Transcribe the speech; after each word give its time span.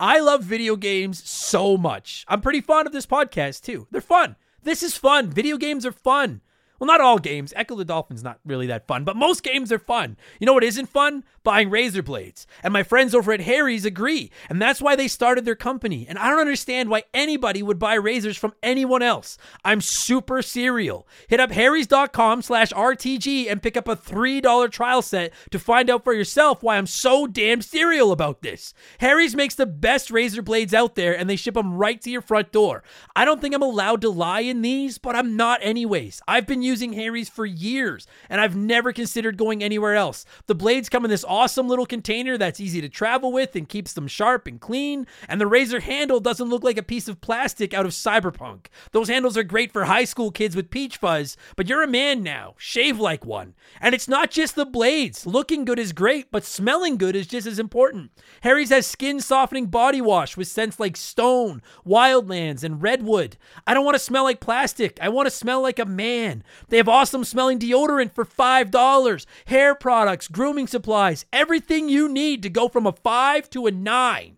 I 0.00 0.20
love 0.20 0.44
video 0.44 0.76
games 0.76 1.28
so 1.28 1.76
much. 1.76 2.24
I'm 2.28 2.40
pretty 2.40 2.60
fond 2.60 2.86
of 2.86 2.92
this 2.92 3.06
podcast 3.06 3.62
too. 3.62 3.88
They're 3.90 4.00
fun. 4.00 4.36
This 4.62 4.84
is 4.84 4.96
fun. 4.96 5.28
Video 5.28 5.56
games 5.56 5.84
are 5.84 5.92
fun. 5.92 6.40
Well, 6.78 6.86
not 6.86 7.00
all 7.00 7.18
games. 7.18 7.52
Ecco 7.56 7.76
the 7.76 7.84
Dolphin's 7.84 8.22
not 8.22 8.38
really 8.44 8.66
that 8.68 8.86
fun, 8.86 9.04
but 9.04 9.16
most 9.16 9.42
games 9.42 9.72
are 9.72 9.78
fun. 9.78 10.16
You 10.38 10.46
know 10.46 10.52
what 10.52 10.64
isn't 10.64 10.86
fun? 10.86 11.24
Buying 11.42 11.70
razor 11.70 12.02
blades. 12.02 12.46
And 12.62 12.72
my 12.72 12.82
friends 12.82 13.14
over 13.14 13.32
at 13.32 13.40
Harry's 13.40 13.84
agree. 13.84 14.30
And 14.48 14.60
that's 14.60 14.80
why 14.80 14.94
they 14.94 15.08
started 15.08 15.44
their 15.44 15.54
company. 15.56 16.06
And 16.08 16.18
I 16.18 16.28
don't 16.28 16.40
understand 16.40 16.88
why 16.88 17.04
anybody 17.12 17.62
would 17.62 17.78
buy 17.78 17.94
razors 17.94 18.36
from 18.36 18.54
anyone 18.62 19.02
else. 19.02 19.38
I'm 19.64 19.80
super 19.80 20.42
serial. 20.42 21.08
Hit 21.26 21.40
up 21.40 21.50
harrys.com 21.50 22.42
slash 22.42 22.70
RTG 22.72 23.50
and 23.50 23.62
pick 23.62 23.76
up 23.76 23.88
a 23.88 23.96
$3 23.96 24.70
trial 24.70 25.02
set 25.02 25.32
to 25.50 25.58
find 25.58 25.90
out 25.90 26.04
for 26.04 26.12
yourself 26.12 26.62
why 26.62 26.76
I'm 26.76 26.86
so 26.86 27.26
damn 27.26 27.62
serial 27.62 28.12
about 28.12 28.42
this. 28.42 28.74
Harry's 28.98 29.34
makes 29.34 29.54
the 29.54 29.66
best 29.66 30.10
razor 30.10 30.42
blades 30.42 30.74
out 30.74 30.94
there 30.94 31.16
and 31.16 31.28
they 31.28 31.36
ship 31.36 31.54
them 31.54 31.74
right 31.74 32.00
to 32.02 32.10
your 32.10 32.22
front 32.22 32.52
door. 32.52 32.82
I 33.16 33.24
don't 33.24 33.40
think 33.40 33.54
I'm 33.54 33.62
allowed 33.62 34.00
to 34.02 34.10
lie 34.10 34.40
in 34.40 34.62
these, 34.62 34.98
but 34.98 35.16
I'm 35.16 35.36
not 35.36 35.60
anyways. 35.62 36.20
I've 36.28 36.46
been 36.46 36.62
using 36.68 36.92
Harry's 36.92 37.28
for 37.28 37.46
years, 37.46 38.06
and 38.28 38.40
I've 38.40 38.54
never 38.54 38.92
considered 38.92 39.36
going 39.36 39.62
anywhere 39.62 39.96
else. 39.96 40.24
The 40.46 40.54
blades 40.54 40.88
come 40.88 41.04
in 41.04 41.10
this 41.10 41.24
awesome 41.24 41.66
little 41.66 41.86
container 41.86 42.38
that's 42.38 42.60
easy 42.60 42.80
to 42.80 42.88
travel 42.88 43.32
with 43.32 43.56
and 43.56 43.68
keeps 43.68 43.94
them 43.94 44.06
sharp 44.06 44.46
and 44.46 44.60
clean, 44.60 45.06
and 45.28 45.40
the 45.40 45.46
razor 45.46 45.80
handle 45.80 46.20
doesn't 46.20 46.48
look 46.48 46.62
like 46.62 46.78
a 46.78 46.82
piece 46.82 47.08
of 47.08 47.20
plastic 47.20 47.74
out 47.74 47.86
of 47.86 47.92
cyberpunk. 47.92 48.66
Those 48.92 49.08
handles 49.08 49.36
are 49.36 49.42
great 49.42 49.72
for 49.72 49.86
high 49.86 50.04
school 50.04 50.30
kids 50.30 50.54
with 50.54 50.70
peach 50.70 50.98
fuzz, 50.98 51.36
but 51.56 51.68
you're 51.68 51.82
a 51.82 51.88
man 51.88 52.22
now. 52.22 52.54
Shave 52.58 53.00
like 53.00 53.24
one. 53.24 53.54
And 53.80 53.94
it's 53.94 54.08
not 54.08 54.30
just 54.30 54.54
the 54.54 54.66
blades. 54.66 55.26
Looking 55.26 55.64
good 55.64 55.78
is 55.78 55.92
great, 55.92 56.30
but 56.30 56.44
smelling 56.44 56.98
good 56.98 57.16
is 57.16 57.26
just 57.26 57.46
as 57.46 57.58
important. 57.58 58.10
Harry's 58.42 58.70
has 58.70 58.86
skin 58.86 59.20
softening 59.20 59.66
body 59.66 60.00
wash 60.00 60.36
with 60.36 60.48
scents 60.48 60.78
like 60.78 60.96
stone, 60.96 61.62
wildlands, 61.86 62.62
and 62.62 62.82
redwood. 62.82 63.36
I 63.66 63.74
don't 63.74 63.84
want 63.84 63.94
to 63.94 63.98
smell 63.98 64.24
like 64.24 64.40
plastic. 64.40 64.98
I 65.00 65.08
want 65.08 65.26
to 65.26 65.30
smell 65.30 65.62
like 65.62 65.78
a 65.78 65.86
man. 65.86 66.44
They 66.68 66.78
have 66.78 66.88
awesome 66.88 67.24
smelling 67.24 67.58
deodorant 67.58 68.12
for 68.12 68.24
$5, 68.24 69.26
hair 69.46 69.74
products, 69.74 70.28
grooming 70.28 70.66
supplies, 70.66 71.26
everything 71.32 71.88
you 71.88 72.08
need 72.08 72.42
to 72.42 72.50
go 72.50 72.68
from 72.68 72.86
a 72.86 72.92
5 72.92 73.50
to 73.50 73.66
a 73.66 73.70
9. 73.70 74.37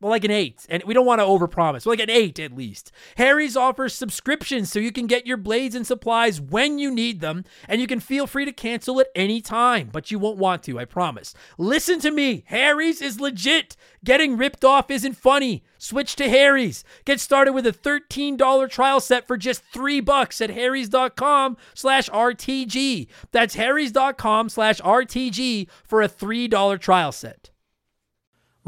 Well, 0.00 0.10
like 0.10 0.24
an 0.24 0.30
eight, 0.30 0.64
and 0.70 0.82
we 0.84 0.94
don't 0.94 1.04
want 1.04 1.20
to 1.20 1.26
overpromise. 1.26 1.84
Well, 1.84 1.92
like 1.92 2.00
an 2.00 2.08
eight 2.08 2.38
at 2.38 2.56
least. 2.56 2.90
Harry's 3.16 3.54
offers 3.54 3.94
subscriptions 3.94 4.72
so 4.72 4.78
you 4.78 4.92
can 4.92 5.06
get 5.06 5.26
your 5.26 5.36
blades 5.36 5.74
and 5.74 5.86
supplies 5.86 6.40
when 6.40 6.78
you 6.78 6.90
need 6.90 7.20
them, 7.20 7.44
and 7.68 7.82
you 7.82 7.86
can 7.86 8.00
feel 8.00 8.26
free 8.26 8.46
to 8.46 8.52
cancel 8.52 8.98
at 9.00 9.08
any 9.14 9.42
time, 9.42 9.90
but 9.92 10.10
you 10.10 10.18
won't 10.18 10.38
want 10.38 10.62
to, 10.62 10.78
I 10.78 10.86
promise. 10.86 11.34
Listen 11.58 12.00
to 12.00 12.10
me, 12.10 12.44
Harry's 12.46 13.02
is 13.02 13.20
legit. 13.20 13.76
Getting 14.02 14.38
ripped 14.38 14.64
off 14.64 14.90
isn't 14.90 15.18
funny. 15.18 15.62
Switch 15.76 16.16
to 16.16 16.30
Harry's. 16.30 16.82
Get 17.04 17.20
started 17.20 17.52
with 17.52 17.66
a 17.66 17.72
$13 17.72 18.70
trial 18.70 19.00
set 19.00 19.26
for 19.26 19.36
just 19.36 19.62
three 19.64 20.00
bucks 20.00 20.40
at 20.40 20.48
harrys.com 20.48 21.58
slash 21.74 22.08
RTG. 22.08 23.06
That's 23.32 23.54
harrys.com 23.54 24.48
slash 24.48 24.80
RTG 24.80 25.68
for 25.84 26.00
a 26.00 26.08
$3 26.08 26.80
trial 26.80 27.12
set. 27.12 27.49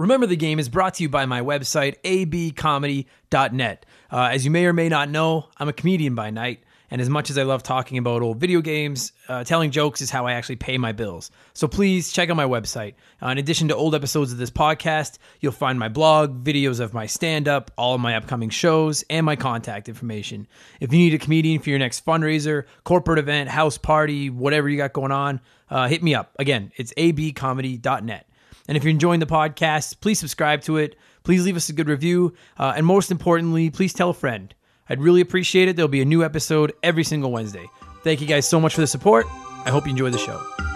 Remember 0.02 0.26
the 0.26 0.34
Game 0.34 0.58
is 0.58 0.68
brought 0.68 0.94
to 0.94 1.04
you 1.04 1.08
by 1.08 1.26
my 1.26 1.42
website, 1.42 1.94
abcomedy.net. 2.02 3.86
Uh, 4.10 4.30
as 4.32 4.44
you 4.44 4.50
may 4.50 4.66
or 4.66 4.72
may 4.72 4.88
not 4.88 5.08
know, 5.08 5.46
I'm 5.58 5.68
a 5.68 5.72
comedian 5.72 6.16
by 6.16 6.30
night, 6.30 6.64
and 6.90 7.00
as 7.00 7.08
much 7.08 7.30
as 7.30 7.38
I 7.38 7.44
love 7.44 7.62
talking 7.62 7.98
about 7.98 8.20
old 8.20 8.38
video 8.38 8.60
games, 8.62 9.12
uh, 9.28 9.44
telling 9.44 9.70
jokes 9.70 10.02
is 10.02 10.10
how 10.10 10.26
I 10.26 10.32
actually 10.32 10.56
pay 10.56 10.76
my 10.76 10.90
bills. 10.90 11.30
So 11.54 11.68
please 11.68 12.10
check 12.10 12.30
out 12.30 12.36
my 12.36 12.46
website. 12.46 12.94
Uh, 13.22 13.28
in 13.28 13.38
addition 13.38 13.68
to 13.68 13.76
old 13.76 13.94
episodes 13.94 14.32
of 14.32 14.38
this 14.38 14.50
podcast, 14.50 15.18
you'll 15.38 15.52
find 15.52 15.78
my 15.78 15.88
blog, 15.88 16.42
videos 16.42 16.80
of 16.80 16.92
my 16.92 17.06
stand 17.06 17.46
up, 17.46 17.70
all 17.78 17.94
of 17.94 18.00
my 18.00 18.16
upcoming 18.16 18.50
shows, 18.50 19.04
and 19.08 19.24
my 19.24 19.36
contact 19.36 19.88
information. 19.88 20.48
If 20.80 20.92
you 20.92 20.98
need 20.98 21.14
a 21.14 21.18
comedian 21.18 21.62
for 21.62 21.70
your 21.70 21.78
next 21.78 22.04
fundraiser, 22.04 22.64
corporate 22.82 23.20
event, 23.20 23.50
house 23.50 23.78
party, 23.78 24.30
whatever 24.30 24.68
you 24.68 24.78
got 24.78 24.94
going 24.94 25.12
on, 25.12 25.40
uh, 25.70 25.86
hit 25.86 26.02
me 26.02 26.12
up. 26.12 26.34
Again, 26.40 26.72
it's 26.74 26.92
abcomedy.net. 26.94 28.26
And 28.68 28.76
if 28.76 28.84
you're 28.84 28.90
enjoying 28.90 29.20
the 29.20 29.26
podcast, 29.26 30.00
please 30.00 30.18
subscribe 30.18 30.62
to 30.62 30.76
it. 30.76 30.96
Please 31.24 31.44
leave 31.44 31.56
us 31.56 31.68
a 31.68 31.72
good 31.72 31.88
review. 31.88 32.34
Uh, 32.58 32.72
and 32.76 32.86
most 32.86 33.10
importantly, 33.10 33.70
please 33.70 33.92
tell 33.92 34.10
a 34.10 34.14
friend. 34.14 34.54
I'd 34.88 35.00
really 35.00 35.20
appreciate 35.20 35.68
it. 35.68 35.76
There'll 35.76 35.88
be 35.88 36.02
a 36.02 36.06
new 36.06 36.24
episode 36.24 36.72
every 36.82 37.04
single 37.04 37.30
Wednesday. 37.30 37.66
Thank 38.02 38.20
you 38.20 38.26
guys 38.26 38.48
so 38.48 38.60
much 38.60 38.74
for 38.74 38.80
the 38.80 38.86
support. 38.86 39.26
I 39.64 39.70
hope 39.70 39.86
you 39.86 39.90
enjoy 39.90 40.10
the 40.10 40.18
show. 40.18 40.71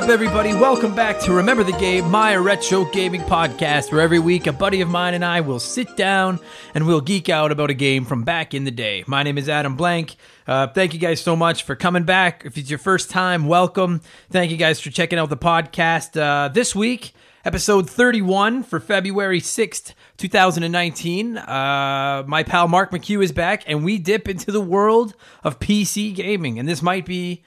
Up, 0.00 0.08
everybody? 0.08 0.54
Welcome 0.54 0.94
back 0.94 1.20
to 1.20 1.32
Remember 1.32 1.62
the 1.62 1.72
Game, 1.72 2.10
my 2.10 2.34
retro 2.34 2.86
gaming 2.86 3.20
podcast, 3.20 3.92
where 3.92 4.00
every 4.00 4.18
week 4.18 4.46
a 4.46 4.52
buddy 4.52 4.80
of 4.80 4.88
mine 4.88 5.12
and 5.12 5.22
I 5.22 5.42
will 5.42 5.60
sit 5.60 5.94
down 5.94 6.38
and 6.74 6.86
we'll 6.86 7.02
geek 7.02 7.28
out 7.28 7.52
about 7.52 7.68
a 7.68 7.74
game 7.74 8.06
from 8.06 8.22
back 8.22 8.54
in 8.54 8.64
the 8.64 8.70
day. 8.70 9.04
My 9.06 9.22
name 9.22 9.36
is 9.36 9.46
Adam 9.46 9.76
Blank. 9.76 10.16
Uh, 10.46 10.68
thank 10.68 10.94
you 10.94 10.98
guys 10.98 11.20
so 11.20 11.36
much 11.36 11.64
for 11.64 11.76
coming 11.76 12.04
back. 12.04 12.46
If 12.46 12.56
it's 12.56 12.70
your 12.70 12.78
first 12.78 13.10
time, 13.10 13.46
welcome. 13.46 14.00
Thank 14.30 14.50
you 14.50 14.56
guys 14.56 14.80
for 14.80 14.88
checking 14.88 15.18
out 15.18 15.28
the 15.28 15.36
podcast. 15.36 16.18
Uh, 16.18 16.48
this 16.48 16.74
week, 16.74 17.12
episode 17.44 17.90
31 17.90 18.62
for 18.62 18.80
February 18.80 19.40
6th, 19.42 19.92
2019. 20.16 21.36
Uh, 21.36 22.24
my 22.26 22.42
pal 22.42 22.68
Mark 22.68 22.90
McHugh 22.90 23.22
is 23.22 23.32
back, 23.32 23.64
and 23.66 23.84
we 23.84 23.98
dip 23.98 24.30
into 24.30 24.50
the 24.50 24.62
world 24.62 25.14
of 25.44 25.58
PC 25.60 26.14
gaming. 26.14 26.58
And 26.58 26.66
this 26.66 26.80
might 26.80 27.04
be 27.04 27.42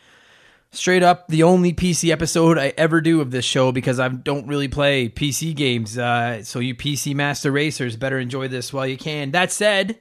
straight 0.74 1.04
up 1.04 1.28
the 1.28 1.44
only 1.44 1.74
PC 1.74 2.12
episode 2.12 2.58
I 2.58 2.74
ever 2.78 3.00
do 3.00 3.22
of 3.22 3.32
this 3.32 3.46
show 3.46 3.72
because 3.72 4.00
I 4.00 4.10
don't 4.10 4.48
really 4.48 4.68
play 4.68 5.08
PC 5.08 5.56
games. 5.56 5.98
Uh, 5.98 6.44
so 6.44 6.60
you 6.60 6.76
PC 6.76 7.16
Master 7.16 7.52
Racers 7.52 7.96
better 7.96 8.20
enjoy 8.20 8.48
this 8.48 8.74
while 8.74 8.88
you 8.88 8.98
can. 8.98 9.32
That 9.32 9.52
said, 9.52 10.00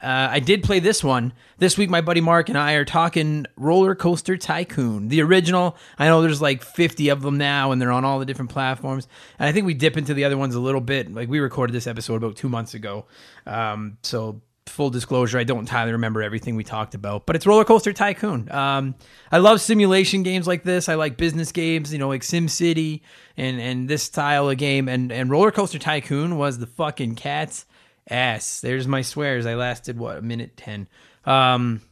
uh, 0.00 0.28
I 0.30 0.38
did 0.38 0.62
play 0.62 0.78
this 0.78 1.02
one 1.02 1.32
this 1.56 1.76
week. 1.76 1.90
My 1.90 2.00
buddy 2.00 2.20
Mark 2.20 2.48
and 2.48 2.56
I 2.56 2.74
are 2.74 2.84
talking 2.84 3.46
Roller 3.56 3.96
Coaster 3.96 4.36
Tycoon, 4.36 5.08
the 5.08 5.22
original. 5.22 5.76
I 5.98 6.06
know 6.06 6.22
there's 6.22 6.42
like 6.42 6.62
50 6.62 7.08
of 7.08 7.22
them 7.22 7.36
now, 7.36 7.72
and 7.72 7.82
they're 7.82 7.90
on 7.90 8.04
all 8.04 8.20
the 8.20 8.26
different 8.26 8.52
platforms. 8.52 9.08
And 9.38 9.48
I 9.48 9.52
think 9.52 9.66
we 9.66 9.74
dip 9.74 9.96
into 9.96 10.14
the 10.14 10.24
other 10.24 10.36
ones 10.36 10.54
a 10.54 10.60
little 10.60 10.80
bit. 10.80 11.12
Like 11.12 11.28
we 11.28 11.40
recorded 11.40 11.72
this 11.72 11.88
episode 11.88 12.16
about 12.16 12.36
two 12.36 12.48
months 12.48 12.74
ago, 12.74 13.06
um, 13.44 13.98
so 14.02 14.40
full 14.68 14.90
disclosure, 14.90 15.38
I 15.38 15.44
don't 15.44 15.60
entirely 15.60 15.92
remember 15.92 16.22
everything 16.22 16.56
we 16.56 16.64
talked 16.64 16.94
about, 16.94 17.26
but 17.26 17.36
it's 17.36 17.46
Roller 17.46 17.64
Coaster 17.64 17.92
Tycoon. 17.92 18.50
Um, 18.50 18.94
I 19.30 19.38
love 19.38 19.60
simulation 19.60 20.22
games 20.22 20.46
like 20.46 20.62
this. 20.62 20.88
I 20.88 20.94
like 20.94 21.16
business 21.16 21.52
games, 21.52 21.92
you 21.92 21.98
know, 21.98 22.08
like 22.08 22.22
SimCity 22.22 23.00
and 23.36 23.60
and 23.60 23.88
this 23.88 24.02
style 24.02 24.48
of 24.48 24.58
game. 24.58 24.88
And 24.88 25.12
and 25.12 25.30
Roller 25.30 25.50
Coaster 25.50 25.78
Tycoon 25.78 26.36
was 26.36 26.58
the 26.58 26.66
fucking 26.66 27.14
cat's 27.16 27.66
ass. 28.10 28.60
There's 28.60 28.86
my 28.86 29.02
swears. 29.02 29.46
I 29.46 29.54
lasted 29.54 29.98
what 29.98 30.18
a 30.18 30.22
minute 30.22 30.56
ten. 30.56 30.88
Um, 31.24 31.82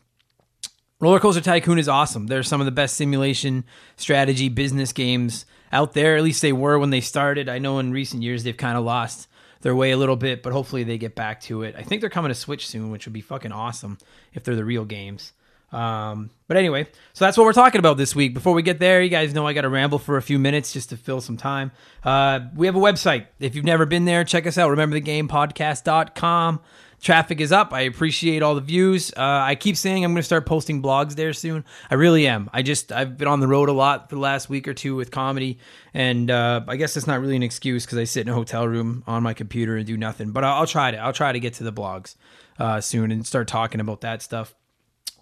Roller 0.98 1.20
Coaster 1.20 1.42
Tycoon 1.42 1.78
is 1.78 1.88
awesome. 1.88 2.26
They're 2.26 2.42
some 2.42 2.60
of 2.60 2.64
the 2.64 2.72
best 2.72 2.96
simulation 2.96 3.64
strategy 3.96 4.48
business 4.48 4.92
games 4.92 5.44
out 5.70 5.92
there. 5.92 6.16
At 6.16 6.22
least 6.22 6.40
they 6.42 6.52
were 6.52 6.78
when 6.78 6.90
they 6.90 7.02
started. 7.02 7.48
I 7.48 7.58
know 7.58 7.78
in 7.78 7.92
recent 7.92 8.22
years 8.22 8.44
they've 8.44 8.56
kind 8.56 8.78
of 8.78 8.84
lost 8.84 9.28
their 9.66 9.74
way 9.74 9.90
a 9.90 9.96
little 9.96 10.14
bit, 10.14 10.44
but 10.44 10.52
hopefully 10.52 10.84
they 10.84 10.96
get 10.96 11.16
back 11.16 11.40
to 11.40 11.64
it. 11.64 11.74
I 11.76 11.82
think 11.82 12.00
they're 12.00 12.08
coming 12.08 12.28
to 12.28 12.36
Switch 12.36 12.68
soon, 12.68 12.92
which 12.92 13.04
would 13.04 13.12
be 13.12 13.20
fucking 13.20 13.50
awesome 13.50 13.98
if 14.32 14.44
they're 14.44 14.54
the 14.54 14.64
real 14.64 14.84
games. 14.84 15.32
Um, 15.72 16.30
but 16.46 16.56
anyway, 16.56 16.86
so 17.14 17.24
that's 17.24 17.36
what 17.36 17.42
we're 17.42 17.52
talking 17.52 17.80
about 17.80 17.96
this 17.96 18.14
week. 18.14 18.32
Before 18.32 18.54
we 18.54 18.62
get 18.62 18.78
there, 18.78 19.02
you 19.02 19.08
guys 19.08 19.34
know 19.34 19.44
I 19.44 19.54
got 19.54 19.62
to 19.62 19.68
ramble 19.68 19.98
for 19.98 20.18
a 20.18 20.22
few 20.22 20.38
minutes 20.38 20.72
just 20.72 20.90
to 20.90 20.96
fill 20.96 21.20
some 21.20 21.36
time. 21.36 21.72
Uh, 22.04 22.42
we 22.54 22.66
have 22.66 22.76
a 22.76 22.78
website. 22.78 23.26
If 23.40 23.56
you've 23.56 23.64
never 23.64 23.86
been 23.86 24.04
there, 24.04 24.22
check 24.22 24.46
us 24.46 24.56
out. 24.56 24.70
Remember 24.70 24.94
the 24.94 25.00
game 25.00 25.26
podcast.com. 25.26 26.60
Traffic 27.00 27.40
is 27.40 27.52
up. 27.52 27.72
I 27.72 27.82
appreciate 27.82 28.42
all 28.42 28.54
the 28.54 28.60
views. 28.60 29.12
Uh, 29.16 29.20
I 29.20 29.54
keep 29.54 29.76
saying 29.76 30.04
I'm 30.04 30.12
going 30.12 30.20
to 30.20 30.24
start 30.24 30.46
posting 30.46 30.82
blogs 30.82 31.14
there 31.14 31.32
soon. 31.32 31.64
I 31.90 31.94
really 31.94 32.26
am. 32.26 32.50
I 32.52 32.62
just 32.62 32.90
I've 32.90 33.18
been 33.18 33.28
on 33.28 33.40
the 33.40 33.46
road 33.46 33.68
a 33.68 33.72
lot 33.72 34.08
for 34.08 34.16
the 34.16 34.20
last 34.20 34.48
week 34.48 34.66
or 34.66 34.74
two 34.74 34.96
with 34.96 35.10
comedy, 35.10 35.58
and 35.92 36.30
uh, 36.30 36.62
I 36.66 36.76
guess 36.76 36.96
it's 36.96 37.06
not 37.06 37.20
really 37.20 37.36
an 37.36 37.42
excuse 37.42 37.84
because 37.84 37.98
I 37.98 38.04
sit 38.04 38.22
in 38.22 38.32
a 38.32 38.34
hotel 38.34 38.66
room 38.66 39.04
on 39.06 39.22
my 39.22 39.34
computer 39.34 39.76
and 39.76 39.86
do 39.86 39.96
nothing. 39.96 40.32
But 40.32 40.44
I'll, 40.44 40.66
try 40.66 40.90
to. 40.90 40.96
I'll 40.96 41.12
try 41.12 41.32
to 41.32 41.40
get 41.40 41.54
to 41.54 41.64
the 41.64 41.72
blogs 41.72 42.16
uh, 42.58 42.80
soon 42.80 43.12
and 43.12 43.26
start 43.26 43.46
talking 43.46 43.80
about 43.80 44.00
that 44.00 44.22
stuff. 44.22 44.54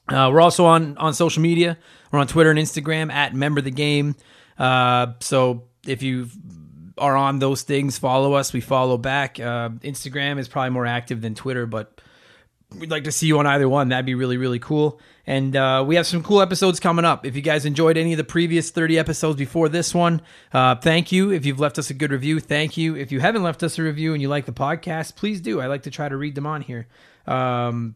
Uh, 0.09 0.31
we're 0.33 0.41
also 0.41 0.67
on 0.67 0.97
on 0.99 1.13
social 1.13 1.43
media. 1.43 1.77
We're 2.13 2.21
on 2.21 2.27
Twitter 2.29 2.51
and 2.51 2.59
Instagram 2.59 3.13
at 3.13 3.35
Member 3.35 3.61
the 3.61 3.71
Game. 3.71 4.15
Uh, 4.59 5.15
so 5.21 5.65
if 5.87 6.03
you 6.03 6.29
are 6.99 7.17
on 7.17 7.39
those 7.39 7.63
things, 7.63 7.99
follow 7.99 8.35
us. 8.35 8.53
We 8.53 8.61
follow 8.61 8.97
back. 8.99 9.41
Uh, 9.41 9.71
Instagram 9.81 10.39
is 10.39 10.49
probably 10.49 10.71
more 10.71 10.87
active 10.87 11.21
than 11.21 11.35
Twitter, 11.35 11.67
but 11.67 12.01
we'd 12.79 12.91
like 12.91 13.05
to 13.05 13.13
see 13.13 13.27
you 13.27 13.39
on 13.39 13.47
either 13.47 13.69
one. 13.69 13.89
That'd 13.89 14.07
be 14.07 14.15
really, 14.15 14.37
really 14.37 14.59
cool. 14.59 15.01
And 15.27 15.57
uh, 15.57 15.85
we 15.87 15.97
have 15.97 16.07
some 16.07 16.23
cool 16.23 16.43
episodes 16.43 16.81
coming 16.81 17.05
up. 17.05 17.25
If 17.25 17.35
you 17.35 17.43
guys 17.43 17.65
enjoyed 17.65 17.97
any 17.97 18.13
of 18.13 18.19
the 18.19 18.25
previous 18.25 18.71
30 18.71 18.99
episodes 18.99 19.39
before 19.39 19.69
this 19.69 19.95
one, 19.95 20.21
uh, 20.53 20.75
thank 20.77 21.13
you. 21.13 21.31
If 21.31 21.47
you've 21.47 21.61
left 21.61 21.79
us 21.79 21.91
a 21.91 21.95
good 21.95 22.13
review, 22.13 22.41
thank 22.41 22.77
you. 22.77 22.95
If 22.95 23.11
you 23.11 23.21
haven't 23.21 23.43
left 23.43 23.63
us 23.63 23.79
a 23.79 23.83
review 23.83 24.13
and 24.13 24.21
you 24.21 24.29
like 24.29 24.45
the 24.45 24.53
podcast, 24.53 25.17
please 25.17 25.41
do. 25.41 25.61
I 25.61 25.67
like 25.67 25.83
to 25.85 25.91
try 25.91 26.09
to 26.09 26.17
read 26.17 26.35
them 26.35 26.47
on 26.47 26.61
here. 26.61 26.87
Um, 27.27 27.95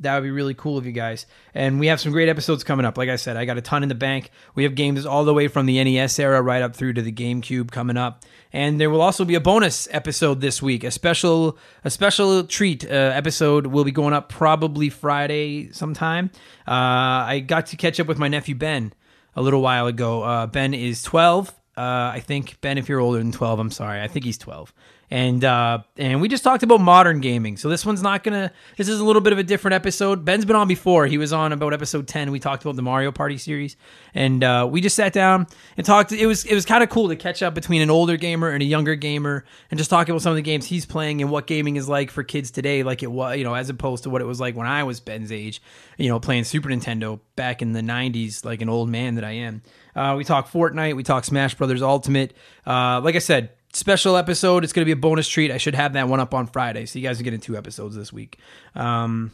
that 0.00 0.14
would 0.14 0.22
be 0.22 0.30
really 0.30 0.54
cool 0.54 0.78
of 0.78 0.86
you 0.86 0.92
guys. 0.92 1.26
And 1.54 1.80
we 1.80 1.88
have 1.88 2.00
some 2.00 2.12
great 2.12 2.28
episodes 2.28 2.62
coming 2.62 2.86
up. 2.86 2.96
Like 2.96 3.08
I 3.08 3.16
said, 3.16 3.36
I 3.36 3.44
got 3.44 3.58
a 3.58 3.60
ton 3.60 3.82
in 3.82 3.88
the 3.88 3.94
bank. 3.94 4.30
We 4.54 4.62
have 4.62 4.74
games 4.74 5.04
all 5.04 5.24
the 5.24 5.34
way 5.34 5.48
from 5.48 5.66
the 5.66 5.82
NES 5.82 6.18
era 6.18 6.40
right 6.40 6.62
up 6.62 6.76
through 6.76 6.94
to 6.94 7.02
the 7.02 7.12
GameCube 7.12 7.70
coming 7.70 7.96
up. 7.96 8.24
And 8.52 8.80
there 8.80 8.90
will 8.90 9.00
also 9.00 9.24
be 9.24 9.34
a 9.34 9.40
bonus 9.40 9.88
episode 9.90 10.40
this 10.40 10.62
week, 10.62 10.84
a 10.84 10.90
special 10.90 11.58
a 11.84 11.90
special 11.90 12.44
treat 12.44 12.84
uh, 12.84 12.88
episode 12.88 13.66
will 13.66 13.84
be 13.84 13.92
going 13.92 14.14
up 14.14 14.28
probably 14.28 14.88
Friday 14.88 15.70
sometime. 15.72 16.30
Uh, 16.66 17.26
I 17.26 17.44
got 17.46 17.66
to 17.66 17.76
catch 17.76 18.00
up 18.00 18.06
with 18.06 18.18
my 18.18 18.28
nephew 18.28 18.54
Ben 18.54 18.92
a 19.36 19.42
little 19.42 19.60
while 19.60 19.86
ago. 19.86 20.22
Uh, 20.22 20.46
ben 20.46 20.74
is 20.74 21.02
12. 21.02 21.48
Uh, 21.76 22.10
I 22.14 22.20
think 22.24 22.60
Ben, 22.60 22.78
if 22.78 22.88
you're 22.88 23.00
older 23.00 23.18
than 23.18 23.30
12, 23.30 23.58
I'm 23.60 23.70
sorry. 23.70 24.00
I 24.00 24.08
think 24.08 24.24
he's 24.24 24.38
12 24.38 24.72
and 25.10 25.42
uh, 25.42 25.78
and 25.96 26.20
we 26.20 26.28
just 26.28 26.44
talked 26.44 26.62
about 26.62 26.80
modern 26.80 27.20
gaming. 27.20 27.56
So 27.56 27.68
this 27.68 27.86
one's 27.86 28.02
not 28.02 28.22
gonna. 28.22 28.52
This 28.76 28.88
is 28.88 29.00
a 29.00 29.04
little 29.04 29.22
bit 29.22 29.32
of 29.32 29.38
a 29.38 29.42
different 29.42 29.74
episode. 29.74 30.24
Ben's 30.24 30.44
been 30.44 30.56
on 30.56 30.68
before. 30.68 31.06
He 31.06 31.16
was 31.16 31.32
on 31.32 31.52
about 31.52 31.72
episode 31.72 32.06
ten. 32.06 32.30
We 32.30 32.38
talked 32.38 32.62
about 32.62 32.76
the 32.76 32.82
Mario 32.82 33.10
Party 33.10 33.38
series, 33.38 33.76
and 34.14 34.44
uh, 34.44 34.68
we 34.70 34.80
just 34.82 34.96
sat 34.96 35.14
down 35.14 35.46
and 35.78 35.86
talked. 35.86 36.12
It 36.12 36.26
was 36.26 36.44
it 36.44 36.54
was 36.54 36.66
kind 36.66 36.82
of 36.82 36.90
cool 36.90 37.08
to 37.08 37.16
catch 37.16 37.42
up 37.42 37.54
between 37.54 37.80
an 37.80 37.90
older 37.90 38.18
gamer 38.18 38.50
and 38.50 38.62
a 38.62 38.66
younger 38.66 38.96
gamer, 38.96 39.44
and 39.70 39.78
just 39.78 39.88
talk 39.88 40.08
about 40.10 40.20
some 40.20 40.30
of 40.30 40.36
the 40.36 40.42
games 40.42 40.66
he's 40.66 40.84
playing 40.84 41.22
and 41.22 41.30
what 41.30 41.46
gaming 41.46 41.76
is 41.76 41.88
like 41.88 42.10
for 42.10 42.22
kids 42.22 42.50
today, 42.50 42.82
like 42.82 43.02
it 43.02 43.10
was, 43.10 43.38
you 43.38 43.44
know, 43.44 43.54
as 43.54 43.70
opposed 43.70 44.02
to 44.02 44.10
what 44.10 44.20
it 44.20 44.26
was 44.26 44.40
like 44.40 44.56
when 44.56 44.66
I 44.66 44.82
was 44.82 45.00
Ben's 45.00 45.32
age, 45.32 45.62
you 45.96 46.08
know, 46.10 46.20
playing 46.20 46.44
Super 46.44 46.68
Nintendo 46.68 47.18
back 47.34 47.62
in 47.62 47.72
the 47.72 47.80
'90s, 47.80 48.44
like 48.44 48.60
an 48.60 48.68
old 48.68 48.90
man 48.90 49.14
that 49.14 49.24
I 49.24 49.32
am. 49.32 49.62
Uh, 49.96 50.14
we 50.16 50.24
talk 50.24 50.50
Fortnite, 50.50 50.96
we 50.96 51.02
talk 51.02 51.24
Smash 51.24 51.54
Brothers 51.54 51.82
Ultimate. 51.82 52.34
Uh, 52.66 53.00
like 53.00 53.16
I 53.16 53.20
said, 53.20 53.50
special 53.72 54.16
episode. 54.16 54.64
It's 54.64 54.72
going 54.72 54.82
to 54.82 54.86
be 54.86 54.92
a 54.92 54.96
bonus 54.96 55.28
treat. 55.28 55.50
I 55.50 55.58
should 55.58 55.74
have 55.74 55.92
that 55.94 56.08
one 56.08 56.20
up 56.20 56.34
on 56.34 56.46
Friday. 56.46 56.86
So 56.86 56.98
you 56.98 57.06
guys 57.06 57.20
are 57.20 57.24
getting 57.24 57.40
two 57.40 57.56
episodes 57.56 57.96
this 57.96 58.12
week. 58.12 58.38
Um, 58.74 59.32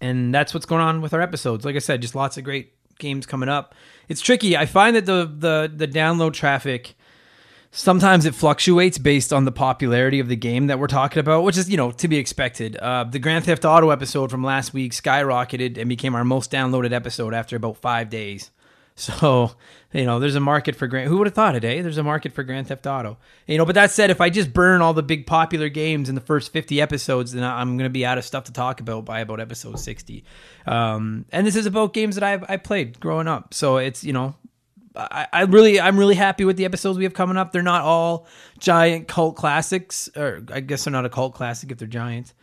and 0.00 0.34
that's 0.34 0.52
what's 0.52 0.66
going 0.66 0.82
on 0.82 1.00
with 1.00 1.14
our 1.14 1.20
episodes. 1.20 1.64
Like 1.64 1.76
I 1.76 1.80
said, 1.80 2.02
just 2.02 2.14
lots 2.14 2.36
of 2.36 2.44
great 2.44 2.72
games 2.98 3.26
coming 3.26 3.48
up. 3.48 3.74
It's 4.08 4.20
tricky. 4.20 4.56
I 4.56 4.66
find 4.66 4.96
that 4.96 5.06
the 5.06 5.24
the 5.24 5.72
the 5.74 5.88
download 5.88 6.32
traffic 6.32 6.94
sometimes 7.72 8.26
it 8.26 8.34
fluctuates 8.34 8.98
based 8.98 9.32
on 9.32 9.44
the 9.44 9.52
popularity 9.52 10.20
of 10.20 10.28
the 10.28 10.36
game 10.36 10.68
that 10.68 10.78
we're 10.78 10.86
talking 10.86 11.18
about, 11.18 11.42
which 11.42 11.56
is 11.56 11.68
you 11.68 11.76
know 11.76 11.90
to 11.90 12.08
be 12.08 12.18
expected. 12.18 12.76
Uh, 12.76 13.04
the 13.04 13.18
Grand 13.18 13.44
Theft 13.44 13.64
Auto 13.64 13.90
episode 13.90 14.30
from 14.30 14.44
last 14.44 14.72
week 14.72 14.92
skyrocketed 14.92 15.78
and 15.78 15.88
became 15.88 16.14
our 16.14 16.24
most 16.24 16.52
downloaded 16.52 16.92
episode 16.92 17.34
after 17.34 17.56
about 17.56 17.76
five 17.78 18.10
days. 18.10 18.50
So, 18.94 19.52
you 19.92 20.04
know, 20.04 20.18
there's 20.18 20.34
a 20.34 20.40
market 20.40 20.76
for 20.76 20.86
Grand. 20.86 21.08
Who 21.08 21.18
would 21.18 21.26
have 21.26 21.34
thought 21.34 21.56
it? 21.56 21.64
Eh? 21.64 21.82
There's 21.82 21.98
a 21.98 22.02
market 22.02 22.32
for 22.32 22.42
Grand 22.42 22.68
Theft 22.68 22.86
Auto. 22.86 23.18
You 23.46 23.58
know, 23.58 23.64
but 23.64 23.74
that 23.74 23.90
said, 23.90 24.10
if 24.10 24.20
I 24.20 24.30
just 24.30 24.52
burn 24.52 24.80
all 24.80 24.94
the 24.94 25.02
big 25.02 25.26
popular 25.26 25.68
games 25.68 26.08
in 26.08 26.14
the 26.14 26.20
first 26.20 26.52
50 26.52 26.80
episodes, 26.80 27.32
then 27.32 27.44
I'm 27.44 27.76
going 27.76 27.88
to 27.88 27.92
be 27.92 28.06
out 28.06 28.18
of 28.18 28.24
stuff 28.24 28.44
to 28.44 28.52
talk 28.52 28.80
about 28.80 29.04
by 29.04 29.20
about 29.20 29.40
episode 29.40 29.78
60. 29.78 30.24
Um, 30.66 31.26
and 31.32 31.46
this 31.46 31.56
is 31.56 31.66
about 31.66 31.92
games 31.92 32.16
that 32.16 32.24
I've 32.24 32.44
I 32.48 32.56
played 32.56 33.00
growing 33.00 33.28
up. 33.28 33.54
So 33.54 33.76
it's 33.78 34.04
you 34.04 34.12
know, 34.12 34.34
I, 34.94 35.26
I 35.32 35.42
really 35.42 35.80
I'm 35.80 35.98
really 35.98 36.14
happy 36.14 36.44
with 36.44 36.56
the 36.56 36.64
episodes 36.64 36.98
we 36.98 37.04
have 37.04 37.14
coming 37.14 37.36
up. 37.36 37.52
They're 37.52 37.62
not 37.62 37.82
all 37.82 38.26
giant 38.58 39.08
cult 39.08 39.36
classics, 39.36 40.08
or 40.16 40.42
I 40.52 40.60
guess 40.60 40.84
they're 40.84 40.92
not 40.92 41.04
a 41.04 41.10
cult 41.10 41.34
classic 41.34 41.70
if 41.70 41.78
they're 41.78 41.88
giants. 41.88 42.34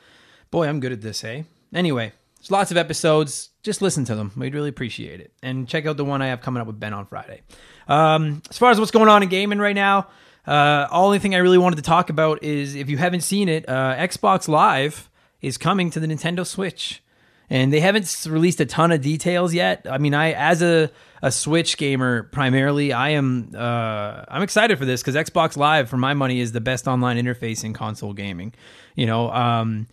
Boy, 0.51 0.67
I'm 0.67 0.79
good 0.79 0.91
at 0.91 1.01
this, 1.01 1.21
hey. 1.21 1.45
Anyway, 1.73 2.11
there's 2.37 2.51
lots 2.51 2.71
of 2.71 2.77
episodes. 2.77 3.49
Just 3.61 3.81
listen 3.81 4.05
to 4.05 4.15
them. 4.15 4.31
We'd 4.37 4.53
really 4.53 4.69
appreciate 4.69 5.19
it. 5.19 5.33
And 5.43 5.67
check 5.67 5.85
out 5.85 5.97
the 5.97 6.05
one 6.05 6.21
I 6.21 6.27
have 6.27 6.41
coming 6.41 6.61
up 6.61 6.67
with 6.67 6.79
Ben 6.79 6.93
on 6.93 7.05
Friday. 7.05 7.41
Um, 7.87 8.41
as 8.49 8.57
far 8.57 8.71
as 8.71 8.79
what's 8.79 8.91
going 8.91 9.09
on 9.09 9.21
in 9.23 9.29
gaming 9.29 9.59
right 9.59 9.75
now, 9.75 10.07
uh, 10.47 10.87
only 10.91 11.19
thing 11.19 11.35
I 11.35 11.39
really 11.39 11.57
wanted 11.57 11.75
to 11.75 11.81
talk 11.81 12.09
about 12.09 12.43
is 12.43 12.75
if 12.75 12.89
you 12.89 12.97
haven't 12.97 13.21
seen 13.21 13.49
it, 13.49 13.67
uh, 13.67 13.95
Xbox 13.97 14.47
Live 14.47 15.09
is 15.41 15.57
coming 15.57 15.91
to 15.91 15.99
the 15.99 16.07
Nintendo 16.07 16.45
Switch. 16.45 17.03
And 17.51 17.73
they 17.73 17.79
haven't 17.79 18.27
released 18.29 18.61
a 18.61 18.65
ton 18.65 18.91
of 18.91 19.01
details 19.01 19.53
yet. 19.55 19.87
I 19.89 19.97
mean, 19.97 20.13
I 20.13 20.33
as 20.33 20.61
a, 20.61 20.91
a 21.23 21.31
Switch 21.31 21.77
gamer 21.77 22.23
primarily, 22.23 22.93
I 22.93 23.09
am 23.09 23.51
uh, 23.55 24.23
I'm 24.27 24.43
excited 24.43 24.77
for 24.77 24.85
this 24.85 25.01
because 25.01 25.15
Xbox 25.15 25.57
Live, 25.57 25.89
for 25.89 25.97
my 25.97 26.13
money, 26.13 26.41
is 26.41 26.51
the 26.51 26.61
best 26.61 26.87
online 26.87 27.17
interface 27.17 27.63
in 27.63 27.73
console 27.73 28.13
gaming. 28.13 28.53
You 28.95 29.07
know, 29.07 29.31
um, 29.31 29.87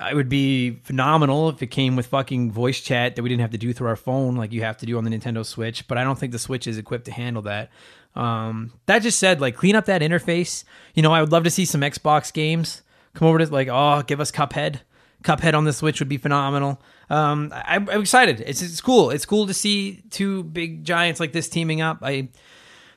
it 0.00 0.14
would 0.14 0.28
be 0.28 0.70
phenomenal 0.84 1.48
if 1.48 1.62
it 1.62 1.68
came 1.68 1.96
with 1.96 2.06
fucking 2.06 2.52
voice 2.52 2.80
chat 2.80 3.16
that 3.16 3.22
we 3.22 3.28
didn't 3.28 3.40
have 3.40 3.50
to 3.50 3.58
do 3.58 3.72
through 3.72 3.88
our 3.88 3.96
phone 3.96 4.36
like 4.36 4.52
you 4.52 4.62
have 4.62 4.76
to 4.78 4.86
do 4.86 4.96
on 4.96 5.04
the 5.04 5.10
Nintendo 5.10 5.44
Switch. 5.44 5.88
But 5.88 5.98
I 5.98 6.04
don't 6.04 6.18
think 6.18 6.32
the 6.32 6.38
Switch 6.38 6.66
is 6.66 6.78
equipped 6.78 7.06
to 7.06 7.12
handle 7.12 7.42
that. 7.42 7.70
Um, 8.14 8.72
that 8.86 9.00
just 9.00 9.18
said, 9.18 9.40
like, 9.40 9.56
clean 9.56 9.74
up 9.74 9.86
that 9.86 10.00
interface. 10.00 10.64
You 10.94 11.02
know, 11.02 11.12
I 11.12 11.20
would 11.20 11.32
love 11.32 11.44
to 11.44 11.50
see 11.50 11.64
some 11.64 11.80
Xbox 11.80 12.32
games 12.32 12.82
come 13.14 13.28
over 13.28 13.38
to 13.38 13.46
like, 13.46 13.68
oh, 13.68 14.02
give 14.06 14.20
us 14.20 14.30
Cuphead. 14.30 14.80
Cuphead 15.24 15.54
on 15.54 15.64
the 15.64 15.72
Switch 15.72 16.00
would 16.00 16.08
be 16.08 16.16
phenomenal. 16.16 16.80
Um, 17.10 17.52
I, 17.52 17.76
am 17.76 17.88
excited. 17.88 18.42
It's 18.46 18.62
it's 18.62 18.80
cool. 18.80 19.10
It's 19.10 19.26
cool 19.26 19.46
to 19.46 19.54
see 19.54 20.02
two 20.10 20.44
big 20.44 20.84
giants 20.84 21.18
like 21.18 21.32
this 21.32 21.48
teaming 21.48 21.80
up. 21.80 21.98
I 22.02 22.28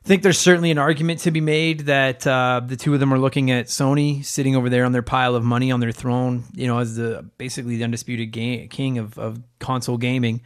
I 0.03 0.07
think 0.07 0.23
there's 0.23 0.39
certainly 0.39 0.71
an 0.71 0.79
argument 0.79 1.19
to 1.21 1.31
be 1.31 1.41
made 1.41 1.81
that 1.81 2.25
uh, 2.25 2.61
the 2.65 2.75
two 2.75 2.93
of 2.93 2.99
them 2.99 3.13
are 3.13 3.19
looking 3.19 3.51
at 3.51 3.67
Sony 3.67 4.25
sitting 4.25 4.55
over 4.55 4.67
there 4.67 4.83
on 4.83 4.93
their 4.93 5.03
pile 5.03 5.35
of 5.35 5.43
money 5.43 5.71
on 5.71 5.79
their 5.79 5.91
throne, 5.91 6.43
you 6.55 6.65
know, 6.65 6.79
as 6.79 6.95
the 6.95 7.23
basically 7.37 7.77
the 7.77 7.83
undisputed 7.83 8.31
game, 8.31 8.67
king 8.69 8.97
of, 8.97 9.19
of 9.19 9.39
console 9.59 9.97
gaming, 9.97 10.41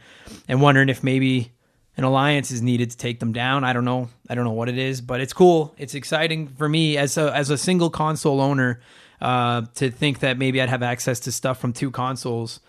and 0.46 0.60
wondering 0.60 0.90
if 0.90 1.02
maybe 1.02 1.52
an 1.96 2.04
alliance 2.04 2.50
is 2.50 2.60
needed 2.60 2.90
to 2.90 2.98
take 2.98 3.18
them 3.18 3.32
down. 3.32 3.64
I 3.64 3.72
don't 3.72 3.86
know. 3.86 4.10
I 4.28 4.34
don't 4.34 4.44
know 4.44 4.52
what 4.52 4.68
it 4.68 4.76
is, 4.76 5.00
but 5.00 5.22
it's 5.22 5.32
cool. 5.32 5.74
It's 5.78 5.94
exciting 5.94 6.48
for 6.48 6.68
me 6.68 6.98
as 6.98 7.16
a 7.16 7.34
as 7.34 7.48
a 7.48 7.56
single 7.56 7.88
console 7.88 8.42
owner 8.42 8.80
uh, 9.22 9.62
to 9.76 9.90
think 9.90 10.18
that 10.18 10.36
maybe 10.36 10.60
I'd 10.60 10.68
have 10.68 10.82
access 10.82 11.20
to 11.20 11.32
stuff 11.32 11.58
from 11.58 11.72
two 11.72 11.90
consoles 11.90 12.60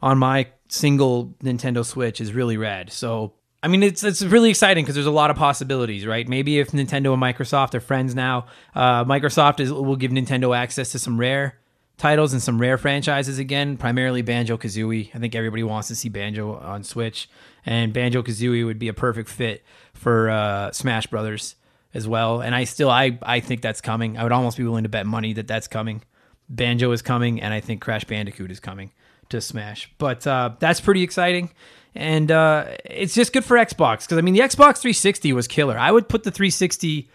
on 0.00 0.18
my 0.18 0.46
single 0.68 1.34
Nintendo 1.42 1.84
Switch 1.84 2.20
is 2.20 2.32
really 2.32 2.56
rad. 2.56 2.92
So 2.92 3.32
I 3.62 3.68
mean, 3.68 3.82
it's 3.82 4.04
it's 4.04 4.22
really 4.22 4.50
exciting 4.50 4.84
because 4.84 4.94
there's 4.94 5.06
a 5.06 5.10
lot 5.10 5.30
of 5.30 5.36
possibilities, 5.36 6.06
right? 6.06 6.28
Maybe 6.28 6.58
if 6.58 6.72
Nintendo 6.72 7.12
and 7.12 7.22
Microsoft 7.22 7.74
are 7.74 7.80
friends 7.80 8.14
now, 8.14 8.46
uh, 8.74 9.04
Microsoft 9.04 9.60
is, 9.60 9.72
will 9.72 9.96
give 9.96 10.10
Nintendo 10.10 10.56
access 10.56 10.92
to 10.92 10.98
some 10.98 11.18
rare 11.18 11.58
titles 11.96 12.32
and 12.32 12.42
some 12.42 12.60
rare 12.60 12.76
franchises 12.76 13.38
again, 13.38 13.76
primarily 13.76 14.22
Banjo 14.22 14.58
Kazooie. 14.58 15.10
I 15.14 15.18
think 15.18 15.34
everybody 15.34 15.62
wants 15.62 15.88
to 15.88 15.96
see 15.96 16.08
Banjo 16.08 16.56
on 16.58 16.84
Switch, 16.84 17.28
and 17.64 17.92
Banjo 17.92 18.22
Kazooie 18.22 18.64
would 18.64 18.78
be 18.78 18.88
a 18.88 18.94
perfect 18.94 19.28
fit 19.28 19.64
for 19.94 20.28
uh, 20.28 20.70
Smash 20.72 21.06
Brothers 21.06 21.56
as 21.94 22.06
well. 22.06 22.42
And 22.42 22.54
I 22.54 22.64
still, 22.64 22.90
I 22.90 23.18
I 23.22 23.40
think 23.40 23.62
that's 23.62 23.80
coming. 23.80 24.18
I 24.18 24.22
would 24.22 24.32
almost 24.32 24.58
be 24.58 24.64
willing 24.64 24.84
to 24.84 24.90
bet 24.90 25.06
money 25.06 25.32
that 25.32 25.48
that's 25.48 25.66
coming. 25.66 26.02
Banjo 26.48 26.92
is 26.92 27.02
coming, 27.02 27.40
and 27.40 27.52
I 27.52 27.60
think 27.60 27.80
Crash 27.80 28.04
Bandicoot 28.04 28.50
is 28.50 28.60
coming 28.60 28.92
to 29.30 29.40
Smash. 29.40 29.90
But 29.98 30.26
uh, 30.26 30.50
that's 30.60 30.80
pretty 30.80 31.02
exciting 31.02 31.50
and 31.96 32.30
uh, 32.30 32.66
it's 32.84 33.14
just 33.14 33.32
good 33.32 33.44
for 33.44 33.56
Xbox 33.56 34.02
because 34.02 34.18
I 34.18 34.20
mean 34.20 34.34
the 34.34 34.40
Xbox 34.40 34.78
360 34.78 35.32
was 35.32 35.48
killer. 35.48 35.78
I 35.78 35.90
would 35.90 36.08
put 36.08 36.22
the 36.24 36.30
360 36.30 37.08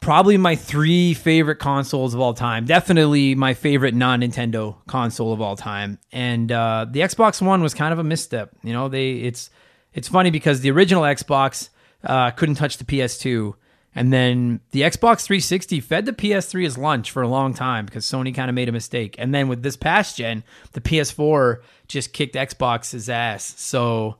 probably 0.00 0.38
my 0.38 0.56
three 0.56 1.14
favorite 1.14 1.56
consoles 1.56 2.14
of 2.14 2.20
all 2.20 2.34
time. 2.34 2.64
Definitely 2.64 3.34
my 3.34 3.54
favorite 3.54 3.94
non 3.94 4.22
Nintendo 4.22 4.76
console 4.86 5.32
of 5.32 5.40
all 5.40 5.56
time. 5.56 5.98
And 6.10 6.50
uh, 6.50 6.86
the 6.90 7.00
Xbox 7.00 7.40
One 7.40 7.62
was 7.62 7.74
kind 7.74 7.92
of 7.92 7.98
a 7.98 8.04
misstep. 8.04 8.50
You 8.62 8.72
know, 8.72 8.88
they 8.88 9.12
it's 9.12 9.50
it's 9.94 10.08
funny 10.08 10.30
because 10.30 10.60
the 10.60 10.70
original 10.70 11.02
Xbox 11.02 11.68
uh, 12.02 12.30
couldn't 12.32 12.56
touch 12.56 12.78
the 12.78 12.84
PS2. 12.84 13.54
And 13.94 14.12
then 14.12 14.60
the 14.70 14.82
Xbox 14.82 15.24
360 15.24 15.80
fed 15.80 16.06
the 16.06 16.12
PS3 16.12 16.64
as 16.64 16.78
lunch 16.78 17.10
for 17.10 17.22
a 17.22 17.28
long 17.28 17.54
time 17.54 17.86
because 17.86 18.06
Sony 18.06 18.34
kind 18.34 18.48
of 18.48 18.54
made 18.54 18.68
a 18.68 18.72
mistake. 18.72 19.16
And 19.18 19.34
then 19.34 19.48
with 19.48 19.62
this 19.62 19.76
past 19.76 20.16
gen, 20.16 20.44
the 20.72 20.80
PS4 20.80 21.60
just 21.88 22.12
kicked 22.12 22.36
Xbox's 22.36 23.08
ass. 23.08 23.54
So 23.58 24.16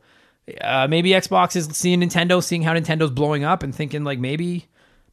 uh, 0.60 0.88
maybe 0.88 1.10
Xbox 1.10 1.54
is 1.54 1.68
seeing 1.76 2.00
Nintendo, 2.00 2.42
seeing 2.42 2.62
how 2.62 2.74
Nintendo's 2.74 3.12
blowing 3.12 3.44
up, 3.44 3.62
and 3.62 3.74
thinking 3.74 4.02
like 4.02 4.18
maybe 4.18 4.66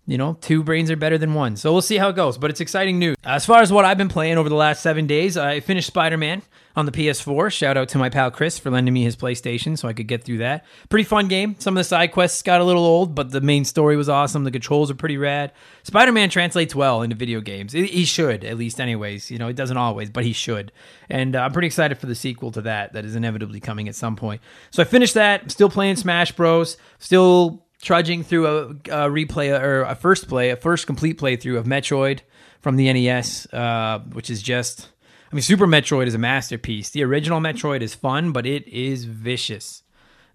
you 0.08 0.18
know, 0.18 0.38
two 0.40 0.64
brains 0.64 0.90
are 0.90 0.96
better 0.96 1.18
than 1.18 1.34
one. 1.34 1.58
So 1.58 1.74
we'll 1.74 1.82
see 1.82 1.98
how 1.98 2.10
it 2.10 2.16
goes, 2.16 2.38
but 2.38 2.50
it's 2.50 2.62
exciting 2.62 2.98
news. 2.98 3.18
As 3.26 3.46
far 3.46 3.62
as 3.62 3.72
what 3.72 3.84
I've 3.84 3.98
been 3.98 4.08
playing 4.08 4.38
over 4.38 4.48
the 4.48 4.56
last 4.56 4.82
seven 4.82 5.06
days, 5.06 5.36
I 5.36 5.60
finished 5.60 5.88
Spider 5.88 6.18
Man 6.18 6.42
on 6.78 6.86
the 6.86 6.92
PS4. 6.94 7.52
Shout 7.52 7.76
out 7.76 7.90
to 7.90 7.98
my 7.98 8.08
pal 8.10 8.32
Chris 8.32 8.58
for 8.58 8.70
lending 8.70 8.94
me 8.94 9.04
his 9.04 9.18
PlayStation 9.18 9.78
so 9.78 9.88
I 9.88 9.94
could 9.94 10.08
get 10.08 10.24
through 10.24 10.38
that. 10.38 10.64
Pretty 10.88 11.04
fun 11.04 11.28
game. 11.28 11.56
Some 11.60 11.76
of 11.76 11.80
the 11.82 11.84
side 11.84 12.14
quests 12.14 12.42
got 12.42 12.62
a 12.62 12.64
little 12.64 12.86
old, 12.86 13.16
but 13.16 13.32
the 13.32 13.42
main 13.42 13.66
story 13.66 13.98
was 13.98 14.08
awesome. 14.08 14.46
The 14.46 14.52
controls 14.52 14.90
are 14.90 14.96
pretty 14.96 15.18
rad. 15.18 15.52
Spider 15.84 16.14
Man 16.14 16.30
translates 16.30 16.74
well 16.74 17.02
into 17.02 17.16
video 17.16 17.42
games. 17.42 17.74
He 17.74 18.06
should, 18.06 18.46
at 18.46 18.58
least, 18.58 18.80
anyways. 18.80 19.30
You 19.30 19.40
know, 19.40 19.50
it 19.50 19.58
doesn't 19.58 19.76
always, 19.76 20.10
but 20.10 20.24
he 20.24 20.32
should. 20.32 20.72
And 21.10 21.36
uh, 21.36 21.42
I'm 21.42 21.52
pretty 21.52 21.68
excited 21.68 21.98
for 21.98 22.06
the 22.06 22.16
sequel 22.16 22.52
to 22.52 22.62
that, 22.62 22.94
that 22.94 23.04
is 23.04 23.16
inevitably 23.16 23.60
coming 23.60 23.90
at 23.90 23.96
some 23.96 24.16
point. 24.16 24.42
So 24.72 24.82
I 24.82 24.86
finished 24.86 25.16
that. 25.16 25.42
I'm 25.44 25.50
still 25.50 25.70
playing 25.70 25.98
Smash 25.98 26.32
Bros. 26.32 26.78
Still 27.00 27.66
trudging 27.82 28.24
through 28.24 28.48
a, 28.48 28.68
a, 28.70 29.10
replay 29.10 29.60
or 29.60 29.84
a 29.84 29.96
first 29.96 30.28
play, 30.28 30.50
a 30.50 30.56
first 30.56 30.88
complete 30.88 31.20
playthrough 31.20 31.58
of 31.58 31.66
Metroid 31.66 32.22
from 32.62 32.76
the 32.76 32.92
NES, 32.92 33.52
uh, 33.54 34.00
which 34.12 34.30
is 34.30 34.42
just 34.42 34.90
I 35.32 35.36
mean, 35.36 35.42
Super 35.42 35.68
Metroid 35.68 36.08
is 36.08 36.16
a 36.16 36.20
masterpiece. 36.20 36.90
The 36.92 37.04
original 37.04 37.42
Metroid 37.42 37.82
is 37.82 37.94
fun, 37.94 38.32
but 38.32 38.46
it 38.46 38.68
is 38.68 39.04
vicious. 39.04 39.84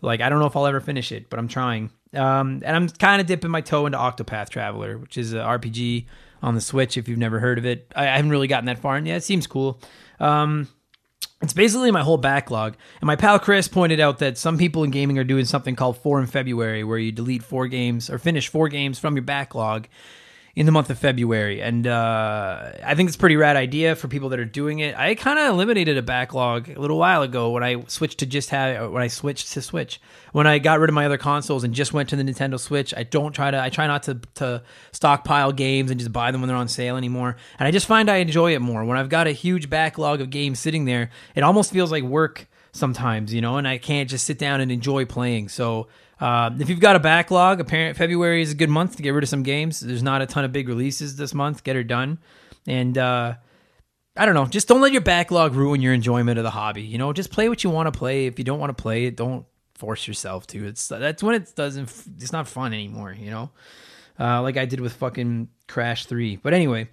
Like, 0.02 0.20
I 0.20 0.28
don't 0.28 0.38
know 0.38 0.46
if 0.46 0.56
I'll 0.56 0.66
ever 0.66 0.80
finish 0.80 1.12
it, 1.12 1.30
but 1.30 1.38
I'm 1.38 1.49
trying. 1.49 1.90
Um, 2.12 2.61
and 2.64 2.76
I'm 2.76 2.88
kind 2.88 3.20
of 3.20 3.26
dipping 3.26 3.50
my 3.50 3.62
toe 3.62 3.87
into 3.87 3.96
Octopath 3.96 4.50
Traveler, 4.50 4.99
which 4.99 5.16
is 5.16 5.32
an 5.32 5.40
RPG 5.40 6.06
on 6.42 6.54
the 6.54 6.61
Switch. 6.61 6.99
If 6.99 7.08
you've 7.08 7.18
never 7.18 7.38
heard 7.38 7.56
of 7.56 7.64
it, 7.64 7.90
I, 7.96 8.02
I 8.02 8.16
haven't 8.16 8.30
really 8.30 8.49
gotten 8.49 8.66
that 8.66 8.80
far, 8.80 8.96
and 8.96 9.06
yeah, 9.06 9.16
it 9.16 9.25
seems 9.25 9.46
cool. 9.46 9.80
Um, 10.20 10.68
it's 11.42 11.52
basically 11.52 11.90
my 11.90 12.02
whole 12.02 12.18
backlog. 12.18 12.76
And 13.00 13.06
my 13.06 13.16
pal 13.16 13.38
Chris 13.38 13.68
pointed 13.68 14.00
out 14.00 14.18
that 14.20 14.38
some 14.38 14.56
people 14.56 14.84
in 14.84 14.90
gaming 14.90 15.18
are 15.18 15.25
doing 15.25 15.44
something 15.44 15.75
called 15.76 15.99
four 15.99 16.20
in 16.20 16.26
February, 16.26 16.84
where 16.84 16.99
you 16.99 17.12
delete 17.12 17.42
four 17.42 17.66
games 17.66 18.08
or 18.08 18.18
finish 18.18 18.49
four 18.49 18.68
games 18.68 18.99
from 18.99 19.16
your 19.16 19.25
backlog 19.25 19.88
in 20.54 20.66
the 20.66 20.73
month 20.73 20.90
of 20.90 20.99
February. 20.99 21.62
And 21.62 21.87
uh, 21.87 22.73
I 22.85 22.94
think 22.94 23.09
it's 23.09 23.16
a 23.16 23.18
pretty 23.18 23.37
rad 23.37 23.56
idea 23.56 23.97
for 23.97 24.09
people 24.09 24.28
that 24.30 24.38
are 24.38 24.44
doing 24.44 24.80
it. 24.80 24.97
I 24.97 25.14
kind 25.14 25.38
of 25.38 25.49
eliminated 25.49 25.97
a 25.97 26.02
backlog 26.02 26.68
a 26.68 26.78
little 26.78 26.99
while 26.99 27.23
ago 27.23 27.50
when 27.50 27.62
I 27.62 27.82
switched 27.87 28.18
to 28.18 28.26
just 28.26 28.50
have 28.50 28.92
when 28.92 29.02
I 29.02 29.09
switched 29.09 29.52
to 29.52 29.62
Switch. 29.62 30.00
When 30.32 30.47
I 30.47 30.59
got 30.59 30.78
rid 30.78 30.90
of 30.90 30.94
my 30.94 31.06
other 31.06 31.18
consoles 31.18 31.64
and 31.64 31.73
just 31.73 31.94
went 31.94 32.11
to 32.11 32.16
the 32.16 32.23
Nintendo 32.23 32.61
Switch, 32.61 32.92
I 32.94 33.02
don't 33.02 33.32
try 33.32 33.50
to 33.50 33.62
I 33.62 33.71
try 33.71 33.87
not 33.87 34.02
to 34.04 34.21
to 34.35 34.62
stockpile 34.92 35.52
games 35.52 35.90
and 35.90 35.99
just 35.99 36.12
buy 36.12 36.30
them 36.30 36.42
when 36.42 36.49
they're 36.49 36.56
on 36.56 36.68
sale 36.68 36.97
anymore. 36.97 37.37
And 37.59 37.66
I 37.66 37.71
just 37.71 37.87
find 37.87 38.11
I 38.11 38.16
enjoy 38.16 38.54
it 38.54 38.61
more. 38.61 38.85
When 38.85 38.99
I've 38.99 39.09
got 39.09 39.26
a 39.26 39.32
huge 39.32 39.71
backlog 39.71 40.21
of 40.21 40.28
games 40.28 40.59
sitting 40.59 40.85
there, 40.85 41.11
it 41.35 41.42
almost 41.42 41.73
feels 41.73 41.90
like 41.90 42.02
work 42.02 42.47
sometimes, 42.73 43.32
you 43.32 43.40
know, 43.40 43.56
and 43.56 43.68
I 43.68 43.78
can't 43.78 44.09
just 44.09 44.26
sit 44.26 44.38
down 44.38 44.61
and 44.61 44.73
enjoy 44.73 45.04
playing. 45.04 45.49
So 45.49 45.88
uh, 46.22 46.50
if 46.60 46.68
you've 46.68 46.78
got 46.78 46.94
a 46.94 47.00
backlog, 47.00 47.58
apparent 47.58 47.96
February 47.96 48.42
is 48.42 48.52
a 48.52 48.54
good 48.54 48.70
month 48.70 48.94
to 48.94 49.02
get 49.02 49.10
rid 49.10 49.24
of 49.24 49.28
some 49.28 49.42
games. 49.42 49.80
There's 49.80 50.04
not 50.04 50.22
a 50.22 50.26
ton 50.26 50.44
of 50.44 50.52
big 50.52 50.68
releases 50.68 51.16
this 51.16 51.34
month. 51.34 51.64
Get 51.64 51.74
her 51.74 51.82
done, 51.82 52.20
and 52.64 52.96
uh, 52.96 53.34
I 54.16 54.24
don't 54.24 54.36
know. 54.36 54.46
Just 54.46 54.68
don't 54.68 54.80
let 54.80 54.92
your 54.92 55.00
backlog 55.00 55.54
ruin 55.56 55.82
your 55.82 55.92
enjoyment 55.92 56.38
of 56.38 56.44
the 56.44 56.50
hobby. 56.50 56.82
You 56.82 56.96
know, 56.96 57.12
just 57.12 57.32
play 57.32 57.48
what 57.48 57.64
you 57.64 57.70
want 57.70 57.92
to 57.92 57.98
play. 57.98 58.26
If 58.26 58.38
you 58.38 58.44
don't 58.44 58.60
want 58.60 58.70
to 58.70 58.80
play 58.80 59.06
it, 59.06 59.16
don't 59.16 59.46
force 59.74 60.06
yourself 60.06 60.46
to. 60.48 60.64
It's 60.64 60.86
that's 60.86 61.24
when 61.24 61.34
it 61.34 61.52
doesn't. 61.56 61.92
It's 62.20 62.32
not 62.32 62.46
fun 62.46 62.72
anymore. 62.72 63.16
You 63.18 63.32
know, 63.32 63.50
uh, 64.20 64.42
like 64.42 64.56
I 64.56 64.64
did 64.64 64.78
with 64.78 64.92
fucking 64.92 65.48
Crash 65.66 66.06
Three. 66.06 66.36
But 66.36 66.54
anyway. 66.54 66.88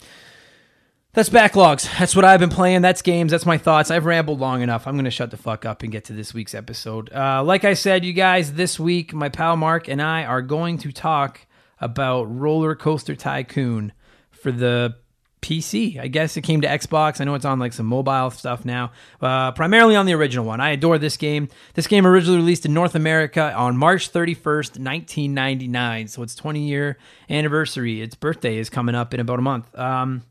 That's 1.13 1.29
backlogs. 1.29 1.89
That's 1.97 2.15
what 2.15 2.23
I've 2.23 2.39
been 2.39 2.51
playing. 2.51 2.83
That's 2.83 3.01
games. 3.01 3.31
That's 3.31 3.45
my 3.45 3.57
thoughts. 3.57 3.89
I've 3.89 4.05
rambled 4.05 4.39
long 4.39 4.61
enough. 4.61 4.85
I'm 4.85 4.93
going 4.93 5.05
to 5.05 5.11
shut 5.11 5.31
the 5.31 5.37
fuck 5.37 5.65
up 5.65 5.81
and 5.81 5.91
get 5.91 6.05
to 6.05 6.13
this 6.13 6.35
week's 6.35 6.53
episode. 6.53 7.11
Uh, 7.11 7.43
like 7.43 7.65
I 7.65 7.73
said, 7.73 8.05
you 8.05 8.13
guys, 8.13 8.53
this 8.53 8.79
week, 8.79 9.11
my 9.11 9.27
pal 9.27 9.57
Mark 9.57 9.87
and 9.87 10.01
I 10.01 10.23
are 10.25 10.43
going 10.43 10.77
to 10.79 10.91
talk 10.91 11.47
about 11.81 12.25
Roller 12.25 12.75
Coaster 12.75 13.15
Tycoon 13.15 13.91
for 14.29 14.51
the 14.51 14.97
PC. 15.41 15.99
I 15.99 16.09
guess 16.09 16.37
it 16.37 16.41
came 16.41 16.61
to 16.61 16.67
Xbox. 16.67 17.19
I 17.19 17.23
know 17.23 17.33
it's 17.33 17.45
on 17.45 17.57
like 17.57 17.73
some 17.73 17.87
mobile 17.87 18.29
stuff 18.29 18.63
now, 18.63 18.91
uh, 19.19 19.51
primarily 19.53 19.95
on 19.95 20.05
the 20.05 20.13
original 20.13 20.45
one. 20.45 20.61
I 20.61 20.71
adore 20.71 20.99
this 20.99 21.17
game. 21.17 21.49
This 21.73 21.87
game 21.87 22.05
originally 22.05 22.37
released 22.37 22.65
in 22.65 22.73
North 22.73 22.93
America 22.93 23.51
on 23.55 23.77
March 23.77 24.11
31st, 24.11 24.77
1999. 24.77 26.07
So 26.07 26.21
it's 26.21 26.35
20 26.35 26.67
year 26.67 26.97
anniversary. 27.29 28.01
Its 28.01 28.13
birthday 28.15 28.57
is 28.57 28.69
coming 28.69 28.93
up 28.93 29.13
in 29.13 29.19
about 29.19 29.39
a 29.39 29.41
month. 29.41 29.75
Um, 29.77 30.23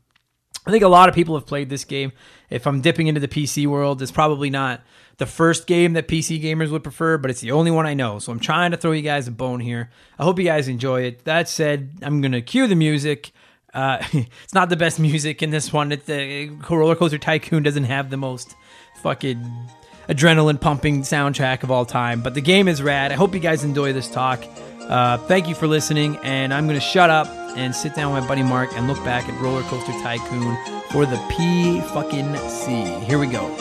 I 0.69 0.71
think 0.71 0.83
a 0.83 0.87
lot 0.87 1.09
of 1.09 1.15
people 1.15 1.33
have 1.33 1.47
played 1.47 1.69
this 1.69 1.83
game. 1.83 2.11
If 2.51 2.67
I'm 2.67 2.79
dipping 2.79 3.07
into 3.07 3.19
the 3.19 3.27
PC 3.27 3.65
world, 3.65 4.03
it's 4.03 4.11
probably 4.11 4.51
not 4.51 4.81
the 5.17 5.25
first 5.25 5.65
game 5.65 5.93
that 5.93 6.07
PC 6.07 6.39
gamers 6.39 6.69
would 6.69 6.83
prefer, 6.83 7.17
but 7.17 7.31
it's 7.31 7.41
the 7.41 7.51
only 7.51 7.71
one 7.71 7.87
I 7.87 7.95
know. 7.95 8.19
So 8.19 8.31
I'm 8.31 8.39
trying 8.39 8.69
to 8.69 8.77
throw 8.77 8.91
you 8.91 9.01
guys 9.01 9.27
a 9.27 9.31
bone 9.31 9.61
here. 9.61 9.89
I 10.19 10.23
hope 10.23 10.37
you 10.37 10.45
guys 10.45 10.67
enjoy 10.67 11.01
it. 11.01 11.25
That 11.25 11.49
said, 11.49 11.89
I'm 12.03 12.21
going 12.21 12.33
to 12.33 12.41
cue 12.43 12.67
the 12.67 12.75
music. 12.75 13.31
Uh, 13.73 13.97
it's 14.13 14.53
not 14.53 14.69
the 14.69 14.75
best 14.75 14.99
music 14.99 15.41
in 15.41 15.49
this 15.49 15.73
one. 15.73 15.91
It's 15.91 16.05
the 16.05 16.55
Roller 16.69 16.95
Coaster 16.95 17.17
Tycoon 17.17 17.63
doesn't 17.63 17.85
have 17.85 18.11
the 18.11 18.17
most 18.17 18.55
fucking 19.01 19.43
adrenaline 20.07 20.61
pumping 20.61 21.01
soundtrack 21.01 21.63
of 21.63 21.71
all 21.71 21.85
time, 21.85 22.21
but 22.21 22.35
the 22.35 22.41
game 22.41 22.67
is 22.67 22.83
rad. 22.83 23.11
I 23.11 23.15
hope 23.15 23.33
you 23.33 23.39
guys 23.39 23.63
enjoy 23.63 23.91
this 23.91 24.07
talk. 24.07 24.43
Uh, 24.81 25.17
thank 25.17 25.47
you 25.47 25.55
for 25.55 25.65
listening, 25.65 26.17
and 26.17 26.53
I'm 26.53 26.67
going 26.67 26.79
to 26.79 26.85
shut 26.85 27.09
up 27.09 27.38
and 27.55 27.75
sit 27.75 27.95
down 27.95 28.13
with 28.13 28.23
my 28.23 28.27
buddy 28.27 28.43
Mark 28.43 28.71
and 28.73 28.87
look 28.87 29.03
back 29.03 29.27
at 29.27 29.41
Roller 29.41 29.63
Coaster 29.63 29.91
Tycoon 30.01 30.57
for 30.91 31.05
the 31.05 31.17
P 31.29 31.81
fucking 31.81 32.35
C. 32.49 32.83
Here 33.05 33.19
we 33.19 33.27
go. 33.27 33.55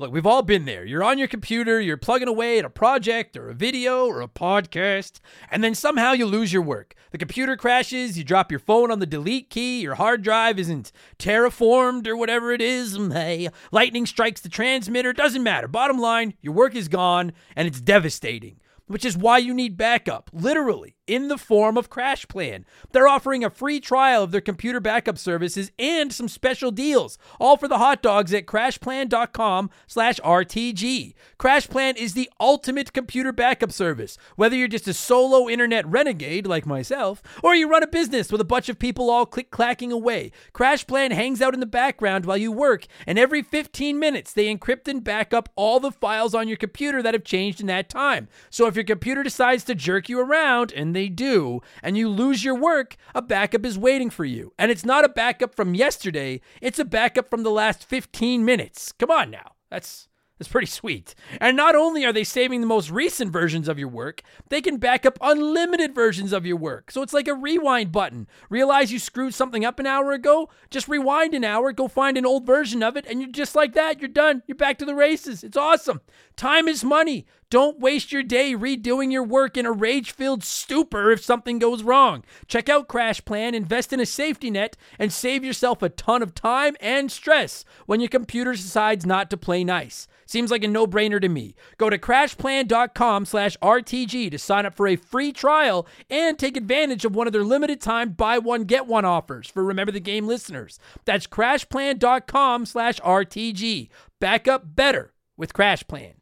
Look, 0.00 0.12
we've 0.12 0.26
all 0.26 0.42
been 0.42 0.64
there. 0.64 0.84
You're 0.84 1.02
on 1.02 1.18
your 1.18 1.26
computer, 1.26 1.80
you're 1.80 1.96
plugging 1.96 2.28
away 2.28 2.58
at 2.58 2.64
a 2.64 2.70
project 2.70 3.36
or 3.36 3.50
a 3.50 3.54
video 3.54 4.06
or 4.06 4.20
a 4.20 4.28
podcast, 4.28 5.18
and 5.50 5.64
then 5.64 5.74
somehow 5.74 6.12
you 6.12 6.24
lose 6.24 6.52
your 6.52 6.62
work. 6.62 6.94
The 7.10 7.18
computer 7.18 7.56
crashes, 7.56 8.16
you 8.16 8.22
drop 8.22 8.52
your 8.52 8.60
phone 8.60 8.92
on 8.92 9.00
the 9.00 9.06
delete 9.06 9.50
key, 9.50 9.80
your 9.80 9.96
hard 9.96 10.22
drive 10.22 10.58
isn't 10.58 10.92
terraformed 11.18 12.06
or 12.06 12.16
whatever 12.16 12.52
it 12.52 12.60
is. 12.60 12.96
Hey, 13.12 13.48
lightning 13.72 14.06
strikes 14.06 14.40
the 14.40 14.48
transmitter, 14.48 15.12
doesn't 15.12 15.42
matter. 15.42 15.66
Bottom 15.66 15.98
line, 15.98 16.34
your 16.40 16.54
work 16.54 16.76
is 16.76 16.88
gone 16.88 17.32
and 17.56 17.66
it's 17.66 17.80
devastating 17.80 18.60
which 18.88 19.04
is 19.04 19.16
why 19.16 19.38
you 19.38 19.54
need 19.54 19.76
backup, 19.76 20.30
literally, 20.32 20.96
in 21.08 21.28
the 21.28 21.38
form 21.38 21.76
of 21.76 21.90
CrashPlan. 21.90 22.64
They're 22.92 23.08
offering 23.08 23.42
a 23.42 23.50
free 23.50 23.80
trial 23.80 24.22
of 24.22 24.30
their 24.30 24.40
computer 24.40 24.78
backup 24.78 25.18
services 25.18 25.72
and 25.78 26.12
some 26.12 26.28
special 26.28 26.70
deals, 26.70 27.18
all 27.40 27.56
for 27.56 27.66
the 27.66 27.78
hot 27.78 28.02
dogs 28.02 28.32
at 28.34 28.46
crashplan.com 28.46 29.70
slash 29.86 30.20
RTG. 30.20 31.14
CrashPlan 31.38 31.96
is 31.96 32.14
the 32.14 32.30
ultimate 32.38 32.92
computer 32.92 33.32
backup 33.32 33.72
service. 33.72 34.18
Whether 34.36 34.56
you're 34.56 34.68
just 34.68 34.88
a 34.88 34.94
solo 34.94 35.48
internet 35.48 35.86
renegade 35.86 36.46
like 36.46 36.66
myself, 36.66 37.22
or 37.42 37.54
you 37.54 37.68
run 37.68 37.82
a 37.82 37.88
business 37.88 38.30
with 38.30 38.40
a 38.40 38.44
bunch 38.44 38.68
of 38.68 38.78
people 38.78 39.10
all 39.10 39.26
click-clacking 39.26 39.90
away, 39.90 40.30
CrashPlan 40.52 41.12
hangs 41.12 41.40
out 41.40 41.54
in 41.54 41.60
the 41.60 41.66
background 41.66 42.26
while 42.26 42.36
you 42.36 42.52
work, 42.52 42.86
and 43.06 43.18
every 43.18 43.42
15 43.42 43.98
minutes 43.98 44.32
they 44.32 44.54
encrypt 44.54 44.88
and 44.88 45.02
back 45.02 45.32
up 45.32 45.48
all 45.56 45.80
the 45.80 45.90
files 45.90 46.34
on 46.34 46.48
your 46.48 46.56
computer 46.56 47.02
that 47.02 47.14
have 47.14 47.24
changed 47.24 47.60
in 47.60 47.66
that 47.66 47.88
time. 47.88 48.28
So 48.50 48.66
if 48.66 48.74
your 48.74 48.84
computer 48.84 49.22
decides 49.22 49.64
to 49.64 49.74
jerk 49.74 50.08
you 50.08 50.20
around, 50.20 50.72
and 50.72 50.94
they 50.98 51.08
do, 51.08 51.60
and 51.82 51.96
you 51.96 52.08
lose 52.08 52.44
your 52.44 52.56
work, 52.56 52.96
a 53.14 53.22
backup 53.22 53.64
is 53.64 53.78
waiting 53.78 54.10
for 54.10 54.24
you. 54.24 54.52
And 54.58 54.70
it's 54.70 54.84
not 54.84 55.04
a 55.04 55.08
backup 55.08 55.54
from 55.54 55.74
yesterday, 55.74 56.40
it's 56.60 56.78
a 56.78 56.84
backup 56.84 57.30
from 57.30 57.44
the 57.44 57.50
last 57.50 57.84
15 57.84 58.44
minutes. 58.44 58.92
Come 58.92 59.10
on 59.10 59.30
now. 59.30 59.52
That's 59.70 60.08
that's 60.38 60.50
pretty 60.50 60.68
sweet. 60.68 61.14
And 61.40 61.56
not 61.56 61.74
only 61.74 62.04
are 62.04 62.12
they 62.12 62.24
saving 62.24 62.60
the 62.60 62.66
most 62.66 62.90
recent 62.90 63.32
versions 63.32 63.68
of 63.68 63.78
your 63.78 63.88
work, 63.88 64.22
they 64.48 64.60
can 64.60 64.76
back 64.76 65.04
up 65.04 65.18
unlimited 65.20 65.94
versions 65.94 66.32
of 66.32 66.46
your 66.46 66.56
work. 66.56 66.92
So 66.92 67.02
it's 67.02 67.12
like 67.12 67.26
a 67.26 67.34
rewind 67.34 67.90
button. 67.90 68.28
Realize 68.48 68.92
you 68.92 69.00
screwed 69.00 69.34
something 69.34 69.64
up 69.64 69.80
an 69.80 69.86
hour 69.86 70.12
ago? 70.12 70.48
Just 70.70 70.88
rewind 70.88 71.34
an 71.34 71.44
hour, 71.44 71.72
go 71.72 71.88
find 71.88 72.16
an 72.16 72.26
old 72.26 72.46
version 72.46 72.84
of 72.84 72.96
it, 72.96 73.04
and 73.06 73.20
you're 73.20 73.30
just 73.30 73.56
like 73.56 73.74
that. 73.74 74.00
You're 74.00 74.08
done. 74.08 74.42
You're 74.46 74.56
back 74.56 74.78
to 74.78 74.84
the 74.84 74.94
races. 74.94 75.42
It's 75.42 75.56
awesome. 75.56 76.00
Time 76.36 76.68
is 76.68 76.84
money. 76.84 77.26
Don't 77.50 77.80
waste 77.80 78.12
your 78.12 78.22
day 78.22 78.54
redoing 78.54 79.10
your 79.10 79.24
work 79.24 79.56
in 79.56 79.64
a 79.64 79.72
rage 79.72 80.12
filled 80.12 80.44
stupor 80.44 81.10
if 81.10 81.24
something 81.24 81.58
goes 81.58 81.82
wrong. 81.82 82.22
Check 82.46 82.68
out 82.68 82.88
CrashPlan, 82.88 83.54
invest 83.54 83.92
in 83.92 84.00
a 84.00 84.06
safety 84.06 84.50
net, 84.50 84.76
and 84.98 85.10
save 85.10 85.42
yourself 85.42 85.82
a 85.82 85.88
ton 85.88 86.22
of 86.22 86.34
time 86.34 86.76
and 86.78 87.10
stress 87.10 87.64
when 87.86 88.00
your 88.00 88.10
computer 88.10 88.52
decides 88.52 89.06
not 89.06 89.30
to 89.30 89.36
play 89.38 89.64
nice. 89.64 90.06
Seems 90.28 90.50
like 90.50 90.62
a 90.62 90.68
no-brainer 90.68 91.18
to 91.22 91.28
me. 91.28 91.54
Go 91.78 91.88
to 91.88 91.96
crashplan.com 91.96 93.24
slash 93.24 93.56
RTG 93.62 94.30
to 94.30 94.38
sign 94.38 94.66
up 94.66 94.74
for 94.74 94.86
a 94.86 94.96
free 94.96 95.32
trial 95.32 95.86
and 96.10 96.38
take 96.38 96.58
advantage 96.58 97.06
of 97.06 97.16
one 97.16 97.26
of 97.26 97.32
their 97.32 97.42
limited 97.42 97.80
time 97.80 98.10
buy 98.10 98.38
one, 98.38 98.64
get 98.64 98.86
one 98.86 99.06
offers 99.06 99.48
for 99.48 99.64
Remember 99.64 99.90
the 99.90 100.00
Game 100.00 100.26
listeners. 100.26 100.78
That's 101.06 101.26
crashplan.com 101.26 102.66
slash 102.66 103.00
RTG. 103.00 103.88
Back 104.20 104.46
up 104.46 104.76
better 104.76 105.14
with 105.38 105.54
CrashPlan. 105.54 106.17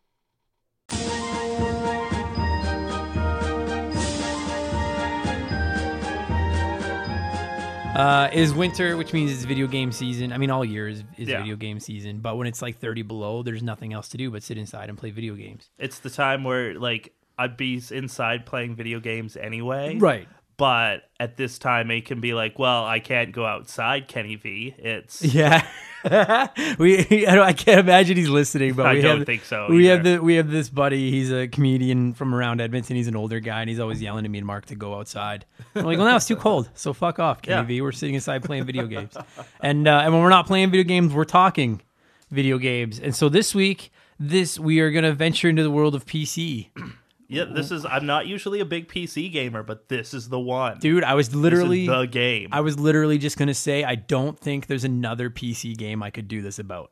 Uh, 7.96 8.28
is 8.32 8.52
winter, 8.52 8.96
which 8.96 9.12
means 9.12 9.32
it's 9.32 9.44
video 9.44 9.66
game 9.66 9.90
season. 9.90 10.32
I 10.32 10.38
mean, 10.38 10.50
all 10.50 10.64
year 10.64 10.86
is, 10.86 11.02
is 11.16 11.28
Yeah. 11.28 11.40
video 11.40 11.56
game 11.56 11.80
season. 11.80 12.18
But 12.20 12.36
when 12.36 12.46
it's 12.46 12.60
like 12.60 12.78
30 12.78 13.02
below, 13.02 13.42
there's 13.42 13.62
nothing 13.62 13.92
else 13.94 14.08
to 14.10 14.16
do 14.18 14.30
but 14.30 14.42
sit 14.42 14.58
inside 14.58 14.88
and 14.90 14.98
play 14.98 15.10
video 15.10 15.34
games. 15.34 15.70
It's 15.78 15.98
the 16.00 16.10
time 16.10 16.44
where 16.44 16.74
like 16.78 17.14
I'd 17.38 17.56
be 17.56 17.82
inside 17.90 18.44
playing 18.46 18.76
video 18.76 19.00
games 19.00 19.36
anyway. 19.36 19.96
Right. 19.98 20.28
But 20.58 21.02
at 21.20 21.36
this 21.36 21.58
time, 21.58 21.90
it 21.90 22.06
can 22.06 22.20
be 22.20 22.32
like, 22.32 22.58
well, 22.58 22.84
I 22.84 22.98
can't 22.98 23.30
go 23.30 23.44
outside, 23.44 24.08
Kenny 24.08 24.36
V. 24.36 24.74
It's 24.78 25.22
Yeah. 25.34 25.66
we 26.78 26.98
I, 27.26 27.34
don't, 27.34 27.44
I 27.44 27.52
can't 27.52 27.80
imagine 27.80 28.16
he's 28.16 28.28
listening, 28.28 28.74
but 28.74 28.86
I 28.86 28.94
we 28.94 29.00
don't 29.02 29.18
have, 29.18 29.26
think 29.26 29.44
so 29.44 29.66
We 29.68 29.86
have 29.86 30.04
the 30.04 30.18
we 30.18 30.36
have 30.36 30.50
this 30.50 30.68
buddy. 30.68 31.10
He's 31.10 31.32
a 31.32 31.48
comedian 31.48 32.14
from 32.14 32.34
around 32.34 32.60
Edmonton. 32.60 32.96
He's 32.96 33.08
an 33.08 33.16
older 33.16 33.40
guy, 33.40 33.60
and 33.60 33.68
he's 33.68 33.80
always 33.80 34.00
yelling 34.00 34.24
at 34.24 34.30
me 34.30 34.38
and 34.38 34.46
Mark 34.46 34.66
to 34.66 34.76
go 34.76 34.94
outside. 34.94 35.44
I'm 35.74 35.84
like, 35.84 35.98
well, 35.98 36.06
now 36.06 36.16
it's 36.16 36.28
too 36.28 36.36
cold, 36.36 36.70
so 36.74 36.92
fuck 36.92 37.18
off, 37.18 37.42
Kenny 37.42 37.56
Yeah. 37.56 37.62
V. 37.62 37.80
We're 37.80 37.92
sitting 37.92 38.14
inside 38.14 38.44
playing 38.44 38.64
video 38.64 38.86
games, 38.86 39.16
and 39.60 39.88
uh, 39.88 40.00
and 40.04 40.12
when 40.12 40.22
we're 40.22 40.30
not 40.30 40.46
playing 40.46 40.70
video 40.70 40.84
games, 40.84 41.12
we're 41.12 41.24
talking 41.24 41.82
video 42.30 42.58
games. 42.58 43.00
And 43.00 43.14
so 43.14 43.28
this 43.28 43.52
week, 43.54 43.90
this 44.20 44.60
we 44.60 44.78
are 44.80 44.92
gonna 44.92 45.12
venture 45.12 45.48
into 45.48 45.64
the 45.64 45.70
world 45.72 45.94
of 45.96 46.06
PC. 46.06 46.68
Yeah, 47.28 47.44
this 47.44 47.70
is. 47.70 47.84
I'm 47.84 48.06
not 48.06 48.26
usually 48.26 48.60
a 48.60 48.64
big 48.64 48.88
PC 48.88 49.32
gamer, 49.32 49.62
but 49.62 49.88
this 49.88 50.14
is 50.14 50.28
the 50.28 50.38
one. 50.38 50.78
Dude, 50.78 51.04
I 51.04 51.14
was 51.14 51.28
This 51.28 51.34
is 51.34 51.40
literally 51.40 51.86
the 51.86 52.06
game. 52.06 52.50
I 52.52 52.60
was 52.60 52.78
literally 52.78 53.18
just 53.18 53.36
gonna 53.38 53.54
say 53.54 53.84
I 53.84 53.94
don't 53.96 54.38
think 54.38 54.66
there's 54.66 54.84
another 54.84 55.30
PC 55.30 55.76
game 55.76 56.02
I 56.02 56.10
could 56.10 56.28
do 56.28 56.42
this 56.42 56.58
about. 56.58 56.90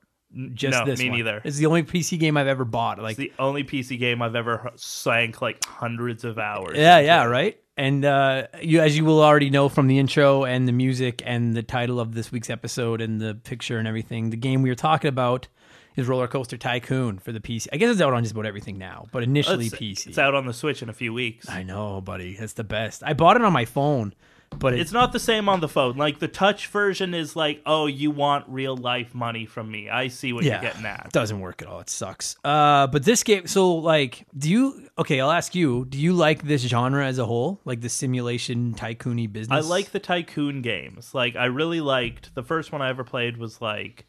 Just 0.55 0.79
no, 0.79 0.85
this 0.85 0.99
me 0.99 1.11
one. 1.11 1.19
neither. 1.19 1.41
It's 1.45 1.59
the 1.59 1.67
only 1.67 1.85
PC 1.85 2.19
game 2.19 2.37
I've 2.37 2.49
ever 2.49 2.65
bought. 2.65 2.99
Like, 2.99 3.13
It's 3.13 3.19
the 3.19 3.33
only 3.39 3.63
PC 3.63 3.99
game 4.01 4.21
I've 4.21 4.35
ever 4.35 4.73
sank 4.75 5.41
like 5.41 5.65
hundreds 5.65 6.25
of 6.25 6.39
hours. 6.39 6.77
yeah, 6.77 6.99
into. 6.99 7.07
yeah, 7.07 7.25
right. 7.25 7.61
And 7.77 8.05
uh, 8.05 8.47
you, 8.61 8.81
as 8.81 8.97
you 8.97 9.05
will 9.05 9.21
already 9.23 9.51
know 9.51 9.69
from 9.69 9.87
the 9.87 9.99
intro 9.99 10.45
and 10.45 10.67
the 10.67 10.73
music 10.73 11.23
and 11.25 11.55
the 11.55 11.63
title 11.63 11.99
of 12.01 12.15
this 12.15 12.31
week's 12.31 12.51
episode 12.51 13.01
and 13.01 13.21
the 13.21 13.35
picture 13.35 13.79
and 13.79 13.87
everything, 13.89 14.31
the 14.31 14.37
game 14.37 14.63
we 14.63 14.71
are 14.71 14.77
talking 14.77 15.09
about 15.09 15.49
is 15.97 16.09
Roller 16.09 16.27
Coaster 16.29 16.57
Tycoon 16.57 17.19
for 17.19 17.33
the 17.33 17.41
PC. 17.41 17.69
I 17.73 17.77
guess 17.77 17.91
it's 17.91 18.01
out 18.01 18.13
on 18.13 18.23
just 18.23 18.33
about 18.33 18.47
everything 18.47 18.79
now, 18.79 19.07
but 19.13 19.23
initially 19.23 19.67
It's, 19.67 19.75
PC. 19.75 20.09
it's 20.09 20.19
out 20.19 20.35
on 20.35 20.47
the 20.47 20.53
Switch 20.53 20.83
in 20.83 20.89
a 20.89 20.93
few 20.95 21.13
weeks. 21.13 21.49
I 21.49 21.63
know, 21.63 22.01
buddy. 22.01 22.37
That's 22.37 22.55
the 22.55 22.65
best. 22.65 23.03
I 23.05 23.13
bought 23.13 23.37
it 23.37 23.43
on 23.43 23.53
my 23.53 23.65
phone, 23.65 24.15
but 24.59 24.75
it, 24.75 24.81
It's 24.81 24.93
not 24.93 25.13
the 25.13 25.21
same 25.21 25.49
on 25.49 25.61
the 25.61 25.69
phone. 25.69 25.97
Like 25.97 26.19
the 26.19 26.29
touch 26.29 26.67
version 26.69 27.15
is 27.15 27.37
like, 27.37 27.63
oh, 27.67 27.87
you 27.87 28.11
want 28.11 28.45
real 28.49 28.77
life 28.77 29.15
money 29.15 29.47
from 29.47 29.71
me. 29.71 29.89
I 29.89 30.09
see 30.09 30.33
what 30.33 30.45
yeah, 30.45 30.61
you're 30.61 30.71
getting 30.71 30.87
at. 30.87 31.07
It 31.07 31.13
doesn't 31.13 31.41
work 31.41 31.63
at 31.63 31.69
all. 31.69 31.81
It 31.81 31.91
sucks. 31.91 32.37
Uh, 32.45 32.87
but 32.89 33.05
this 33.05 33.23
game, 33.23 33.47
so 33.47 33.75
like, 33.77 34.27
do 34.37 34.51
you? 34.51 34.89
Okay, 34.99 35.21
I'll 35.21 35.31
ask 35.33 35.55
you. 35.55 35.85
Do 35.85 35.99
you 35.99 36.13
like 36.13 36.43
this 36.43 36.63
genre 36.63 37.07
as 37.07 37.19
a 37.19 37.27
whole, 37.27 37.61
like 37.65 37.81
the 37.81 37.89
simulation 37.89 38.75
tycoony 38.75 39.33
business? 39.33 39.65
I 39.65 39.69
like 39.69 39.91
the 39.93 40.01
tycoon 40.01 40.63
games. 40.63 41.15
Like 41.15 41.37
I 41.37 41.47
really 41.47 41.81
liked 41.81 42.35
the 42.35 42.43
first 42.43 42.73
one 42.73 42.83
I 42.83 42.91
ever 42.91 43.05
played 43.05 43.37
was 43.37 43.61
like 43.61 44.07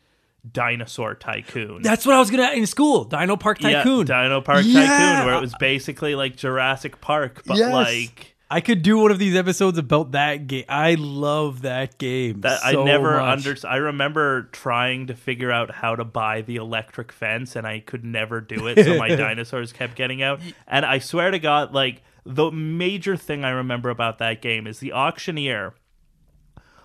Dinosaur 0.52 1.16
Tycoon. 1.16 1.82
That's 1.82 2.06
what 2.06 2.16
I 2.16 2.20
was 2.20 2.30
gonna 2.32 2.52
in 2.52 2.66
school. 2.66 3.04
Dino 3.06 3.36
Park 3.38 3.60
Tycoon. 3.60 4.08
Yeah, 4.08 4.24
Dino 4.24 4.42
Park 4.42 4.64
Yeah. 4.66 4.86
Tycoon, 4.88 5.25
where 5.25 5.36
it 5.36 5.42
was 5.42 5.54
basically 5.60 6.16
like 6.16 6.36
Jurassic 6.36 7.02
Park, 7.02 7.44
but 7.46 7.58
Yes. 7.58 7.74
like 7.74 8.32
I 8.50 8.62
could 8.62 8.84
do 8.84 9.00
one 9.00 9.10
of 9.10 9.18
these 9.18 9.36
episodes 9.36 9.80
about 9.80 10.12
that 10.12 10.46
game. 10.46 10.66
I 10.70 10.94
love 11.00 11.64
that 11.64 11.98
game. 11.98 12.42
that. 12.42 12.60
so 12.62 12.82
I 12.84 12.86
never 12.86 13.18
much. 13.20 13.48
under. 13.48 13.68
I 13.68 13.78
remember 13.78 14.44
trying 14.52 15.08
to 15.08 15.16
figure 15.16 15.52
out 15.52 15.72
how 15.72 15.96
to 15.96 16.04
buy 16.04 16.42
the 16.42 16.58
electric 16.58 17.12
fence, 17.12 17.56
and 17.56 17.66
I 17.66 17.80
could 17.80 18.06
never 18.06 18.42
do 18.42 18.68
it. 18.68 18.86
So 18.86 19.00
my 19.00 19.08
dinosaurs 19.16 19.74
kept 19.74 19.96
getting 19.96 20.22
out. 20.22 20.42
And 20.68 20.86
I 20.86 21.00
swear 21.00 21.32
to 21.32 21.40
God, 21.40 21.74
like 21.74 22.04
the 22.24 22.52
major 22.52 23.18
thing 23.18 23.44
I 23.44 23.50
remember 23.50 23.90
about 23.90 24.20
that 24.20 24.44
game 24.44 24.68
is 24.68 24.78
the 24.80 24.94
auctioneer 24.94 25.74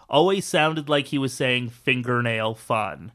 always 0.08 0.44
sounded 0.46 0.88
like 0.88 1.08
he 1.08 1.18
was 1.18 1.32
saying 1.34 1.68
fingernail 1.68 2.54
fun. 2.54 3.12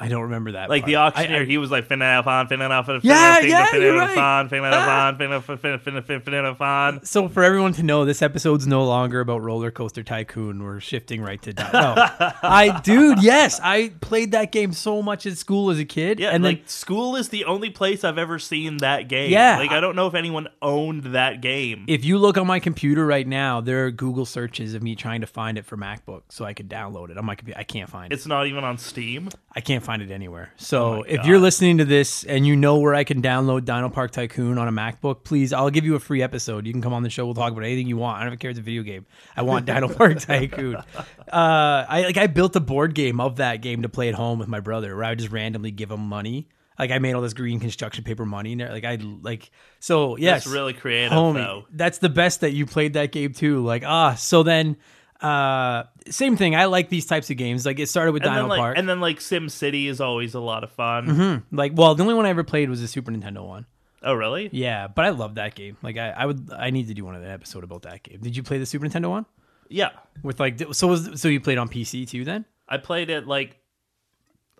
I 0.00 0.06
don't 0.06 0.22
remember 0.22 0.52
that. 0.52 0.70
Like 0.70 0.86
the 0.86 0.94
part. 0.94 1.16
I- 1.16 1.22
auctioneer, 1.22 1.42
I- 1.42 1.44
he 1.46 1.58
was 1.58 1.72
like 1.72 1.86
fingernail 1.88 2.22
fun, 2.22 2.46
fingernail 2.46 2.84
fun, 2.84 3.00
Yeah, 3.02 3.40
yeah, 3.40 3.66
fingernail 3.66 3.96
right. 3.98 4.14
fun, 4.14 4.48
fingernail 4.48 4.78
Ah. 4.78 4.86
fun, 4.86 5.18
fingernail 5.18 5.40
fun, 5.40 5.58
fingernail 5.58 6.02
fingernail 6.02 6.54
fun. 6.54 7.04
So 7.04 7.28
for 7.28 7.42
everyone 7.42 7.72
to 7.72 7.82
know, 7.82 8.04
this 8.04 8.22
episode's 8.22 8.64
no 8.66 8.84
longer 8.84 9.18
about 9.20 9.42
Roller 9.42 9.72
Coaster 9.72 10.04
Tycoon. 10.04 10.62
We're 10.62 10.78
shifting 10.78 11.20
right 11.20 11.42
to 11.42 11.52
Di- 11.52 11.70
no. 11.72 11.94
I, 12.42 12.80
dude, 12.84 13.22
yes, 13.24 13.58
I 13.60 13.92
played 14.00 14.30
that 14.32 14.52
game 14.52 14.72
so 14.72 15.02
much 15.02 15.26
at 15.26 15.36
school 15.36 15.68
as 15.70 15.80
a 15.80 15.84
kid, 15.84 16.20
Yeah, 16.20 16.28
and 16.30 16.44
then 16.44 16.52
like 16.52 16.70
school 16.70 17.16
is 17.16 17.30
the 17.30 17.44
only 17.46 17.70
place 17.70 18.04
I've 18.04 18.18
ever 18.18 18.38
seen 18.38 18.76
that 18.76 19.08
game. 19.08 19.32
Yeah. 19.32 19.58
like 19.58 19.72
I 19.72 19.80
don't 19.80 19.96
know 19.96 20.06
if 20.06 20.14
anyone 20.14 20.46
owned 20.62 21.06
that 21.14 21.40
game. 21.40 21.84
if 21.88 22.04
you 22.04 22.18
look 22.18 22.38
on 22.38 22.46
my 22.46 22.60
computer 22.60 23.04
right 23.04 23.26
now, 23.26 23.60
there 23.60 23.86
are 23.86 23.90
Google 23.90 24.26
searches 24.26 24.74
of 24.74 24.82
me 24.82 24.94
trying 24.94 25.22
to 25.22 25.26
find 25.26 25.58
it 25.58 25.64
for 25.66 25.76
MacBook 25.76 26.22
so 26.28 26.44
I 26.44 26.54
could 26.54 26.68
download 26.70 27.10
it 27.10 27.18
on 27.18 27.24
my 27.24 27.34
computer. 27.34 27.58
I 27.58 27.64
can't 27.64 27.90
find 27.90 28.12
it. 28.12 28.14
It's 28.14 28.26
not 28.26 28.46
even 28.46 28.62
on 28.62 28.78
Steam. 28.78 29.28
I 29.56 29.60
can't 29.60 29.82
find 29.88 30.02
it 30.02 30.10
anywhere. 30.10 30.52
So 30.58 30.96
Oh 30.96 31.02
if 31.08 31.24
you're 31.24 31.38
listening 31.38 31.78
to 31.78 31.86
this 31.86 32.22
and 32.22 32.46
you 32.46 32.54
know 32.56 32.76
where 32.76 32.94
I 32.94 33.04
can 33.04 33.22
download 33.22 33.64
Dino 33.64 33.88
Park 33.88 34.10
Tycoon 34.10 34.58
on 34.58 34.68
a 34.68 34.70
MacBook, 34.70 35.24
please, 35.24 35.54
I'll 35.54 35.70
give 35.70 35.86
you 35.86 35.94
a 35.94 35.98
free 35.98 36.20
episode. 36.20 36.66
You 36.66 36.74
can 36.74 36.82
come 36.82 36.92
on 36.92 37.02
the 37.02 37.08
show. 37.08 37.24
We'll 37.24 37.34
talk 37.34 37.52
about 37.52 37.64
anything 37.64 37.86
you 37.86 37.96
want. 37.96 38.20
I 38.20 38.26
don't 38.26 38.36
care 38.38 38.50
if 38.50 38.58
it's 38.58 38.60
a 38.60 38.62
video 38.62 38.82
game. 38.82 39.06
I 39.34 39.40
want 39.40 39.64
Dino 39.64 39.88
Park 39.94 40.20
Tycoon. 40.20 40.76
Uh, 40.76 40.84
I 41.32 42.02
like 42.02 42.18
I 42.18 42.26
built 42.26 42.54
a 42.54 42.60
board 42.60 42.94
game 42.94 43.18
of 43.18 43.36
that 43.36 43.62
game 43.62 43.80
to 43.80 43.88
play 43.88 44.10
at 44.10 44.14
home 44.14 44.38
with 44.38 44.48
my 44.48 44.60
brother, 44.60 44.94
where 44.94 45.04
I 45.06 45.10
would 45.12 45.20
just 45.20 45.32
randomly 45.32 45.70
give 45.70 45.90
him 45.90 46.00
money. 46.00 46.48
Like 46.78 46.90
I 46.90 46.98
made 46.98 47.14
all 47.14 47.22
this 47.22 47.32
green 47.32 47.58
construction 47.58 48.04
paper 48.04 48.26
money, 48.26 48.52
and 48.52 48.60
like 48.70 48.84
I 48.84 48.96
like 49.22 49.50
so 49.80 50.18
yes, 50.18 50.44
That's 50.44 50.54
really 50.54 50.74
creative, 50.74 51.12
homie. 51.12 51.36
though. 51.36 51.64
That's 51.72 51.96
the 51.96 52.10
best 52.10 52.42
that 52.42 52.52
you 52.52 52.66
played 52.66 52.92
that 52.92 53.10
game 53.10 53.32
too. 53.32 53.64
Like 53.64 53.84
ah, 53.86 54.16
so 54.16 54.42
then. 54.42 54.76
Uh, 55.20 55.82
same 56.10 56.36
thing. 56.36 56.54
I 56.56 56.66
like 56.66 56.88
these 56.88 57.06
types 57.06 57.30
of 57.30 57.36
games. 57.36 57.64
Like 57.66 57.78
it 57.78 57.88
started 57.88 58.12
with 58.12 58.22
And 58.24 58.30
Dino 58.30 58.42
then 58.42 58.48
like, 58.48 58.58
Park. 58.58 58.78
and 58.78 58.88
then 58.88 59.00
like 59.00 59.20
Sim 59.20 59.48
City 59.48 59.88
is 59.88 60.00
always 60.00 60.34
a 60.34 60.40
lot 60.40 60.64
of 60.64 60.70
fun. 60.70 61.06
Mm-hmm. 61.06 61.56
Like, 61.56 61.72
well, 61.74 61.94
the 61.94 62.02
only 62.02 62.14
one 62.14 62.26
I 62.26 62.30
ever 62.30 62.44
played 62.44 62.70
was 62.70 62.80
the 62.80 62.88
Super 62.88 63.10
Nintendo 63.12 63.46
one. 63.46 63.66
Oh, 64.02 64.14
really? 64.14 64.48
Yeah, 64.52 64.86
but 64.86 65.04
I 65.04 65.08
love 65.10 65.34
that 65.36 65.54
game. 65.56 65.76
Like, 65.82 65.96
I, 65.96 66.10
I 66.10 66.26
would, 66.26 66.50
I 66.56 66.70
need 66.70 66.86
to 66.86 66.94
do 66.94 67.04
one 67.04 67.16
of 67.16 67.22
the 67.22 67.28
episode 67.30 67.64
about 67.64 67.82
that 67.82 68.04
game. 68.04 68.20
Did 68.20 68.36
you 68.36 68.42
play 68.44 68.58
the 68.58 68.66
Super 68.66 68.86
Nintendo 68.86 69.10
one 69.10 69.26
Yeah, 69.68 69.90
with 70.22 70.38
like, 70.38 70.60
so 70.72 70.86
was 70.86 71.20
so 71.20 71.26
you 71.28 71.40
played 71.40 71.58
on 71.58 71.68
PC 71.68 72.08
too? 72.08 72.24
Then 72.24 72.44
I 72.68 72.76
played 72.78 73.10
it 73.10 73.26
like. 73.26 73.56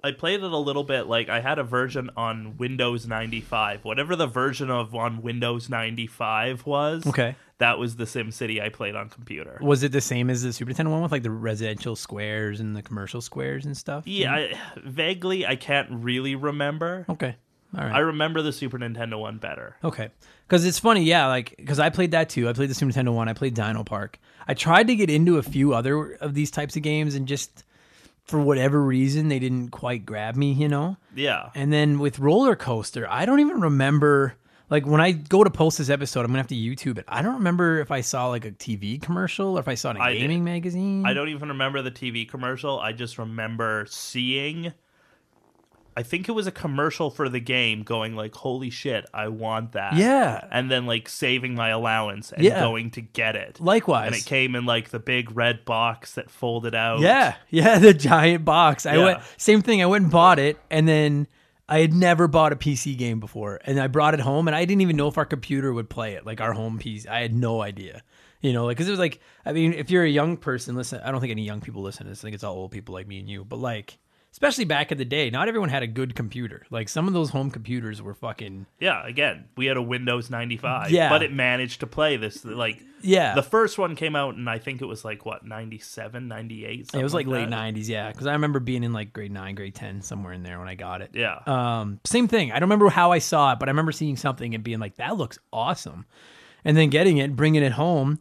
I 0.03 0.13
played 0.13 0.43
it 0.43 0.53
a 0.53 0.57
little 0.57 0.85
bit. 0.85 1.07
Like 1.07 1.29
I 1.29 1.41
had 1.41 1.59
a 1.59 1.65
version 1.65 2.11
on 2.17 2.57
Windows 2.57 3.07
95, 3.07 3.85
whatever 3.85 4.17
the 4.17 4.27
version 4.27 4.71
of 4.71 4.95
on 4.95 5.23
Windows 5.23 5.69
95 5.69 6.67
was. 6.67 7.07
okay. 7.07 7.37
that 7.59 7.79
was 7.79 7.97
the 7.97 8.07
Sim 8.07 8.31
City 8.31 8.61
I 8.63 8.69
played 8.69 8.95
on 8.95 9.09
computer. 9.09 9.59
Was 9.61 9.83
it 9.83 9.93
the 9.93 10.01
same 10.01 10.31
as 10.31 10.43
the 10.43 10.53
Super 10.53 10.73
Nintendo 10.73 10.91
one 10.91 11.03
with 11.03 11.13
like 11.13 11.23
the 11.23 11.31
residential 11.31 11.97
squares 11.97 12.61
and 12.61 12.77
the 12.77 12.83
commercial 12.83 13.21
squares 13.21 13.67
and 13.67 13.77
stuff? 13.77 14.07
Yeah, 14.07 14.39
mm-hmm. 14.39 14.79
I, 14.79 14.81
vaguely, 14.89 15.47
I 15.47 15.57
can't 15.57 15.89
really 15.91 16.35
remember. 16.35 17.05
Okay. 17.09 17.37
All 17.77 17.85
right. 17.85 17.93
I 17.93 17.99
remember 17.99 18.41
the 18.41 18.53
Super 18.53 18.79
Nintendo 18.79 19.21
one 19.21 19.39
better. 19.39 19.77
Okay. 19.85 20.09
Because 20.47 20.65
it's 20.65 20.79
funny, 20.79 21.03
yeah, 21.03 21.27
like, 21.27 21.55
because 21.59 21.79
I 21.79 21.91
played 21.91 22.13
that 22.13 22.31
too. 22.31 22.49
I 22.49 22.55
played 22.55 22.71
the 22.71 22.75
Super 22.75 22.91
Nintendo 22.91 23.13
one. 23.13 23.29
I 23.29 23.35
played 23.35 23.53
Dino 23.53 23.85
Park. 23.85 24.19
I 24.47 24.55
tried 24.55 24.87
to 24.87 24.97
get 24.97 25.11
into 25.11 25.37
a 25.37 25.43
few 25.43 25.75
other 25.75 26.13
of 26.15 26.33
these 26.33 26.51
types 26.51 26.77
of 26.77 26.83
games 26.83 27.15
and 27.15 27.29
just, 27.29 27.65
for 28.29 28.41
whatever 28.41 28.83
reason, 28.83 29.29
they 29.29 29.39
didn't 29.39 29.71
quite 29.71 30.07
grab 30.07 30.37
me, 30.37 30.53
you 30.53 30.69
know? 30.69 30.97
Yeah. 31.15 31.49
And 31.55 31.73
then 31.73 31.99
with 31.99 32.19
Roller 32.19 32.55
Coaster, 32.55 33.07
I 33.11 33.27
don't 33.27 33.41
even 33.41 33.61
remember. 33.61 34.35
Like 34.71 34.87
when 34.87 35.01
I 35.01 35.13
go 35.13 35.43
to 35.43 35.49
post 35.51 35.79
this 35.79 35.89
episode, 35.89 36.21
I'm 36.21 36.27
gonna 36.27 36.41
have 36.41 36.47
to 36.49 36.55
YouTube 36.55 36.99
it. 36.99 37.07
I 37.09 37.23
don't 37.23 37.37
remember 37.37 37.81
if 37.81 37.91
I 37.91 38.03
saw 38.03 38.29
like 38.29 38.45
a 38.45 38.51
TV 38.51 39.01
commercial 39.01 39.57
or 39.57 39.61
if 39.61 39.67
I 39.67 39.75
saw 39.75 39.89
it 39.89 39.97
in 39.97 40.03
a 40.03 40.05
I 40.05 40.13
did. 40.13 40.19
gaming 40.21 40.45
magazine. 40.45 41.07
I 41.07 41.15
don't 41.15 41.31
even 41.31 41.49
remember 41.49 41.81
the 41.81 41.91
TV 41.91 42.29
commercial. 42.29 42.79
I 42.79 42.93
just 42.93 43.17
remember 43.17 43.87
seeing. 43.89 44.75
I 45.99 46.05
think 46.05 46.29
it 46.29 46.33
was 46.33 46.47
a 46.47 46.53
commercial 46.53 47.11
for 47.11 47.29
the 47.29 47.41
game 47.41 47.83
going 47.83 48.15
like, 48.15 48.33
holy 48.37 48.71
shit, 48.71 49.05
I 49.13 49.27
want 49.27 49.73
that. 49.73 49.95
Yeah. 49.97 50.47
And 50.49 50.71
then 50.71 50.87
like 50.87 51.09
saving 51.09 51.57
my 51.57 51.71
allowance 51.71 52.31
and 52.31 52.45
Yeah. 52.45 52.61
going 52.61 52.93
to 52.93 53.01
get 53.01 53.35
it. 53.35 53.59
Likewise. 53.61 54.07
And 54.07 54.15
it 54.15 54.25
came 54.25 54.55
in 54.55 54.65
like 54.65 54.91
the 54.91 55.01
big 55.01 55.35
red 55.37 55.65
box 55.65 56.15
that 56.15 56.31
folded 56.31 56.73
out. 56.73 57.01
Yeah, 57.01 57.35
yeah, 57.51 57.79
the 57.81 57.93
giant 57.93 58.45
box. 58.45 58.87
I 58.87 58.95
Yeah. 58.95 59.05
went 59.05 59.21
same 59.39 59.61
thing. 59.61 59.83
I 59.83 59.87
went 59.87 60.05
and 60.05 60.13
bought 60.13 60.39
it, 60.39 60.57
and 60.71 60.87
then 60.87 61.27
I 61.69 61.81
had 61.81 61.93
never 61.93 62.29
bought 62.29 62.53
a 62.53 62.57
PC 62.57 62.97
game 62.97 63.19
before, 63.19 63.59
and 63.65 63.81
I 63.81 63.89
brought 63.89 64.15
it 64.15 64.21
home, 64.21 64.47
and 64.47 64.55
I 64.55 64.65
didn't 64.65 64.83
even 64.83 64.95
know 64.97 65.09
if 65.09 65.19
our 65.19 65.27
computer 65.27 65.73
would 65.73 65.91
play 65.91 66.15
it, 66.15 66.25
like 66.25 66.41
our 66.41 66.53
home 66.53 66.79
PC. 66.79 67.09
I 67.09 67.21
had 67.23 67.35
no 67.35 67.61
idea, 67.61 68.03
you 68.41 68.53
know, 68.53 68.67
like 68.67 68.77
because 68.77 68.87
it 68.87 68.93
was 68.93 69.01
like, 69.01 69.19
I 69.45 69.53
mean, 69.53 69.73
if 69.73 69.91
you're 69.91 70.05
a 70.05 70.09
young 70.09 70.37
person, 70.37 70.77
listen, 70.77 71.01
I 71.05 71.11
don't 71.11 71.21
think 71.21 71.33
any 71.33 71.43
young 71.43 71.61
people 71.61 71.83
listen 71.83 72.05
to 72.05 72.11
this. 72.11 72.21
I 72.21 72.23
think 72.23 72.35
it's 72.37 72.45
all 72.45 72.55
old 72.55 72.71
people 72.71 72.95
like 72.95 73.09
me 73.09 73.19
and 73.19 73.29
you, 73.29 73.45
but 73.45 73.57
like. 73.59 73.99
Especially 74.31 74.65
back 74.65 74.93
in 74.93 74.99
the 74.99 75.05
day, 75.05 75.31
not 75.31 75.49
everyone 75.49 75.71
had 75.71 75.83
a 75.83 75.87
good 75.87 76.15
computer. 76.15 76.65
Like 76.71 76.89
some 76.89 77.09
of 77.09 77.15
those 77.15 77.31
home 77.31 77.51
computers 77.51 78.03
were 78.03 78.15
fucking 78.15 78.67
Yeah, 78.79 79.05
again, 79.07 79.47
we 79.57 79.67
had 79.67 79.77
a 79.77 79.83
Windows 79.83 80.31
95. 80.31 80.91
Yeah. 80.91 81.09
But 81.09 81.23
it 81.23 81.33
managed 81.33 81.81
to 81.81 81.87
play 81.87 82.17
this. 82.19 82.45
Like, 82.45 82.83
yeah. 83.01 83.35
the 83.35 83.43
first 83.43 83.79
one 83.79 83.97
came 83.97 84.15
out, 84.15 84.35
and 84.35 84.49
I 84.49 84.59
think 84.59 84.83
it 84.83 84.85
was 84.85 85.05
like, 85.05 85.25
what, 85.25 85.47
97, 85.47 86.29
98? 86.29 86.91
it 86.95 87.03
was 87.03 87.15
like 87.15 87.27
late 87.27 87.49
that. 87.49 87.75
'90s, 87.75 87.89
yeah. 87.89 88.13
Because 88.13 88.27
I 88.27 88.33
remember 88.33 88.61
being 88.61 88.85
in 88.85 88.93
like 88.93 89.13
grade 89.13 89.33
nine, 89.33 89.55
grade 89.55 89.75
ten, 89.75 90.03
somewhere 90.03 90.35
in 90.35 90.43
there 90.43 90.59
when 90.59 90.69
I 90.69 90.75
got 90.75 91.01
it. 91.01 91.11
Yeah. 91.15 91.41
Um, 91.47 91.99
same 92.05 92.29
thing. 92.29 92.53
I 92.53 92.55
don't 92.55 92.69
remember 92.69 92.91
how 92.91 93.13
I 93.13 93.19
saw 93.19 93.53
it, 93.53 93.59
but 93.59 93.69
I 93.69 93.71
remember 93.71 93.93
seeing 93.93 94.17
something 94.17 94.55
and 94.55 94.63
being 94.63 94.79
like, 94.79 94.97
"That 94.97 95.17
looks 95.17 95.39
awesome," 95.53 96.07
and 96.65 96.77
then 96.77 96.91
getting 96.91 97.19
it, 97.19 97.35
bringing 97.35 97.63
it 97.63 97.73
home, 97.73 98.19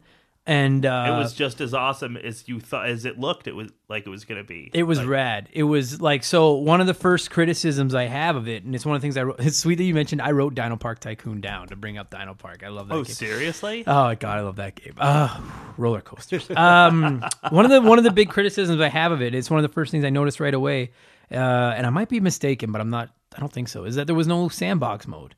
and 0.48 0.86
uh, 0.86 1.04
it 1.06 1.10
was 1.10 1.34
just 1.34 1.60
as 1.60 1.74
awesome 1.74 2.16
as 2.16 2.48
you 2.48 2.58
thought 2.58 2.88
as 2.88 3.04
it 3.04 3.20
looked 3.20 3.46
it 3.46 3.54
was 3.54 3.70
like 3.90 4.06
it 4.06 4.08
was 4.08 4.24
going 4.24 4.40
to 4.40 4.48
be 4.48 4.70
it 4.72 4.84
was 4.84 5.04
rad. 5.04 5.50
It 5.52 5.64
was 5.64 6.00
like 6.00 6.24
so. 6.24 6.54
One 6.54 6.80
of 6.80 6.86
the 6.86 6.94
first 6.94 7.30
criticisms 7.30 7.94
I 7.94 8.04
have 8.04 8.34
of 8.34 8.48
it, 8.48 8.64
and 8.64 8.74
it's 8.74 8.86
one 8.86 8.96
of 8.96 9.02
the 9.02 9.04
things 9.04 9.18
I 9.18 9.24
wrote. 9.24 9.36
It's 9.48 9.58
sweet 9.58 9.76
that 9.76 9.84
you 9.84 9.94
mentioned. 9.94 10.22
I 10.22 10.30
wrote 10.30 10.54
Dino 10.54 10.76
Park 10.76 11.00
Tycoon 11.00 11.42
down 11.42 11.68
to 11.68 11.76
bring 11.76 11.98
up 11.98 12.10
Dino 12.10 12.32
Park. 12.32 12.62
I 12.64 12.68
love 12.68 12.88
that 12.88 12.94
oh 12.94 13.04
game. 13.04 13.14
seriously 13.14 13.84
Oh 13.86 14.14
god, 14.14 14.38
I 14.38 14.40
love 14.40 14.56
that 14.56 14.74
game. 14.74 14.94
Uh, 14.96 15.38
roller 15.76 16.00
coasters. 16.00 16.50
Um, 16.50 17.22
one 17.50 17.66
of 17.66 17.70
the 17.70 17.82
one 17.82 17.98
of 17.98 18.04
the 18.04 18.10
big 18.10 18.30
criticisms 18.30 18.80
I 18.80 18.88
have 18.88 19.12
of 19.12 19.20
it. 19.20 19.34
It's 19.34 19.50
one 19.50 19.62
of 19.62 19.68
the 19.68 19.72
first 19.72 19.90
things 19.90 20.04
I 20.04 20.10
noticed 20.10 20.40
right 20.40 20.54
away, 20.54 20.92
uh, 21.30 21.34
and 21.34 21.86
I 21.86 21.90
might 21.90 22.08
be 22.08 22.20
mistaken, 22.20 22.72
but 22.72 22.80
I'm 22.80 22.90
not. 22.90 23.10
I 23.36 23.40
don't 23.40 23.52
think 23.52 23.68
so. 23.68 23.84
Is 23.84 23.96
that 23.96 24.06
there 24.06 24.16
was 24.16 24.26
no 24.26 24.48
sandbox 24.48 25.06
mode. 25.06 25.34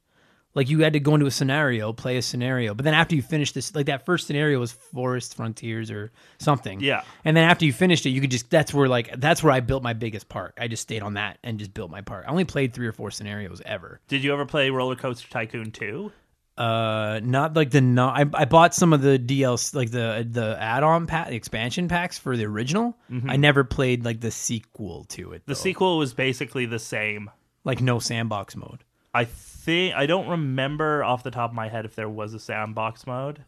Like 0.55 0.69
you 0.69 0.81
had 0.81 0.95
to 0.95 1.01
go 1.01 1.15
into 1.15 1.27
a 1.27 1.31
scenario, 1.31 1.93
play 1.93 2.17
a 2.17 2.23
scenario, 2.23 2.75
but 2.75 2.85
then 2.85 2.93
after 2.95 3.15
you 3.15 3.23
finished 3.23 3.55
this, 3.55 3.73
like 3.75 3.87
that 3.87 4.05
first 4.05 4.27
scenario 4.27 4.59
was 4.59 4.73
Forest 4.73 5.37
Frontiers 5.37 5.91
or 5.93 6.11
something. 6.39 6.81
Yeah. 6.81 7.03
And 7.25 7.37
then 7.37 7.49
after 7.49 7.65
you 7.65 7.73
finished 7.73 8.05
it, 8.05 8.11
you 8.11 8.21
could 8.21 8.33
just 8.33 8.51
that's 8.51 8.75
where 8.75 8.89
like 8.89 9.15
that's 9.21 9.43
where 9.45 9.53
I 9.53 9.61
built 9.61 9.83
my 9.85 9.93
biggest 9.93 10.29
park. 10.29 10.59
I 10.61 10.67
just 10.67 10.83
stayed 10.83 11.03
on 11.03 11.15
that 11.15 11.39
and 11.45 11.59
just 11.59 11.73
built 11.73 11.91
my 11.91 12.01
park. 12.01 12.25
I 12.27 12.31
only 12.31 12.45
played 12.45 12.73
three 12.75 12.89
or 12.89 12.93
four 12.93 13.11
scenarios 13.13 13.63
ever. 13.65 14.01
did 14.09 14.25
you 14.25 14.33
ever 14.33 14.45
play 14.45 14.71
roller 14.71 14.97
coaster 14.97 15.29
tycoon 15.29 15.71
2 15.71 16.11
Uh, 16.59 17.21
not 17.23 17.55
like 17.55 17.71
the 17.71 17.81
no. 17.81 18.09
I, 18.09 18.25
I 18.35 18.45
bought 18.45 18.75
some 18.75 18.93
of 18.93 19.01
the 19.03 19.19
DLC, 19.19 19.75
like 19.75 19.91
the 19.93 20.27
the 20.29 20.57
add-on 20.61 21.07
pack, 21.07 21.29
the 21.29 21.37
expansion 21.37 21.87
packs 21.89 22.19
for 22.19 22.37
the 22.37 22.45
original. 22.45 22.99
I 23.29 23.37
never 23.37 23.63
played 23.65 24.05
like 24.05 24.21
the 24.21 24.31
sequel 24.33 25.05
to 25.11 25.33
it. 25.33 25.43
The 25.47 25.55
though. 25.55 25.61
sequel 25.61 25.97
was 25.99 26.13
basically 26.13 26.67
the 26.67 26.79
same. 26.81 27.31
like 27.65 27.81
no 27.81 27.99
sandbox 28.01 28.57
mode. 28.57 28.83
I 29.15 29.25
think 29.61 29.95
I 29.95 30.07
don't 30.07 30.29
remember 30.29 31.05
off 31.05 31.23
the 31.23 31.31
top 31.31 31.51
of 31.51 31.55
my 31.55 31.69
head 31.69 31.85
if 31.85 31.95
there 31.95 32.09
was 32.09 32.35
a 32.35 32.41
sandbox 32.41 33.07
mode, 33.07 33.45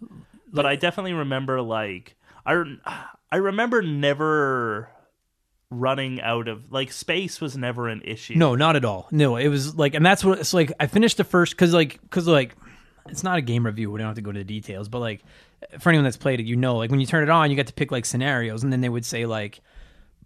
but 0.52 0.66
I 0.66 0.76
definitely 0.76 1.14
remember 1.14 1.60
like 1.60 2.16
I 2.44 2.62
I 3.30 3.36
remember 3.36 3.82
never 3.82 4.90
running 5.70 6.20
out 6.20 6.48
of 6.48 6.70
like 6.70 6.92
space 6.92 7.40
was 7.40 7.56
never 7.56 7.88
an 7.88 8.02
issue. 8.04 8.34
No, 8.36 8.54
not 8.54 8.76
at 8.76 8.84
all. 8.84 9.08
No, 9.10 9.36
it 9.36 9.48
was 9.48 9.74
like, 9.74 9.94
and 9.94 10.04
that's 10.04 10.24
what 10.24 10.38
it's 10.38 10.54
like. 10.54 10.72
I 10.78 10.86
finished 10.86 11.16
the 11.16 11.24
first 11.24 11.52
because 11.52 11.72
like 11.72 12.00
because 12.02 12.28
like 12.28 12.54
it's 13.08 13.24
not 13.24 13.38
a 13.38 13.42
game 13.42 13.64
review. 13.66 13.90
We 13.90 13.98
don't 13.98 14.06
have 14.06 14.16
to 14.16 14.22
go 14.22 14.32
to 14.32 14.38
the 14.38 14.44
details, 14.44 14.88
but 14.88 15.00
like 15.00 15.22
for 15.80 15.88
anyone 15.88 16.04
that's 16.04 16.16
played 16.16 16.40
it, 16.40 16.46
you 16.46 16.56
know, 16.56 16.76
like 16.76 16.90
when 16.90 17.00
you 17.00 17.06
turn 17.06 17.22
it 17.22 17.30
on, 17.30 17.50
you 17.50 17.56
get 17.56 17.68
to 17.68 17.72
pick 17.72 17.90
like 17.90 18.04
scenarios, 18.04 18.62
and 18.62 18.72
then 18.72 18.80
they 18.80 18.88
would 18.88 19.04
say 19.04 19.26
like, 19.26 19.60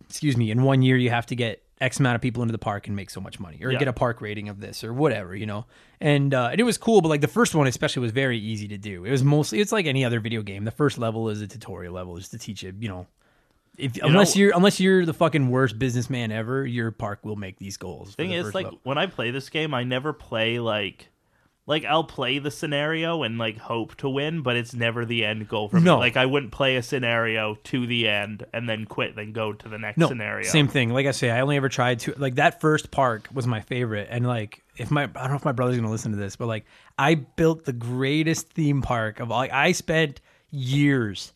excuse 0.09 0.37
me, 0.37 0.51
in 0.51 0.63
one 0.63 0.83
year 0.83 0.97
you 0.97 1.11
have 1.11 1.27
to 1.27 1.37
get 1.37 1.63
X 1.81 2.01
amount 2.01 2.15
of 2.17 2.23
people 2.23 2.43
into 2.43 2.53
the 2.53 2.59
park 2.59 2.87
and 2.87 2.97
make 2.97 3.11
so 3.11 3.21
much 3.21 3.39
money, 3.39 3.59
or 3.63 3.71
Yeah. 3.71 3.79
get 3.79 3.89
a 3.89 3.93
park 3.93 4.21
rating 4.23 4.49
of 4.49 4.61
this, 4.61 4.83
or 4.83 4.93
whatever, 4.95 5.37
you 5.37 5.45
know. 5.47 5.67
And 6.01 6.33
uh, 6.33 6.49
and 6.53 6.61
it 6.61 6.65
was 6.65 6.79
cool, 6.79 7.01
but 7.03 7.09
like 7.09 7.21
the 7.21 7.29
first 7.29 7.55
one 7.55 7.67
especially 7.67 8.01
was 8.01 8.13
very 8.13 8.39
easy 8.39 8.67
to 8.69 8.79
do. 8.79 9.05
It 9.05 9.11
was 9.11 9.23
mostly 9.23 9.61
it's 9.61 9.73
like 9.73 9.85
any 9.87 10.05
other 10.05 10.19
video 10.21 10.43
game. 10.43 10.65
The 10.65 10.71
first 10.71 10.97
level 10.99 11.29
is 11.29 11.41
a 11.43 11.47
tutorial 11.47 11.93
level, 11.93 12.17
just 12.17 12.31
to 12.31 12.39
teach 12.39 12.63
you, 12.63 12.73
you 12.79 12.89
know. 12.89 13.07
If, 13.79 13.99
unless 14.03 14.35
know- 14.35 14.41
you're 14.41 14.57
unless 14.57 14.81
you're 14.81 15.05
the 15.05 15.13
fucking 15.13 15.51
worst 15.51 15.79
businessman 15.79 16.33
ever, 16.33 16.67
your 16.67 16.91
park 16.93 17.25
will 17.27 17.37
make 17.37 17.59
these 17.59 17.77
goals. 17.77 18.15
thing 18.15 18.31
the 18.31 18.37
is 18.37 18.55
like 18.55 18.65
level. 18.65 18.81
when 18.85 18.97
I 18.97 19.07
play 19.07 19.31
this 19.31 19.51
game, 19.51 19.75
I 19.75 19.85
never 19.85 20.15
play 20.15 20.59
like 20.59 21.11
like 21.67 21.85
I'll 21.85 22.05
play 22.05 22.39
the 22.39 22.51
scenario 22.51 23.25
and 23.25 23.39
like 23.39 23.59
hope 23.59 23.97
to 23.97 24.09
win, 24.09 24.43
but 24.43 24.57
it's 24.57 24.73
never 24.73 25.05
the 25.05 25.25
end 25.25 25.49
goal 25.49 25.69
for 25.69 25.77
me. 25.77 25.83
No. 25.83 25.99
Like 25.99 26.17
I 26.17 26.25
wouldn't 26.27 26.53
play 26.53 26.77
a 26.77 26.83
scenario 26.83 27.57
to 27.65 27.87
the 27.87 28.09
end 28.09 28.47
and 28.53 28.69
then 28.69 28.85
quit, 28.85 29.17
then 29.17 29.33
go 29.33 29.53
to 29.53 29.69
the 29.69 29.77
next 29.77 29.99
no 29.99 30.09
scenario. 30.09 30.49
same 30.49 30.69
thing. 30.69 30.91
Like 30.91 31.07
I 31.07 31.11
say, 31.11 31.31
I 31.31 31.41
only 31.41 31.57
ever 31.57 31.69
tried 31.69 32.01
to 32.01 32.15
like 32.17 32.37
that 32.37 32.61
first 32.61 32.91
park 32.93 33.29
was 33.35 33.47
my 33.47 33.61
favorite, 33.61 34.07
and 34.11 34.27
like 34.27 34.63
if 34.77 34.91
my 34.91 35.03
I 35.03 35.07
don't 35.07 35.31
know 35.31 35.37
if 35.37 35.45
my 35.45 35.53
brother's 35.53 35.77
gonna 35.77 35.91
listen 35.91 36.13
to 36.13 36.19
this, 36.19 36.37
but 36.37 36.47
like 36.47 36.65
I 36.97 37.17
built 37.17 37.65
the 37.65 37.73
greatest 37.73 38.53
theme 38.53 38.81
park 38.83 39.19
of 39.19 39.33
all. 39.33 39.39
Like, 39.39 39.53
I 39.53 39.73
spent 39.73 40.21
years 40.51 41.33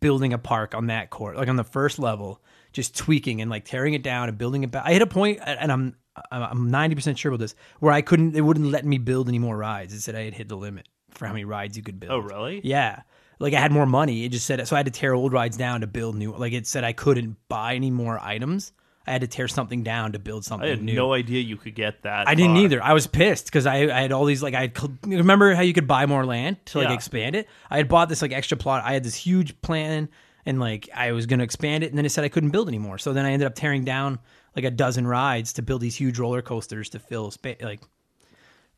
building 0.00 0.32
a 0.32 0.38
park 0.38 0.74
on 0.74 0.86
that 0.86 1.10
court, 1.10 1.36
like 1.36 1.48
on 1.48 1.56
the 1.56 1.64
first 1.64 1.98
level, 1.98 2.40
just 2.72 2.96
tweaking 2.96 3.42
and 3.42 3.50
like 3.50 3.64
tearing 3.66 3.92
it 3.94 4.02
down 4.02 4.28
and 4.28 4.38
building 4.38 4.62
it 4.62 4.70
back. 4.70 4.84
I 4.86 4.92
hit 4.92 5.02
a 5.02 5.06
point, 5.06 5.40
and 5.44 5.70
I'm 5.70 5.96
I'm 6.30 6.70
ninety 6.70 6.94
percent 6.94 7.18
sure 7.18 7.30
about 7.30 7.40
this, 7.40 7.54
where 7.80 7.92
I 7.92 8.02
couldn't. 8.02 8.36
It 8.36 8.40
wouldn't 8.42 8.66
let 8.70 8.84
me 8.84 8.98
build 8.98 9.28
any 9.28 9.38
more 9.38 9.56
rides. 9.56 9.92
It 9.92 10.00
said 10.00 10.14
I 10.14 10.22
had 10.24 10.34
hit 10.34 10.48
the 10.48 10.56
limit 10.56 10.88
for 11.10 11.26
how 11.26 11.32
many 11.32 11.44
rides 11.44 11.76
you 11.76 11.82
could 11.82 11.98
build. 12.00 12.12
Oh 12.12 12.18
really? 12.18 12.60
Yeah. 12.64 13.02
Like 13.40 13.52
I 13.54 13.60
had 13.60 13.72
more 13.72 13.86
money. 13.86 14.24
It 14.24 14.28
just 14.30 14.46
said 14.46 14.66
so 14.68 14.76
I 14.76 14.78
had 14.78 14.86
to 14.86 14.92
tear 14.92 15.12
old 15.12 15.32
rides 15.32 15.56
down 15.56 15.80
to 15.80 15.86
build 15.86 16.14
new. 16.16 16.32
Like 16.36 16.52
it 16.52 16.66
said 16.66 16.84
I 16.84 16.92
couldn't 16.92 17.36
buy 17.48 17.74
any 17.74 17.90
more 17.90 18.18
items. 18.20 18.72
I 19.06 19.10
had 19.12 19.20
to 19.20 19.26
tear 19.26 19.48
something 19.48 19.82
down 19.82 20.12
to 20.12 20.18
build 20.18 20.44
something 20.46 20.66
I 20.66 20.70
had 20.70 20.82
new. 20.82 20.94
no 20.94 21.12
idea 21.12 21.40
you 21.42 21.56
could 21.58 21.74
get 21.74 22.04
that. 22.04 22.26
I 22.26 22.34
didn't 22.34 22.54
far. 22.54 22.64
either. 22.64 22.82
I 22.82 22.94
was 22.94 23.06
pissed 23.06 23.44
because 23.46 23.66
I, 23.66 23.74
I 23.94 24.00
had 24.00 24.12
all 24.12 24.24
these 24.24 24.42
like 24.42 24.54
I 24.54 24.62
had, 24.62 24.78
remember 25.04 25.54
how 25.54 25.60
you 25.62 25.74
could 25.74 25.86
buy 25.86 26.06
more 26.06 26.24
land 26.24 26.64
to 26.66 26.78
like 26.78 26.88
Yeah. 26.88 26.94
expand 26.94 27.36
it. 27.36 27.48
I 27.70 27.76
had 27.76 27.88
bought 27.88 28.08
this 28.08 28.22
like 28.22 28.32
extra 28.32 28.56
plot. 28.56 28.82
I 28.84 28.94
had 28.94 29.04
this 29.04 29.14
huge 29.16 29.60
plan 29.60 30.08
and 30.46 30.58
like 30.60 30.88
I 30.94 31.12
was 31.12 31.26
gonna 31.26 31.42
expand 31.44 31.84
it, 31.84 31.88
and 31.90 31.98
then 31.98 32.06
it 32.06 32.10
said 32.10 32.24
I 32.24 32.28
couldn't 32.28 32.50
build 32.50 32.68
anymore. 32.68 32.98
So 32.98 33.12
then 33.12 33.26
I 33.26 33.32
ended 33.32 33.46
up 33.46 33.54
tearing 33.54 33.84
down 33.84 34.20
like 34.56 34.64
a 34.64 34.70
dozen 34.70 35.06
rides 35.06 35.52
to 35.54 35.62
build 35.62 35.80
these 35.80 35.96
huge 35.96 36.18
roller 36.18 36.42
coasters 36.42 36.88
to 36.90 36.98
fill 36.98 37.30
space. 37.30 37.56
Like 37.60 37.80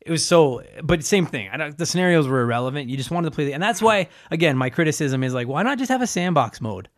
it 0.01 0.11
was 0.11 0.25
so, 0.25 0.63
but 0.83 1.03
same 1.03 1.25
thing. 1.25 1.49
I 1.49 1.57
don't, 1.57 1.77
the 1.77 1.85
scenarios 1.85 2.27
were 2.27 2.41
irrelevant. 2.41 2.89
You 2.89 2.97
just 2.97 3.11
wanted 3.11 3.29
to 3.29 3.35
play 3.35 3.45
the, 3.45 3.53
and 3.53 3.61
that's 3.61 3.81
why 3.81 4.07
again 4.31 4.57
my 4.57 4.69
criticism 4.69 5.23
is 5.23 5.33
like, 5.33 5.47
why 5.47 5.63
not 5.63 5.77
just 5.77 5.89
have 5.89 6.01
a 6.01 6.07
sandbox 6.07 6.61
mode? 6.61 6.89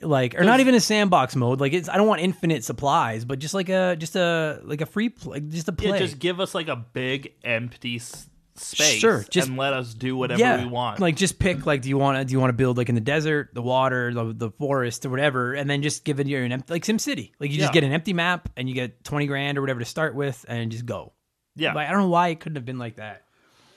Like, 0.00 0.36
or 0.38 0.44
not 0.44 0.60
even 0.60 0.76
a 0.76 0.80
sandbox 0.80 1.34
mode. 1.34 1.60
Like, 1.60 1.72
it's 1.72 1.88
I 1.88 1.96
don't 1.96 2.06
want 2.06 2.20
infinite 2.20 2.62
supplies, 2.62 3.24
but 3.24 3.40
just 3.40 3.52
like 3.52 3.68
a 3.68 3.96
just 3.96 4.14
a 4.14 4.60
like 4.62 4.80
a 4.80 4.86
free 4.86 5.12
like 5.24 5.48
just 5.48 5.68
a 5.68 5.72
play. 5.72 5.90
Yeah, 5.90 5.98
just 5.98 6.18
give 6.20 6.38
us 6.38 6.54
like 6.54 6.68
a 6.68 6.76
big 6.76 7.32
empty 7.42 7.96
s- 7.96 8.28
space, 8.58 8.98
Sure, 9.00 9.24
just- 9.30 9.48
and 9.48 9.56
let 9.56 9.72
us 9.72 9.94
do 9.94 10.16
whatever 10.16 10.40
yeah, 10.40 10.62
we 10.62 10.68
want. 10.70 11.00
Like 11.00 11.16
just 11.16 11.38
pick 11.38 11.64
like 11.66 11.82
do 11.82 11.88
you 11.88 11.98
want 11.98 12.18
to 12.18 12.24
do 12.24 12.32
you 12.32 12.40
want 12.40 12.50
to 12.50 12.54
build 12.56 12.76
like 12.76 12.88
in 12.88 12.94
the 12.94 13.00
desert, 13.00 13.50
the 13.54 13.62
water, 13.62 14.12
the, 14.12 14.32
the 14.32 14.50
forest 14.50 15.04
or 15.06 15.10
whatever, 15.10 15.54
and 15.54 15.68
then 15.68 15.82
just 15.82 16.04
give 16.04 16.20
it 16.20 16.26
your 16.26 16.42
an 16.44 16.52
empty 16.52 16.72
like 16.72 16.84
Sim 16.84 16.98
City. 16.98 17.32
Like 17.40 17.50
you 17.50 17.56
just 17.58 17.70
Yeah. 17.70 17.80
get 17.80 17.84
an 17.84 17.92
empty 17.92 18.12
map 18.12 18.48
and 18.56 18.68
you 18.68 18.74
get 18.74 19.04
twenty 19.04 19.26
grand 19.26 19.58
or 19.58 19.60
whatever 19.60 19.80
to 19.80 19.86
start 19.86 20.14
with, 20.14 20.44
and 20.48 20.70
just 20.70 20.86
go. 20.86 21.12
yeah, 21.56 21.72
Like 21.72 21.88
I 21.88 21.92
don't 21.92 22.02
know 22.02 22.08
why 22.08 22.28
it 22.28 22.40
couldn't 22.40 22.56
have 22.56 22.64
been 22.64 22.78
like 22.78 22.96
that. 22.96 23.22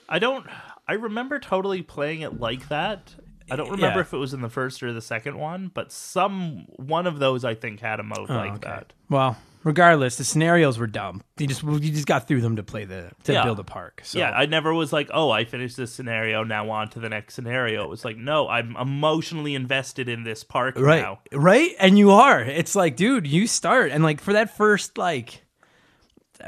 I 0.08 0.18
don't. 0.18 0.46
I 0.86 0.94
remember 0.94 1.38
totally 1.38 1.82
playing 1.82 2.20
it 2.20 2.38
like 2.40 2.68
that. 2.68 3.14
I 3.50 3.56
don't 3.56 3.70
remember 3.70 3.98
Yeah. 3.98 4.02
if 4.02 4.12
it 4.12 4.18
was 4.18 4.34
in 4.34 4.40
the 4.40 4.48
first 4.48 4.82
or 4.82 4.92
the 4.92 5.00
second 5.00 5.36
one, 5.38 5.70
but 5.72 5.90
some 5.92 6.66
one 6.76 7.06
of 7.06 7.18
those 7.18 7.44
I 7.44 7.54
think 7.54 7.80
had 7.80 7.98
a 8.00 8.02
mode 8.02 8.26
oh, 8.30 8.34
like 8.34 8.50
Oh, 8.52 8.54
okay. 8.54 8.68
that. 8.68 8.92
Well, 9.10 9.36
regardless, 9.64 10.16
the 10.16 10.24
scenarios 10.24 10.78
were 10.78 10.86
dumb. 10.86 11.22
You 11.38 11.46
just 11.46 11.62
you 11.62 11.78
just 11.78 12.06
got 12.06 12.28
through 12.28 12.40
them 12.40 12.56
to 12.56 12.62
play 12.62 12.84
the 12.84 13.10
to 13.24 13.32
Yeah. 13.32 13.44
build 13.44 13.58
a 13.58 13.64
park. 13.64 14.02
So. 14.04 14.18
Yeah, 14.18 14.30
I 14.30 14.46
never 14.46 14.72
was 14.74 14.92
like, 14.92 15.08
oh, 15.12 15.30
I 15.30 15.44
finished 15.44 15.76
this 15.76 15.92
scenario, 15.92 16.44
now 16.44 16.70
on 16.70 16.88
to 16.90 17.00
the 17.00 17.08
next 17.08 17.34
scenario. 17.34 17.84
It 17.84 17.88
was 17.90 18.04
like, 18.04 18.16
no, 18.16 18.48
I'm 18.48 18.76
emotionally 18.76 19.54
invested 19.54 20.08
in 20.08 20.24
this 20.24 20.44
park 20.44 20.76
right, 20.78 21.02
now. 21.02 21.20
right, 21.32 21.70
and 21.78 21.98
you 21.98 22.10
are. 22.12 22.40
It's 22.42 22.74
like, 22.74 22.96
dude, 22.96 23.26
you 23.26 23.46
start 23.46 23.90
and 23.90 24.02
like 24.04 24.20
for 24.20 24.32
that 24.34 24.56
first 24.56 24.98
like. 24.98 25.44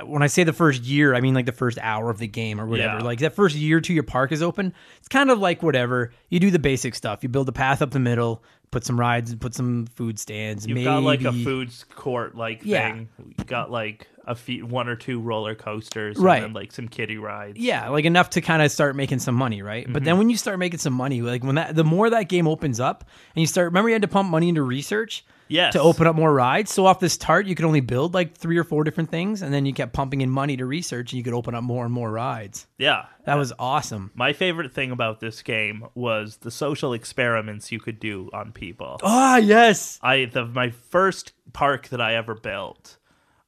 When 0.03 0.23
I 0.23 0.27
say 0.27 0.45
the 0.45 0.53
first 0.53 0.83
year, 0.85 1.15
I 1.15 1.21
mean 1.21 1.35
like 1.35 1.47
the 1.47 1.53
first 1.53 1.79
hour 1.81 2.11
of 2.11 2.19
the 2.19 2.27
game 2.27 2.61
or 2.61 2.67
whatever. 2.67 2.99
Yeah. 2.99 3.05
Like 3.05 3.21
that 3.21 3.35
first 3.35 3.55
year 3.57 3.81
to 3.81 3.93
your 3.93 4.03
park 4.03 4.33
is 4.33 4.43
open. 4.43 4.73
It's 4.99 5.09
kind 5.09 5.31
of 5.31 5.39
like 5.39 5.63
whatever 5.63 6.13
you 6.31 6.41
do 6.41 6.51
the 6.51 6.59
basic 6.59 6.95
stuff. 6.95 7.23
You 7.23 7.29
build 7.29 7.49
a 7.49 7.53
path 7.53 7.81
up 7.83 7.91
the 7.93 8.01
middle, 8.01 8.43
put 8.71 8.85
some 8.85 8.99
rides, 8.99 9.31
and 9.31 9.41
put 9.41 9.55
some 9.55 9.87
food 9.95 10.19
stands. 10.19 10.67
You've 10.67 10.75
maybe 10.75 10.85
got 10.85 11.03
like 11.03 11.23
a 11.23 11.33
food 11.33 11.71
court 11.95 12.35
like 12.37 12.61
Yeah. 12.65 12.93
thing. 12.93 13.09
You 13.39 13.45
got 13.45 13.71
like 13.71 14.09
a 14.27 14.35
feet, 14.35 14.65
one 14.65 14.89
or 14.89 14.97
two 14.97 15.21
roller 15.21 15.55
coasters, 15.55 16.17
Right. 16.17 16.43
And 16.43 16.55
like 16.55 16.73
some 16.73 16.89
kiddie 16.89 17.19
rides. 17.19 17.59
Yeah, 17.59 17.91
like 17.91 18.07
enough 18.07 18.31
to 18.31 18.41
kind 18.41 18.63
of 18.63 18.73
start 18.73 18.97
making 18.97 19.19
some 19.19 19.35
money, 19.35 19.61
right? 19.61 19.85
But 19.87 19.97
Mm-hmm. 19.97 20.05
then 20.07 20.19
when 20.19 20.31
you 20.31 20.39
start 20.39 20.59
making 20.59 20.79
some 20.79 20.95
money, 20.95 21.21
like 21.21 21.45
when 21.45 21.57
that 21.57 21.75
the 21.77 21.85
more 21.85 22.09
that 22.09 22.31
game 22.31 22.49
opens 22.49 22.81
up 22.81 23.05
and 23.37 23.41
you 23.43 23.47
start 23.47 23.67
remember 23.67 23.91
you 23.91 23.95
had 23.95 24.03
to 24.03 24.09
pump 24.09 24.31
money 24.31 24.49
into 24.49 24.63
research 24.63 25.25
Yes. 25.55 25.73
to 25.75 25.81
open 25.81 26.07
up 26.09 26.17
more 26.17 26.33
rides. 26.35 26.73
So 26.73 26.85
off 26.87 26.99
this 26.99 27.17
tart 27.17 27.47
you 27.47 27.55
could 27.55 27.64
only 27.64 27.81
build 27.81 28.12
like 28.12 28.37
three 28.37 28.59
or 28.59 28.64
four 28.64 28.83
different 28.83 29.11
things 29.11 29.40
and 29.40 29.55
then 29.55 29.64
you 29.67 29.73
kept 29.73 29.93
pumping 29.93 30.21
in 30.21 30.29
money 30.31 30.57
to 30.57 30.67
research 30.67 31.12
and 31.12 31.19
you 31.19 31.23
could 31.23 31.33
open 31.33 31.55
up 31.55 31.62
more 31.62 31.85
and 31.85 31.95
more 31.95 32.11
rides. 32.11 32.67
Yeah. 32.77 33.07
That 33.25 33.37
was 33.37 33.53
awesome. 33.59 34.11
My 34.14 34.33
favorite 34.33 34.73
thing 34.73 34.90
about 34.90 35.21
this 35.21 35.43
game 35.43 35.87
was 35.95 36.38
the 36.38 36.51
social 36.51 36.93
experiments 36.93 37.71
you 37.71 37.79
could 37.79 38.01
do 38.01 38.31
on 38.33 38.51
people. 38.53 38.99
Ah, 39.03 39.37
yes. 39.37 39.99
I 40.03 40.25
the 40.25 40.45
my 40.45 40.71
first 40.71 41.33
park 41.53 41.88
that 41.88 42.01
I 42.01 42.17
ever 42.17 42.35
built, 42.35 42.99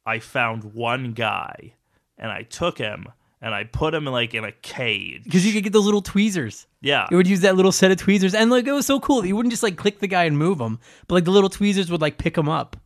I 0.07 0.21
found 0.21 0.75
one 0.75 1.13
guy 1.13 1.75
and 2.17 2.31
I 2.31 2.43
took 2.43 2.79
him 2.79 3.09
and 3.47 3.55
I 3.55 3.63
put 3.63 3.95
him 3.95 4.07
like 4.07 4.35
in 4.35 4.45
a 4.45 4.51
cage. 4.51 5.23
Because 5.23 5.47
you 5.47 5.53
could 5.53 5.63
get 5.63 5.73
those 5.73 5.85
little 5.85 6.03
tweezers. 6.03 6.67
Yeah. 6.81 7.07
It 7.09 7.15
would 7.15 7.29
use 7.29 7.43
that 7.43 7.55
little 7.55 7.71
set 7.71 7.93
of 7.93 7.97
tweezers, 7.97 8.35
and 8.35 8.51
like 8.51 8.67
it 8.67 8.73
was 8.73 8.87
so 8.87 8.99
cool. 8.99 9.25
You 9.25 9.37
wouldn't 9.37 9.53
just 9.53 9.63
like 9.63 9.77
click 9.77 10.01
the 10.01 10.09
guy 10.09 10.25
and 10.25 10.37
move 10.37 10.61
him, 10.61 10.81
but 11.07 11.15
like 11.15 11.25
the 11.25 11.31
little 11.31 11.49
tweezers 11.49 11.89
would 11.89 12.01
like 12.01 12.19
pick 12.19 12.37
him 12.37 12.49
up, 12.49 12.77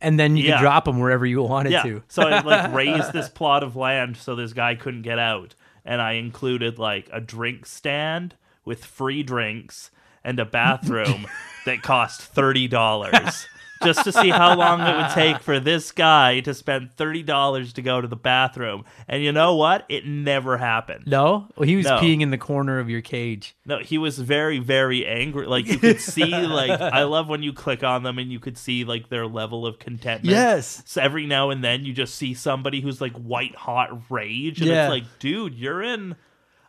and 0.00 0.16
then 0.18 0.36
you 0.36 0.44
Yeah. 0.44 0.58
could 0.58 0.62
drop 0.62 0.86
him 0.86 1.00
wherever 1.00 1.26
you 1.26 1.42
wanted 1.42 1.72
yeah. 1.72 1.82
to. 1.82 2.02
so 2.06 2.22
I 2.22 2.40
like 2.42 2.72
raised 2.82 3.12
this 3.12 3.28
plot 3.28 3.64
of 3.64 3.74
land 3.74 4.16
so 4.16 4.36
this 4.36 4.52
guy 4.52 4.76
couldn't 4.76 5.02
get 5.02 5.18
out, 5.18 5.56
and 5.84 6.00
I 6.00 6.12
included 6.12 6.78
like 6.78 7.08
a 7.12 7.20
drink 7.20 7.66
stand 7.66 8.36
with 8.64 8.84
free 8.84 9.24
drinks 9.24 9.90
and 10.22 10.38
a 10.38 10.44
bathroom 10.44 11.26
that 11.66 11.82
cost 11.82 12.20
thirty 12.22 12.68
dollars. 12.68 13.48
Just 13.84 14.04
to 14.04 14.12
see 14.12 14.30
how 14.30 14.56
long 14.56 14.80
it 14.80 14.96
would 14.96 15.10
take 15.10 15.40
for 15.40 15.60
this 15.60 15.92
guy 15.92 16.40
to 16.40 16.52
spend 16.54 16.92
thirty 16.92 17.22
dollars 17.22 17.72
to 17.74 17.82
go 17.82 18.00
to 18.00 18.08
the 18.08 18.16
bathroom, 18.16 18.84
and 19.06 19.22
you 19.22 19.32
know 19.32 19.54
what? 19.56 19.84
It 19.88 20.06
never 20.06 20.56
happened. 20.58 21.04
No, 21.06 21.48
well, 21.56 21.66
he 21.68 21.76
was 21.76 21.86
No. 21.86 21.98
peeing 21.98 22.20
in 22.20 22.30
the 22.30 22.38
corner 22.38 22.78
of 22.78 22.90
your 22.90 23.00
cage. 23.00 23.54
No, 23.64 23.78
he 23.78 23.98
was 23.98 24.18
very, 24.18 24.58
very 24.58 25.06
angry. 25.06 25.46
Like 25.46 25.66
you 25.66 25.78
could 25.78 26.00
see, 26.00 26.24
like 26.32 26.80
I 26.80 27.04
love 27.04 27.28
when 27.28 27.42
you 27.42 27.52
click 27.52 27.84
on 27.84 28.02
them 28.02 28.18
and 28.18 28.30
you 28.32 28.40
could 28.40 28.58
see 28.58 28.84
like 28.84 29.08
their 29.08 29.26
level 29.26 29.66
of 29.66 29.78
contentment. 29.78 30.34
Yes. 30.34 30.82
So 30.86 31.00
every 31.00 31.26
now 31.26 31.50
and 31.50 31.62
then 31.62 31.84
you 31.84 31.92
just 31.92 32.14
see 32.14 32.34
somebody 32.34 32.80
who's 32.80 33.00
like 33.00 33.12
white 33.14 33.54
hot 33.54 34.10
rage, 34.10 34.60
and 34.60 34.68
Yeah. 34.70 34.84
it's 34.86 34.90
like, 34.90 35.18
dude, 35.18 35.54
you're 35.54 35.82
in 35.82 36.16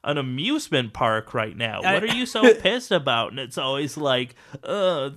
an 0.03 0.17
amusement 0.17 0.93
park 0.93 1.33
right 1.33 1.57
now. 1.57 1.81
What 1.81 2.03
are 2.03 2.07
you 2.15 2.25
so 2.25 2.53
pissed 2.61 2.91
about? 2.91 3.31
And 3.31 3.39
it's 3.39 3.57
always 3.57 3.97
like, 3.97 4.33
uh, 4.63 5.09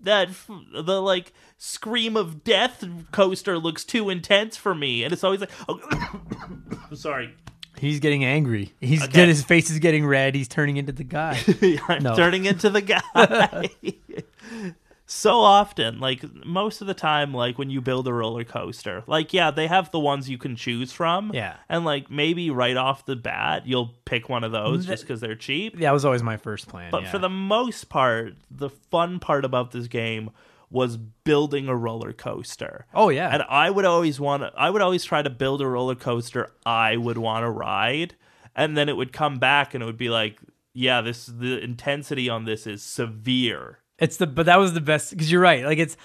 that 0.00 0.28
the 0.74 1.00
like 1.02 1.32
scream 1.56 2.16
of 2.16 2.44
death 2.44 2.84
coaster 3.12 3.58
looks 3.58 3.84
too 3.84 4.10
intense 4.10 4.56
for 4.56 4.74
me, 4.74 5.02
and 5.04 5.12
it's 5.12 5.24
always 5.24 5.40
like, 5.40 5.50
oh, 5.68 5.80
I'm 6.90 6.96
sorry. 6.96 7.34
He's 7.78 8.00
getting 8.00 8.24
angry. 8.24 8.72
He's 8.80 9.02
Okay. 9.04 9.12
get 9.12 9.28
his 9.28 9.42
face 9.44 9.70
is 9.70 9.78
getting 9.78 10.04
red. 10.04 10.34
He's 10.34 10.48
turning 10.48 10.78
into 10.78 10.90
the 10.92 11.04
guy. 11.04 11.38
I'm 11.88 12.02
No. 12.02 12.16
turning 12.16 12.44
into 12.44 12.70
the 12.70 12.80
guy. 12.82 13.70
so 15.10 15.40
often, 15.40 16.00
like 16.00 16.22
most 16.44 16.82
of 16.82 16.86
the 16.86 16.92
time, 16.92 17.32
like 17.32 17.58
when 17.58 17.70
you 17.70 17.80
build 17.80 18.06
a 18.06 18.12
roller 18.12 18.44
coaster, 18.44 19.02
like 19.06 19.32
yeah, 19.32 19.50
they 19.50 19.66
have 19.66 19.90
the 19.90 19.98
ones 19.98 20.28
you 20.28 20.36
can 20.36 20.54
choose 20.54 20.92
from. 20.92 21.32
Yeah. 21.32 21.56
And 21.66 21.86
like 21.86 22.10
maybe 22.10 22.50
right 22.50 22.76
off 22.76 23.06
the 23.06 23.16
bat, 23.16 23.66
you'll 23.66 23.94
pick 24.04 24.28
one 24.28 24.44
of 24.44 24.52
those 24.52 24.84
just 24.84 25.04
because 25.04 25.20
they're 25.20 25.34
cheap. 25.34 25.74
Yeah, 25.74 25.88
that 25.88 25.92
was 25.92 26.04
always 26.04 26.22
my 26.22 26.36
first 26.36 26.68
plan. 26.68 26.90
But 26.90 27.04
yeah. 27.04 27.10
for 27.10 27.18
the 27.18 27.30
most 27.30 27.88
part, 27.88 28.34
the 28.50 28.68
fun 28.68 29.18
part 29.18 29.46
about 29.46 29.70
this 29.70 29.88
game 29.88 30.30
was 30.68 30.98
building 30.98 31.68
a 31.68 31.74
roller 31.74 32.12
coaster. 32.12 32.84
oh 32.92 33.08
yeah, 33.08 33.30
And 33.32 33.42
I 33.48 33.70
would 33.70 33.86
always 33.86 34.20
want 34.20 34.42
to, 34.42 34.52
I 34.54 34.68
would 34.68 34.82
always 34.82 35.04
try 35.04 35.22
to 35.22 35.30
build 35.30 35.62
a 35.62 35.66
roller 35.66 35.94
coaster 35.94 36.52
I 36.66 36.98
would 36.98 37.16
want 37.16 37.44
to 37.44 37.50
ride. 37.50 38.14
And 38.54 38.76
then 38.76 38.90
it 38.90 38.96
would 38.98 39.14
come 39.14 39.38
back 39.38 39.72
and 39.72 39.82
it 39.82 39.86
would 39.86 39.96
be 39.96 40.10
like, 40.10 40.38
yeah, 40.74 41.00
this, 41.00 41.24
the 41.24 41.58
intensity 41.58 42.28
on 42.28 42.44
this 42.44 42.66
is 42.66 42.82
severe. 42.82 43.78
It's 43.98 44.16
the 44.16 44.26
but 44.26 44.46
that 44.46 44.58
was 44.58 44.74
the 44.74 44.80
best 44.80 45.10
because 45.10 45.30
you're 45.30 45.40
right. 45.40 45.64
Like 45.64 45.78
it's 45.78 45.96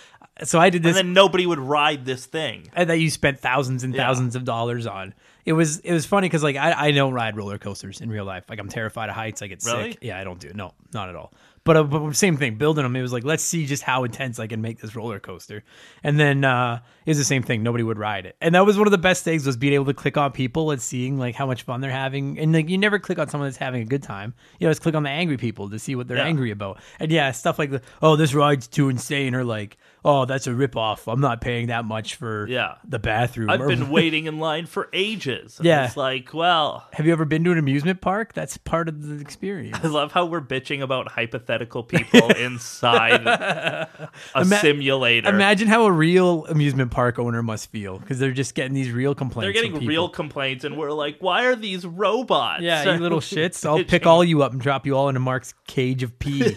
so 0.43 0.60
I 0.60 0.69
did 0.71 0.82
this, 0.82 0.97
And 0.97 1.08
then 1.10 1.13
nobody 1.13 1.45
would 1.45 1.60
ride 1.60 2.06
this 2.06 2.25
thing. 2.25 2.67
and 2.73 2.89
that 2.89 2.97
you 2.97 3.10
spent 3.12 3.39
thousands 3.39 3.84
and 3.84 3.93
Yeah. 3.93 4.06
thousands 4.06 4.36
of 4.36 4.43
dollars 4.45 4.88
on. 4.88 5.13
It 5.45 5.53
was 5.53 5.79
it 5.79 5.91
was 5.93 6.06
funny 6.06 6.27
because 6.27 6.41
like 6.43 6.56
I, 6.56 6.88
I 6.88 6.91
don't 6.91 7.13
ride 7.13 7.36
roller 7.38 7.58
coasters 7.58 8.01
in 8.01 8.10
real 8.10 8.25
life. 8.25 8.45
Like 8.49 8.60
I'm 8.60 8.69
terrified 8.69 9.10
of 9.10 9.15
heights. 9.15 9.41
I 9.41 9.47
get 9.47 9.63
Really? 9.65 9.91
sick. 9.91 9.99
Yeah, 10.01 10.19
I 10.19 10.23
don't 10.23 10.39
do 10.39 10.47
it. 10.47 10.56
No, 10.56 10.73
not 10.93 11.10
at 11.10 11.15
all. 11.15 11.34
But, 11.65 11.78
uh, 11.78 11.84
but 11.84 12.13
same 12.15 12.36
thing. 12.36 12.56
Building 12.56 12.84
them, 12.84 12.95
it 12.95 13.02
was 13.02 13.13
like 13.13 13.23
let's 13.23 13.43
see 13.43 13.65
just 13.65 13.84
how 13.84 14.04
intense 14.04 14.38
I 14.38 14.47
can 14.47 14.62
make 14.62 14.80
this 14.82 14.95
roller 14.97 15.19
coaster. 15.19 15.63
And 16.04 16.19
then 16.19 16.43
uh, 16.43 16.82
it 17.06 17.12
was 17.12 17.17
the 17.17 17.23
same 17.23 17.41
thing. 17.41 17.63
Nobody 17.63 17.84
would 17.86 17.97
ride 17.97 18.26
it, 18.26 18.36
and 18.41 18.54
that 18.56 18.65
was 18.65 18.78
one 18.78 18.86
of 18.86 18.91
the 18.91 18.97
best 18.97 19.23
things 19.23 19.45
was 19.45 19.56
being 19.56 19.73
able 19.73 19.86
to 19.86 19.93
click 19.93 20.17
on 20.17 20.32
people 20.34 20.71
and 20.71 20.82
seeing 20.82 21.17
like 21.17 21.36
how 21.36 21.45
much 21.45 21.63
fun 21.63 21.80
they're 21.80 21.89
having. 21.91 22.38
And 22.38 22.52
like 22.52 22.67
you 22.69 22.78
never 22.78 22.99
click 22.99 23.17
on 23.17 23.30
someone 23.30 23.47
that's 23.47 23.58
having 23.58 23.82
a 23.82 23.86
good 23.86 24.04
time. 24.04 24.34
You 24.60 24.67
always 24.67 24.80
click 24.80 24.93
on 24.95 25.04
the 25.04 25.10
angry 25.10 25.38
people 25.38 25.69
to 25.69 25.80
see 25.80 25.95
what 25.95 26.10
they're 26.10 26.17
Yeah. 26.17 26.26
angry 26.26 26.52
about. 26.52 26.82
And 26.99 27.12
yeah, 27.12 27.32
stuff 27.32 27.58
like 27.58 27.71
the 27.71 27.82
oh 28.02 28.17
this 28.17 28.34
ride's 28.34 28.67
too 28.67 28.89
insane 28.89 29.34
or 29.34 29.45
like 29.45 29.78
oh 30.05 30.25
that's 30.25 30.47
a 30.47 30.51
ripoff. 30.51 31.11
I'm 31.11 31.19
not 31.21 31.41
paying 31.41 31.67
that 31.67 31.85
much 31.85 32.15
for 32.15 32.47
Yeah. 32.47 32.75
the 32.87 32.99
bathroom. 32.99 33.49
I've 33.49 33.67
been 33.67 33.89
waiting 33.91 34.25
in 34.25 34.39
line 34.39 34.65
for 34.65 34.89
ages. 34.93 35.57
And 35.59 35.65
Yeah. 35.65 35.85
It's 35.85 35.97
like, 35.97 36.33
well, 36.33 36.85
Have 36.93 37.05
you 37.05 37.11
ever 37.13 37.25
been 37.25 37.43
to 37.45 37.51
an 37.51 37.57
amusement 37.57 38.01
park? 38.01 38.33
That's 38.33 38.57
part 38.57 38.87
of 38.89 39.07
the 39.07 39.15
experience. 39.21 39.77
I 39.83 39.87
love 39.87 40.11
how 40.11 40.25
we're 40.25 40.41
bitching 40.41 40.81
about 40.81 41.09
hypothetical 41.11 41.83
people 41.83 42.29
inside 42.37 43.25
a 43.27 43.89
Ima- 44.35 44.57
simulator. 44.59 45.29
Imagine 45.29 45.67
how 45.67 45.85
a 45.85 45.91
real 45.91 46.45
amusement 46.47 46.91
park 46.91 47.19
owner 47.19 47.41
must 47.43 47.69
feel 47.71 47.99
because 47.99 48.19
they're 48.19 48.31
just 48.31 48.55
getting 48.55 48.73
these 48.73 48.91
real 48.91 49.15
complaints. 49.15 49.45
They're 49.53 49.63
getting 49.69 49.85
real 49.87 50.09
complaints, 50.09 50.63
and 50.63 50.77
we're 50.77 50.91
like, 50.91 51.17
why 51.19 51.45
are 51.45 51.55
these 51.55 51.85
robots? 51.85 52.61
Yeah, 52.61 52.83
you 52.93 52.99
little 52.99 53.19
shits. 53.19 53.65
I'll 53.65 53.83
pick 53.83 54.05
all 54.05 54.23
you 54.23 54.43
up 54.43 54.51
and 54.51 54.61
drop 54.61 54.85
you 54.85 54.95
all 54.95 55.09
into 55.09 55.19
Mark's 55.19 55.53
cage 55.67 56.03
of 56.03 56.17
pee. 56.19 56.55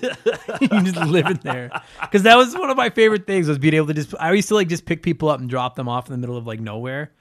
you 0.61 0.69
just 0.83 0.97
live 0.97 1.27
in 1.27 1.41
there. 1.43 1.71
Because 2.01 2.23
that 2.25 2.37
was 2.37 2.55
one 2.55 2.71
of 2.71 2.77
my 2.77 2.91
favorite 2.91 3.27
things 3.27 3.36
was 3.45 3.59
being 3.59 3.75
able 3.75 3.89
to 3.89 3.95
just. 3.95 4.15
I 4.19 4.33
used 4.33 4.49
to 4.49 4.55
like 4.55 4.69
just 4.69 4.87
pick 4.87 5.03
people 5.03 5.29
up 5.29 5.41
and 5.41 5.49
drop 5.49 5.77
them 5.77 5.89
off 5.89 6.07
in 6.09 6.13
the 6.13 6.19
middle 6.19 6.37
of 6.37 6.47
like 6.47 6.61
nowhere. 6.61 7.13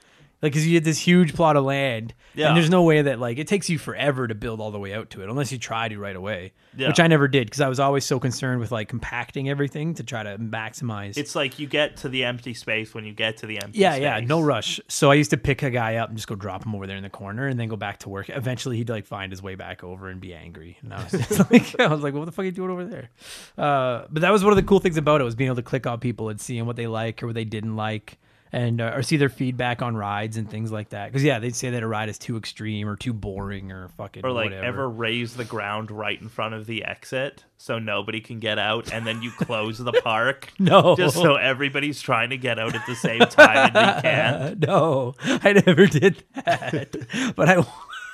Like, 0.46 0.52
because 0.54 0.68
you 0.68 0.74
get 0.74 0.84
this 0.84 1.00
huge 1.00 1.34
plot 1.34 1.58
of 1.58 1.64
land, 1.64 2.14
Yeah. 2.36 2.50
and 2.50 2.58
there's 2.58 2.70
no 2.70 2.84
way 2.84 3.02
that 3.02 3.20
like 3.20 3.40
it 3.40 3.48
takes 3.48 3.68
you 3.68 3.80
forever 3.80 4.28
to 4.28 4.36
build 4.36 4.62
all 4.62 4.70
the 4.70 4.78
way 4.80 4.94
out 4.94 5.10
to 5.12 5.24
it, 5.24 5.30
unless 5.30 5.52
you 5.52 5.58
try 5.58 5.88
to 5.90 5.98
right 5.98 6.16
away. 6.16 6.54
Yeah. 6.78 6.90
Which 6.90 7.00
I 7.00 7.08
never 7.08 7.28
did 7.30 7.48
because 7.48 7.62
I 7.62 7.68
was 7.70 7.80
always 7.80 8.04
so 8.06 8.20
concerned 8.20 8.60
with 8.60 8.72
like 8.72 8.90
compacting 8.90 9.50
everything 9.50 9.94
to 9.96 10.04
try 10.04 10.24
to 10.24 10.38
maximize. 10.38 11.18
It's 11.18 11.34
like 11.36 11.58
you 11.58 11.68
get 11.68 11.98
to 11.98 12.10
the 12.10 12.26
empty 12.26 12.54
space 12.54 12.94
when 12.94 13.06
you 13.06 13.14
get 13.14 13.38
to 13.38 13.46
the 13.48 13.62
empty 13.62 13.80
Yeah, 13.80 13.94
space. 13.94 14.02
yeah, 14.04 14.18
yeah, 14.20 14.26
no 14.26 14.42
rush. 14.42 14.80
So 14.90 15.10
I 15.10 15.16
used 15.16 15.32
to 15.32 15.38
pick 15.38 15.64
a 15.64 15.70
guy 15.72 15.96
up 15.96 16.10
and 16.10 16.18
just 16.18 16.28
go 16.28 16.36
drop 16.36 16.66
him 16.66 16.76
over 16.76 16.86
there 16.86 16.98
in 16.98 17.04
the 17.04 17.10
corner, 17.10 17.48
and 17.48 17.60
then 17.60 17.70
go 17.70 17.78
back 17.78 18.00
to 18.00 18.10
work. 18.10 18.30
Eventually, 18.30 18.78
he'd 18.78 18.90
like 18.90 19.06
find 19.06 19.32
his 19.32 19.42
way 19.42 19.56
back 19.56 19.84
over 19.84 20.10
and 20.10 20.20
be 20.22 20.34
angry. 20.34 20.78
And 20.84 20.94
I 20.94 21.02
was 21.04 21.12
just 21.14 21.40
like, 21.52 21.80
I 21.80 21.88
was 21.88 22.02
like, 22.04 22.14
what 22.14 22.26
the 22.26 22.32
fuck 22.32 22.44
are 22.44 22.46
you 22.46 22.52
doing 22.52 22.70
over 22.72 22.84
there? 22.86 23.10
Uh, 23.58 24.04
but 24.12 24.22
that 24.22 24.32
was 24.32 24.44
one 24.44 24.52
of 24.52 24.58
the 24.58 24.64
cool 24.64 24.80
things 24.80 24.98
about 24.98 25.22
it 25.22 25.24
was 25.24 25.36
being 25.36 25.48
able 25.48 25.56
to 25.56 25.62
click 25.64 25.88
on 25.88 26.00
people 26.00 26.30
and 26.30 26.40
seeing 26.40 26.66
what 26.66 26.76
they 26.76 26.88
like 26.88 27.24
or 27.24 27.28
what 27.28 27.36
they 27.36 27.46
didn't 27.46 27.76
like, 27.76 28.18
and 28.52 28.80
uh, 28.80 28.92
or 28.96 29.02
see 29.04 29.18
their 29.18 29.30
feedback 29.30 29.82
on 29.82 29.96
rides 29.98 30.38
and 30.38 30.50
things 30.50 30.72
like 30.72 30.90
that. 30.90 31.08
Because 31.08 31.24
yeah, 31.24 31.40
they'd 31.40 31.56
say 31.56 31.72
that 31.72 31.84
a 31.84 31.88
ride 31.88 32.10
is 32.10 32.18
too 32.18 32.38
extreme 32.38 32.88
or 32.88 32.96
too 32.96 33.14
boring 33.14 33.72
or 33.72 33.90
fucking 33.90 34.26
Or 34.26 34.32
like 34.32 34.46
whatever. 34.46 34.66
ever 34.66 34.90
raise 34.90 35.36
the 35.36 35.46
ground 35.46 35.92
right 35.92 36.20
in 36.22 36.30
front 36.30 36.54
of 36.54 36.66
the 36.66 36.86
exit 36.86 37.44
so 37.58 37.80
nobody 37.80 38.20
can 38.22 38.40
get 38.40 38.60
out, 38.60 38.92
and 38.94 39.06
then 39.08 39.22
you 39.22 39.32
close 39.38 39.78
the 39.78 39.94
park. 40.04 40.52
No. 40.60 40.96
just 40.96 41.16
so 41.16 41.36
everybody's 41.36 42.02
trying 42.02 42.30
to 42.30 42.38
get 42.38 42.60
out 42.60 42.76
at 42.76 42.86
the 42.86 42.96
same 42.96 43.20
time 43.22 43.72
and 43.76 43.96
you 43.96 44.02
can't. 44.02 44.60
No, 44.68 45.16
I 45.26 45.54
never 45.66 45.86
did 45.88 46.24
that. 46.36 47.34
but 47.36 47.50
I. 47.50 47.66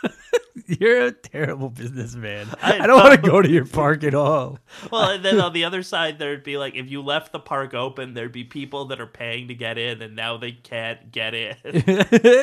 You're 0.67 1.05
a 1.07 1.11
terrible 1.11 1.69
businessman. 1.69 2.47
I, 2.61 2.79
I 2.79 2.87
don't 2.87 3.03
want 3.03 3.21
to 3.21 3.29
go 3.29 3.41
to 3.41 3.49
your 3.49 3.65
park 3.65 4.03
at 4.03 4.13
all. 4.13 4.59
Well, 4.91 5.11
and 5.11 5.23
then 5.23 5.39
on 5.39 5.53
the 5.53 5.65
other 5.65 5.83
side, 5.83 6.17
there'd 6.17 6.43
be 6.43 6.57
like 6.57 6.75
if 6.75 6.89
you 6.89 7.01
left 7.01 7.31
the 7.31 7.39
park 7.39 7.73
open, 7.73 8.13
there'd 8.13 8.31
be 8.31 8.43
people 8.43 8.85
that 8.85 8.99
are 8.99 9.07
paying 9.07 9.47
to 9.47 9.53
get 9.53 9.77
in, 9.77 10.01
and 10.01 10.15
now 10.15 10.37
they 10.37 10.51
can't 10.51 11.11
get 11.11 11.33
in. 11.33 11.55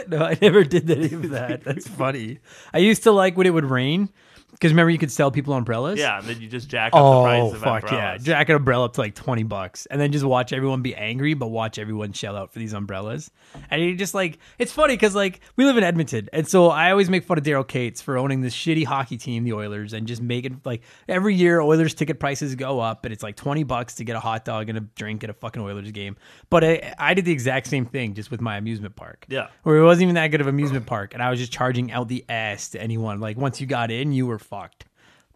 no, 0.09 0.25
I 0.25 0.38
never 0.40 0.64
did 0.64 0.90
any 0.90 1.12
of 1.12 1.31
that. 1.31 1.64
That's 1.64 1.88
funny. 1.88 2.38
I 2.73 2.79
used 2.79 3.03
to 3.05 3.12
like 3.12 3.37
when 3.37 3.47
it 3.47 3.51
would 3.51 3.64
rain 3.64 4.11
because 4.59 4.73
remember 4.73 4.90
you 4.90 4.99
could 4.99 5.12
sell 5.12 5.31
people 5.31 5.55
umbrellas. 5.55 5.99
yeah, 5.99 6.18
and 6.18 6.27
then 6.27 6.40
you 6.40 6.49
just 6.49 6.68
jack 6.68 6.92
up 6.92 6.99
the 6.99 7.05
oh, 7.05 7.23
price 7.23 7.42
Oh 7.42 7.55
of 7.55 7.61
fuck 7.61 7.90
yeah! 7.90 8.16
Jack 8.18 8.49
an 8.49 8.57
umbrella 8.57 8.87
up 8.87 8.94
to 8.94 9.01
like 9.01 9.14
twenty 9.14 9.44
bucks, 9.44 9.87
and 9.87 10.01
then 10.01 10.12
just 10.12 10.25
watch 10.25 10.53
everyone 10.53 10.83
be 10.83 10.94
angry, 10.94 11.35
but 11.35 11.49
watch 11.49 11.79
everyone 11.79 12.12
shell 12.12 12.37
out 12.37 12.53
for 12.53 12.59
these 12.59 12.73
umbrellas. 12.73 13.31
And 13.71 13.81
you 13.81 13.94
just 13.94 14.14
like 14.14 14.38
it's 14.59 14.73
funny 14.73 14.94
because 14.94 15.14
like 15.14 15.40
we 15.57 15.64
live 15.64 15.77
in 15.77 15.85
Edmonton, 15.85 16.29
and 16.33 16.47
so 16.49 16.68
I 16.68 16.90
always 16.90 17.09
make 17.09 17.25
fun 17.25 17.38
of 17.38 17.44
Daryl 17.44 17.66
Katz 17.66 18.03
for 18.03 18.18
owning 18.18 18.40
this 18.40 18.55
shitty 18.55 18.85
hockey 18.85 19.16
team, 19.16 19.44
the 19.44 19.53
Oilers, 19.53 19.92
and 19.92 20.07
just 20.07 20.21
making 20.21 20.61
like 20.64 20.83
every 21.09 21.35
year 21.35 21.61
Oilers 21.61 21.94
ticket 21.94 22.18
prices 22.18 22.55
go 22.55 22.81
up, 22.81 23.05
and 23.05 23.12
it's 23.12 23.23
like 23.23 23.37
twenty 23.37 23.62
bucks 23.62 23.94
to 23.97 24.05
get 24.05 24.16
a 24.16 24.21
hot 24.21 24.44
dog 24.44 24.68
and 24.68 24.79
a 24.79 24.81
drink 24.81 25.23
at 25.25 25.31
a 25.31 25.35
fucking 25.35 25.62
Oilers 25.62 25.90
game. 25.92 26.16
But 26.51 26.64
I, 26.64 26.94
I 26.99 27.14
did 27.14 27.25
the 27.25 27.33
exact 27.33 27.66
same 27.68 27.87
thing 27.87 28.14
just 28.14 28.31
with 28.31 28.40
my 28.40 28.57
amusement 28.57 28.97
park. 28.97 29.25
Yeah. 29.29 29.49
where 29.62 29.77
it 29.77 29.85
wasn't 29.85 30.05
even 30.05 30.14
that 30.16 30.29
good 30.29 30.40
of 30.40 30.47
amusement 30.47 30.87
park, 30.87 31.14
and 31.14 31.23
I 31.23 31.31
was 31.31 31.38
just 31.38 31.53
charging 31.53 31.92
out 31.92 32.09
the 32.09 32.25
ass 32.29 32.71
to 32.71 32.83
anyone. 32.83 33.21
Like 33.21 33.37
once 33.37 33.61
you 33.61 33.66
got 33.66 33.90
in, 33.90 34.12
you 34.12 34.27
were 34.27 34.38
fucked. 34.48 34.84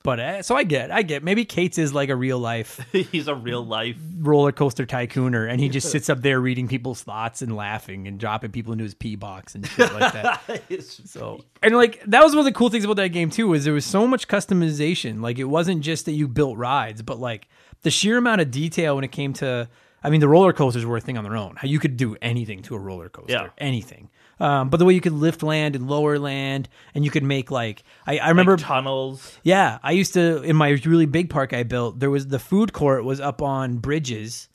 But 0.05 0.19
uh, 0.19 0.43
so 0.43 0.57
I 0.57 0.65
get, 0.65 0.91
I 0.91 1.03
get. 1.03 1.23
Maybe 1.23 1.45
Katz 1.45 1.79
is 1.79 1.95
like 1.95 2.09
a 2.09 2.17
real 2.17 2.41
life 2.41 2.85
He's 2.93 3.29
a 3.29 3.37
real 3.37 3.65
life. 3.65 3.97
roller 4.19 4.51
coaster 4.51 4.85
tycooner, 4.85 5.49
and 5.49 5.61
he 5.61 5.69
just 5.69 5.91
sits 5.93 6.11
up 6.11 6.23
there 6.23 6.41
reading 6.41 6.67
people's 6.67 7.05
thoughts 7.05 7.41
and 7.41 7.55
laughing 7.55 8.09
and 8.09 8.19
dropping 8.19 8.51
people 8.51 8.73
into 8.73 8.83
his 8.83 8.95
pee 8.95 9.15
box 9.15 9.55
and 9.55 9.65
shit 9.65 9.93
like 9.95 10.13
that. 10.13 10.63
So 10.83 11.45
and 11.63 11.77
like 11.77 12.03
that 12.07 12.25
was 12.25 12.33
one 12.33 12.41
of 12.41 12.47
the 12.47 12.59
cool 12.59 12.69
things 12.69 12.85
about 12.85 12.97
that 12.97 13.11
game 13.11 13.31
too 13.31 13.55
is 13.55 13.65
there 13.65 13.75
was 13.75 13.87
so 13.87 14.09
much 14.09 14.27
customization. 14.27 15.23
Like 15.23 15.39
it 15.39 15.45
wasn't 15.45 15.83
just 15.83 16.07
that 16.07 16.13
you 16.13 16.27
built 16.27 16.57
rides, 16.59 17.01
but 17.03 17.21
like 17.21 17.47
the 17.83 17.91
sheer 17.91 18.19
amount 18.19 18.41
of 18.41 18.51
detail 18.51 18.97
when 18.97 19.05
it 19.05 19.13
came 19.13 19.33
to. 19.35 19.69
I 20.05 20.11
mean, 20.11 20.21
the 20.21 20.29
roller 20.29 20.53
coasters 20.53 20.85
were 20.85 20.97
a 20.97 21.01
thing 21.01 21.17
on 21.17 21.25
their 21.25 21.37
own. 21.37 21.57
How 21.57 21.69
you 21.69 21.79
could 21.79 21.97
do 21.97 22.17
anything 22.23 22.63
to 22.63 22.75
a 22.75 22.79
roller 22.79 23.09
coaster, 23.09 23.33
Yeah. 23.33 23.47
anything. 23.59 24.11
Um, 24.41 24.71
but 24.71 24.79
the 24.79 24.85
way 24.85 24.95
you 24.95 25.01
could 25.01 25.13
lift 25.13 25.43
land 25.45 25.77
and 25.77 25.89
lower 25.89 26.19
land, 26.19 26.69
and 26.95 27.05
you 27.05 27.11
could 27.11 27.23
make 27.23 27.51
like 27.53 27.85
I, 28.07 28.19
I 28.19 28.29
remember 28.31 28.57
Like 28.57 28.67
tunnels. 28.67 29.39
yeah, 29.45 29.79
I 29.83 29.93
used 29.93 30.15
to 30.15 30.43
in 30.43 30.57
my 30.57 30.71
really 30.85 31.07
big 31.07 31.31
park 31.31 31.53
I 31.53 31.63
built. 31.63 32.01
There 32.01 32.11
was 32.11 32.27
the 32.29 32.41
food 32.41 32.73
court 32.73 33.05
was 33.05 33.21
up 33.21 33.41
on 33.43 33.77
bridges, 33.79 34.49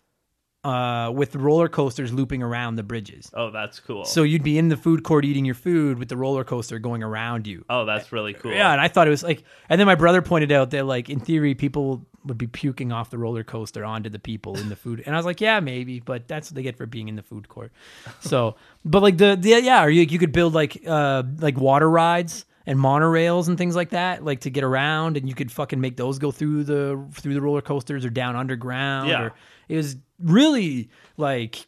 uh, 0.68 1.10
with 1.12 1.34
roller 1.34 1.70
coasters 1.70 2.12
looping 2.12 2.44
around 2.44 2.76
the 2.76 2.84
bridges. 2.84 3.32
Oh, 3.34 3.52
that's 3.52 3.80
cool. 3.80 4.04
So 4.04 4.24
you'd 4.24 4.44
be 4.44 4.58
in 4.58 4.68
the 4.68 4.76
food 4.76 5.04
court 5.04 5.24
eating 5.24 5.46
your 5.46 5.56
food 5.56 5.98
with 5.98 6.10
the 6.10 6.18
roller 6.18 6.44
coaster 6.44 6.78
going 6.78 7.04
around 7.04 7.48
you. 7.48 7.64
oh, 7.70 7.86
that's 7.86 8.12
really 8.12 8.34
cool. 8.34 8.52
Yeah, 8.52 8.74
and 8.74 8.82
I 8.82 8.90
thought 8.90 9.08
it 9.08 9.12
was 9.12 9.24
like, 9.24 9.44
and 9.70 9.80
then 9.80 9.86
my 9.88 9.96
brother 9.96 10.22
pointed 10.22 10.52
out 10.52 10.72
that 10.72 10.86
like 10.86 11.10
in 11.10 11.22
theory 11.22 11.56
people 11.56 12.06
would 12.26 12.38
be 12.38 12.48
puking 12.48 12.92
off 12.92 13.10
the 13.10 13.18
roller 13.18 13.46
coaster 13.46 13.86
onto 13.86 14.10
the 14.10 14.20
people 14.20 14.58
in 14.58 14.68
the 14.68 14.76
food, 14.76 15.02
and 15.06 15.16
I 15.16 15.18
was 15.18 15.26
like, 15.26 15.40
yeah, 15.40 15.62
maybe, 15.62 16.02
but 16.02 16.28
that's 16.28 16.52
what 16.52 16.56
they 16.56 16.64
get 16.64 16.76
for 16.76 16.86
being 16.86 17.08
in 17.08 17.16
the 17.16 17.24
food 17.24 17.48
court. 17.48 17.72
So, 18.20 18.58
but 18.84 19.02
like 19.02 19.18
the, 19.18 19.38
the 19.40 19.62
yeah, 19.62 19.86
or 19.86 19.90
you 19.90 20.02
you 20.02 20.20
could 20.20 20.34
build 20.34 20.54
like 20.54 20.84
uh 20.86 21.24
like 21.40 21.58
water 21.58 21.90
rides 21.90 22.46
and 22.66 22.78
monorails 22.78 23.48
and 23.48 23.58
things 23.58 23.78
like 23.78 23.92
that, 23.92 24.26
like 24.26 24.42
to 24.42 24.50
get 24.50 24.66
around, 24.66 25.16
and 25.16 25.30
you 25.30 25.34
could 25.34 25.50
fucking 25.50 25.80
make 25.80 25.96
those 25.96 26.20
go 26.20 26.32
through 26.32 26.66
the 26.66 27.02
through 27.14 27.36
the 27.36 27.42
roller 27.42 27.62
coasters 27.62 28.04
or 28.04 28.10
down 28.10 28.36
underground. 28.36 29.08
Yeah. 29.08 29.22
or, 29.22 29.34
it 29.70 29.76
was 29.76 29.96
really 30.20 30.90
like 31.18 31.68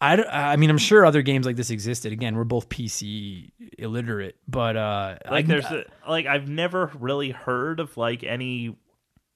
I, 0.00 0.16
don't- 0.16 0.28
I 0.28 0.56
mean, 0.56 0.68
I'm 0.68 0.76
sure 0.78 1.06
other 1.06 1.22
games 1.22 1.46
like 1.46 1.56
this 1.56 1.70
existed. 1.70 2.12
Again, 2.12 2.36
we're 2.36 2.44
both 2.44 2.68
PC 2.68 3.52
illiterate, 3.78 4.36
but 4.46 4.76
uh, 4.76 5.16
like 5.30 5.44
I- 5.46 5.48
there's 5.48 5.64
a, 5.66 5.84
like 6.08 6.26
I've 6.26 6.48
never 6.48 6.90
really 6.98 7.30
heard 7.30 7.80
of 7.80 7.96
like 7.96 8.22
any 8.24 8.76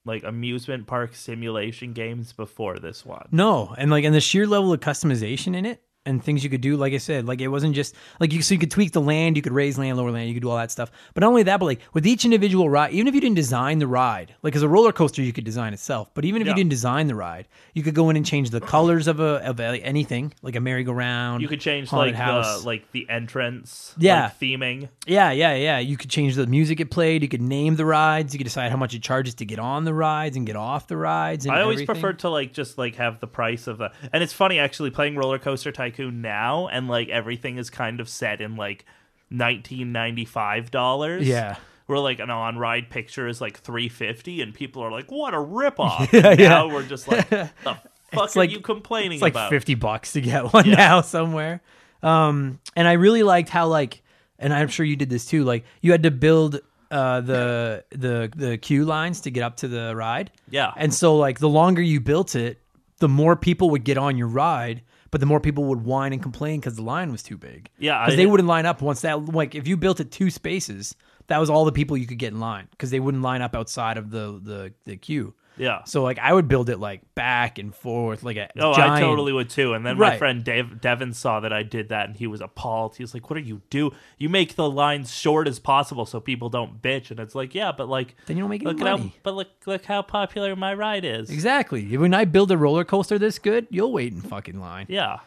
like 0.05 0.25
amusement 0.25 0.87
park 0.87 1.15
simulation 1.15 1.93
games 1.93 2.33
before 2.33 2.79
this 2.79 3.05
one. 3.07 3.29
no, 3.31 3.75
and 3.79 3.91
like 3.91 4.05
and 4.05 4.15
the 4.15 4.21
sheer 4.21 4.47
level 4.47 4.73
of 4.73 4.81
customization 4.81 5.55
in 5.57 5.65
it, 5.67 5.83
and 6.07 6.25
things 6.25 6.43
you 6.43 6.49
could 6.49 6.61
do. 6.63 6.77
Like 6.77 6.95
I 6.95 6.99
said, 6.99 7.27
like 7.27 7.41
it 7.41 7.49
wasn't 7.49 7.75
just 7.75 7.95
like 8.19 8.33
you 8.33 8.41
so 8.41 8.55
you 8.55 8.61
could 8.61 8.71
tweak 8.71 8.93
the 8.93 9.01
land, 9.01 9.37
you 9.37 9.43
could 9.43 9.53
raise 9.53 9.79
land, 9.79 9.97
lower 9.99 10.11
land, 10.11 10.29
you 10.29 10.35
could 10.35 10.43
do 10.43 10.49
all 10.51 10.57
that 10.57 10.71
stuff. 10.71 10.91
But 11.13 11.21
not 11.21 11.29
only 11.29 11.43
that, 11.43 11.59
but 11.61 11.67
like 11.67 11.81
with 11.93 12.07
each 12.07 12.25
individual 12.25 12.71
ride, 12.71 12.93
even 12.93 13.09
if 13.09 13.15
you 13.15 13.21
didn't 13.21 13.37
design 13.37 13.79
the 13.79 13.87
ride, 13.87 14.35
like 14.43 14.57
as 14.57 14.63
a 14.63 14.69
roller 14.69 14.93
coaster, 14.93 15.21
you 15.23 15.33
could 15.35 15.45
design 15.45 15.75
itself. 15.75 16.11
But 16.15 16.25
even 16.25 16.41
if 16.41 16.47
Yeah. 16.47 16.53
you 16.53 16.57
didn't 16.57 16.71
design 16.71 17.09
the 17.09 17.15
ride, 17.15 17.47
you 17.75 17.83
could 17.83 17.95
go 17.95 18.09
in 18.11 18.17
and 18.17 18.25
change 18.25 18.51
the 18.51 18.61
colors 18.61 19.07
of 19.07 19.21
a 19.21 19.47
of 19.47 19.61
a, 19.61 19.77
anything, 19.85 20.33
like 20.41 20.57
a 20.57 20.61
merry-go-round. 20.61 21.43
You 21.43 21.49
could 21.49 21.61
change 21.61 21.93
like 21.93 22.15
house. 22.15 22.61
the 22.63 22.67
like 22.67 22.91
the 22.93 23.07
entrance, 23.11 23.95
Yeah. 23.99 24.23
like, 24.25 24.41
theming. 24.41 24.89
Yeah, 25.07 25.31
yeah, 25.31 25.55
yeah. 25.55 25.79
You 25.79 25.97
could 25.97 26.11
change 26.11 26.37
the 26.37 26.47
music 26.47 26.81
it 26.81 26.91
played. 26.91 27.23
You 27.23 27.29
could 27.29 27.43
name 27.43 27.77
the 27.77 27.85
rides. 27.85 28.33
You 28.33 28.39
could 28.39 28.45
decide 28.45 28.71
how 28.71 28.77
much 28.79 28.95
it 28.95 29.03
charges 29.03 29.35
to 29.37 29.45
get 29.45 29.59
on 29.59 29.85
the 29.85 29.93
rides 29.95 30.37
and 30.37 30.47
get 30.47 30.57
off 30.57 30.87
the 30.87 30.97
rides. 30.97 31.45
And 31.45 31.55
I 31.55 31.61
always 31.61 31.83
everything. 31.83 31.95
prefer 32.03 32.13
to 32.19 32.31
like 32.31 32.53
just 32.53 32.79
like 32.79 32.95
have 32.97 33.21
the 33.21 33.27
price 33.27 33.67
of 33.67 33.79
the. 33.79 33.93
And 34.13 34.23
it's 34.23 34.33
funny 34.33 34.59
actually 34.59 34.91
playing 34.91 35.17
Roller 35.17 35.39
Coaster 35.39 35.71
Tycoon 35.91 36.21
now, 36.23 36.69
and 36.69 36.89
like 36.89 37.09
everything 37.09 37.59
is 37.59 37.71
kind 37.71 38.01
of 38.01 38.09
set 38.09 38.41
in 38.41 38.57
like 38.57 38.85
nineteen 39.31 39.93
ninety 39.93 40.25
five 40.25 40.71
dollars. 40.71 41.27
Yeah. 41.27 41.57
Where 41.87 41.99
like 41.99 42.19
an 42.21 42.29
on 42.31 42.59
ride 42.59 42.91
picture 42.91 43.27
is 43.29 43.41
like 43.41 43.59
three 43.61 43.89
fifty, 43.89 44.43
and 44.43 44.53
people 44.53 44.83
are 44.83 44.91
like, 44.91 45.11
"What 45.11 45.33
a 45.35 45.39
ripoff!" 45.39 46.13
Yeah, 46.13 46.29
And 46.31 46.41
yeah. 46.41 46.65
we're 46.65 46.83
just 46.83 47.09
like, 47.09 47.29
"The 47.31 47.51
fuck 47.65 47.81
It's 48.13 48.37
are 48.37 48.41
like- 48.41 48.51
you 48.51 48.61
complaining 48.61 49.13
It's 49.15 49.23
like 49.23 49.33
about?" 49.33 49.51
fifty 49.51 49.75
bucks 49.75 50.13
to 50.13 50.21
get 50.21 50.53
one 50.53 50.71
now 50.71 51.01
somewhere. 51.01 51.63
Um, 52.03 52.61
and 52.77 52.87
I 52.87 52.93
really 52.93 53.23
liked 53.23 53.49
how 53.49 53.69
like, 53.69 54.03
and 54.39 54.53
I'm 54.53 54.69
sure 54.69 54.85
you 54.85 54.97
did 54.97 55.09
this 55.11 55.25
too. 55.27 55.45
Like 55.45 55.65
you 55.81 55.93
had 55.93 56.03
to 56.03 56.11
build 56.11 56.61
uh 56.91 57.21
the 57.23 57.85
the 57.91 58.31
the 58.37 58.59
queue 58.59 58.85
lines 58.85 59.23
to 59.23 59.31
get 59.31 59.43
up 59.43 59.57
to 59.59 59.69
the 59.69 59.97
ride. 59.97 60.31
Yeah. 60.51 60.73
And 60.77 60.93
so 60.93 61.17
like 61.17 61.39
the 61.39 61.49
longer 61.49 61.81
you 61.83 62.01
built 62.01 62.35
it, 62.35 62.61
the 62.99 63.09
more 63.09 63.35
people 63.35 63.71
would 63.71 63.85
get 63.85 63.97
on 63.99 64.19
your 64.19 64.29
ride. 64.29 64.83
But 65.11 65.21
the 65.21 65.27
more 65.27 65.41
people 65.41 65.65
would 65.65 65.85
whine 65.85 66.13
and 66.13 66.23
complain 66.23 66.61
because 66.61 66.77
the 66.77 66.83
line 66.83 67.11
was 67.11 67.23
too 67.23 67.39
big. 67.39 67.71
Yeah, 67.79 68.05
because 68.05 68.17
they 68.17 68.27
wouldn't 68.27 68.49
line 68.49 68.67
up 68.67 68.83
once 68.83 69.01
that 69.03 69.27
like 69.27 69.55
if 69.55 69.67
you 69.67 69.77
built 69.77 70.01
it 70.01 70.11
two 70.11 70.31
spaces, 70.31 70.95
that 71.29 71.39
was 71.39 71.49
all 71.49 71.65
the 71.65 71.73
people 71.73 71.97
you 71.97 72.07
could 72.07 72.19
get 72.19 72.33
in 72.33 72.41
line 72.41 72.69
because 72.71 72.91
they 72.91 73.01
wouldn't 73.01 73.23
line 73.23 73.41
up 73.41 73.55
outside 73.55 73.97
of 73.97 74.11
the 74.11 74.41
the 74.43 74.75
the 74.85 74.97
queue. 74.97 75.35
Yeah. 75.59 75.85
So 75.85 76.03
like 76.03 76.19
I 76.19 76.33
would 76.33 76.49
build 76.49 76.69
it 76.71 76.79
like 76.79 77.15
back 77.15 77.59
and 77.59 77.75
forth 77.75 78.23
like 78.23 78.37
a 78.37 78.49
Oh, 78.59 78.75
giant. 78.75 78.93
I 78.93 79.01
totally 79.01 79.33
would 79.33 79.51
too. 79.51 79.75
And 79.75 79.85
then 79.85 79.97
my 79.99 80.11
Right. 80.11 80.19
friend 80.19 80.43
Dave, 80.45 80.81
Devin 80.81 81.13
saw 81.13 81.41
that 81.41 81.53
I 81.53 81.63
did 81.63 81.89
that, 81.91 82.09
and 82.09 82.17
he 82.17 82.27
was 82.27 82.41
appalled. 82.41 82.97
He 82.97 83.03
was 83.03 83.13
like, 83.15 83.29
"What 83.29 83.37
are 83.37 83.41
you 83.43 83.63
do? 83.71 83.93
You 84.19 84.29
make 84.29 84.55
the 84.57 84.69
lines 84.71 85.15
short 85.15 85.47
as 85.49 85.59
possible 85.59 86.07
so 86.07 86.21
people 86.21 86.49
don't 86.49 86.81
bitch." 86.83 87.11
And 87.11 87.21
it's 87.21 87.35
like, 87.35 87.55
yeah, 87.55 87.73
but 87.77 87.89
like, 87.89 88.15
Then 88.27 88.37
you 88.37 88.43
don't 88.43 88.51
make 88.51 88.63
any 88.63 88.73
look 88.73 88.81
at 88.81 88.87
how, 88.87 88.97
money. 88.97 89.15
but 89.23 89.35
look, 89.35 89.49
look 89.67 89.85
how 89.85 90.03
popular 90.03 90.55
my 90.57 90.73
ride 90.75 91.05
is. 91.05 91.31
Exactly. 91.31 91.97
When 91.97 92.15
I 92.15 92.25
build 92.25 92.51
a 92.51 92.57
roller 92.57 92.85
coaster 92.85 93.19
this 93.19 93.39
good, 93.39 93.67
you'll 93.71 93.93
wait 93.93 94.13
in 94.13 94.21
fucking 94.21 94.61
line. 94.61 94.87
Yeah, 94.89 95.19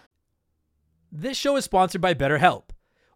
This 1.12 1.38
show 1.38 1.56
is 1.58 1.66
sponsored 1.66 2.02
by 2.02 2.14
BetterHelp. 2.14 2.64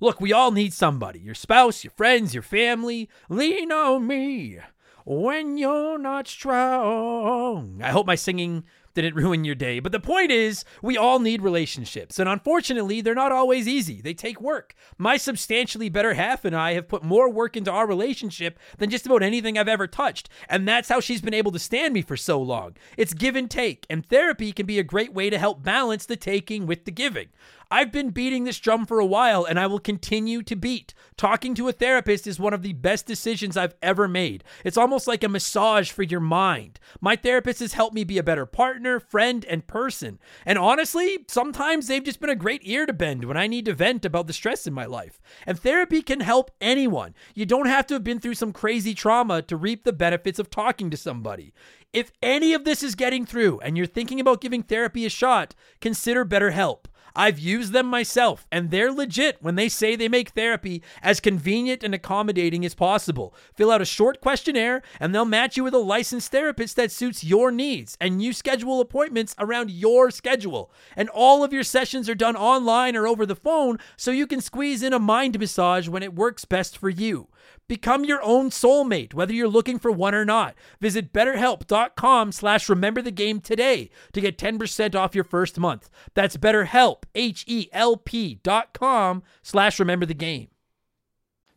Look, 0.01 0.19
we 0.19 0.33
all 0.33 0.51
need 0.51 0.73
somebody 0.73 1.19
your 1.19 1.33
spouse, 1.35 1.83
your 1.85 1.91
friends, 1.91 2.33
your 2.33 2.43
family. 2.43 3.09
Lean 3.29 3.71
on 3.71 4.05
me 4.05 4.59
when 5.05 5.55
you're 5.57 5.99
not 5.99 6.27
strong. 6.27 7.79
I 7.83 7.91
hope 7.91 8.07
my 8.07 8.15
singing 8.15 8.63
didn't 8.95 9.15
ruin 9.21 9.43
your 9.43 9.55
day, 9.55 9.79
but 9.79 9.91
the 9.91 9.99
point 9.99 10.31
is, 10.31 10.65
we 10.81 10.97
all 10.97 11.19
need 11.19 11.41
relationships, 11.41 12.17
and 12.17 12.27
unfortunately, 12.27 13.01
they're 13.01 13.13
not 13.13 13.31
always 13.31 13.67
easy. 13.67 14.01
They 14.01 14.15
take 14.15 14.41
work. 14.41 14.73
My 14.97 15.17
substantially 15.17 15.89
better 15.89 16.15
half 16.15 16.43
and 16.43 16.55
I 16.55 16.73
have 16.73 16.87
put 16.87 17.03
more 17.03 17.29
work 17.29 17.55
into 17.55 17.71
our 17.71 17.85
relationship 17.85 18.57
than 18.79 18.89
just 18.89 19.05
about 19.05 19.21
anything 19.21 19.57
I've 19.57 19.67
ever 19.67 19.85
touched, 19.85 20.27
and 20.49 20.67
that's 20.67 20.89
how 20.89 20.99
she's 20.99 21.21
been 21.21 21.33
able 21.33 21.51
to 21.51 21.59
stand 21.59 21.93
me 21.93 22.01
for 22.01 22.17
so 22.17 22.41
long. 22.41 22.75
It's 22.97 23.13
give 23.13 23.35
and 23.35 23.51
take, 23.51 23.85
and 23.89 24.03
therapy 24.05 24.51
can 24.51 24.65
be 24.65 24.79
a 24.79 24.83
great 24.83 25.13
way 25.13 25.29
to 25.29 25.37
help 25.37 25.61
balance 25.61 26.05
the 26.05 26.15
taking 26.15 26.65
with 26.65 26.85
the 26.85 26.91
giving. 26.91 27.27
I've 27.71 27.91
been 27.91 28.09
beating 28.11 28.43
this 28.43 28.59
drum 28.59 28.85
for 28.85 28.99
a 28.99 29.05
while 29.05 29.45
and 29.45 29.59
I 29.59 29.67
will 29.67 29.79
continue 29.79 30.43
to 30.43 30.55
beat. 30.55 30.93
Talking 31.17 31.55
to 31.55 31.67
a 31.67 31.71
therapist 31.71 32.27
is 32.27 32.39
one 32.39 32.53
of 32.53 32.61
the 32.61 32.73
best 32.73 33.05
decisions 33.05 33.57
I've 33.57 33.75
ever 33.81 34.07
made. 34.07 34.43
It's 34.63 34.77
almost 34.77 35.07
like 35.07 35.23
a 35.23 35.29
massage 35.29 35.91
for 35.91 36.03
your 36.03 36.19
mind. 36.19 36.79
My 37.01 37.15
therapist 37.15 37.59
has 37.59 37.73
helped 37.73 37.95
me 37.95 38.03
be 38.03 38.17
a 38.17 38.23
better 38.23 38.45
partner, 38.45 38.99
friend, 38.99 39.45
and 39.45 39.65
person. 39.65 40.19
And 40.45 40.57
honestly, 40.57 41.25
sometimes 41.27 41.87
they've 41.87 42.03
just 42.03 42.19
been 42.19 42.29
a 42.29 42.35
great 42.35 42.61
ear 42.63 42.85
to 42.85 42.93
bend 42.93 43.25
when 43.25 43.37
I 43.37 43.47
need 43.47 43.65
to 43.65 43.73
vent 43.73 44.05
about 44.05 44.27
the 44.27 44.33
stress 44.33 44.67
in 44.67 44.73
my 44.73 44.85
life. 44.85 45.19
And 45.45 45.59
therapy 45.59 46.01
can 46.01 46.19
help 46.19 46.51
anyone. 46.59 47.15
You 47.33 47.45
don't 47.45 47.67
have 47.67 47.87
to 47.87 47.95
have 47.95 48.03
been 48.03 48.19
through 48.19 48.35
some 48.35 48.53
crazy 48.53 48.93
trauma 48.93 49.41
to 49.43 49.57
reap 49.57 49.83
the 49.83 49.93
benefits 49.93 50.39
of 50.39 50.49
talking 50.49 50.89
to 50.89 50.97
somebody. 50.97 51.53
If 51.93 52.11
any 52.21 52.53
of 52.53 52.65
this 52.65 52.83
is 52.83 52.93
getting 52.93 53.25
through 53.25 53.61
and 53.61 53.77
you're 53.77 53.85
thinking 53.85 54.19
about 54.19 54.41
giving 54.41 54.63
therapy 54.63 55.05
a 55.05 55.09
shot, 55.09 55.55
consider 55.79 56.25
BetterHelp. 56.25 56.87
I've 57.15 57.39
used 57.39 57.71
them 57.71 57.85
myself, 57.85 58.45
and 58.51 58.71
they're 58.71 58.91
legit 58.91 59.37
when 59.41 59.55
they 59.55 59.69
say 59.69 59.95
they 59.95 60.09
make 60.09 60.29
therapy 60.29 60.83
as 61.01 61.19
convenient 61.19 61.83
and 61.83 61.95
accommodating 61.95 62.65
as 62.65 62.75
possible. 62.75 63.33
Fill 63.53 63.71
out 63.71 63.81
a 63.81 63.85
short 63.85 64.19
questionnaire, 64.19 64.81
and 64.99 65.15
they'll 65.15 65.25
match 65.25 65.55
you 65.55 65.63
with 65.63 65.73
a 65.73 65.79
licensed 65.79 66.31
therapist 66.31 66.75
that 66.75 66.91
suits 66.91 67.23
your 67.23 67.51
needs, 67.51 67.97
and 68.01 68.21
you 68.21 68.33
schedule 68.33 68.81
appointments 68.81 69.35
around 69.39 69.71
your 69.71 70.11
schedule. 70.11 70.71
And 70.95 71.09
all 71.09 71.43
of 71.43 71.53
your 71.53 71.63
sessions 71.63 72.09
are 72.09 72.15
done 72.15 72.35
online 72.35 72.95
or 72.95 73.07
over 73.07 73.25
the 73.25 73.35
phone, 73.35 73.79
so 73.95 74.11
you 74.11 74.27
can 74.27 74.41
squeeze 74.41 74.83
in 74.83 74.93
a 74.93 74.99
mind 74.99 75.39
massage 75.39 75.87
when 75.87 76.03
it 76.03 76.15
works 76.15 76.45
best 76.45 76.77
for 76.77 76.89
you. 76.89 77.27
Become 77.67 78.05
your 78.05 78.21
own 78.21 78.49
soulmate, 78.51 79.13
whether 79.13 79.33
you're 79.33 79.47
looking 79.47 79.79
for 79.79 79.91
one 79.91 80.13
or 80.13 80.23
not. 80.25 80.55
Visit 80.79 81.11
betterhelp.com 81.13 82.31
slash 82.31 82.69
remember 82.69 83.01
the 83.01 83.11
game 83.11 83.39
today 83.41 83.89
to 84.13 84.21
get 84.21 84.37
10% 84.37 84.93
off 84.95 85.15
your 85.15 85.23
first 85.23 85.57
month. 85.59 85.89
That's 86.13 86.37
betterhelp, 86.37 87.03
H-E-L-P 87.15 88.35
dot 88.43 88.73
com 88.73 89.23
slash 89.41 89.79
remember 89.79 90.05
the 90.05 90.13
game. 90.13 90.49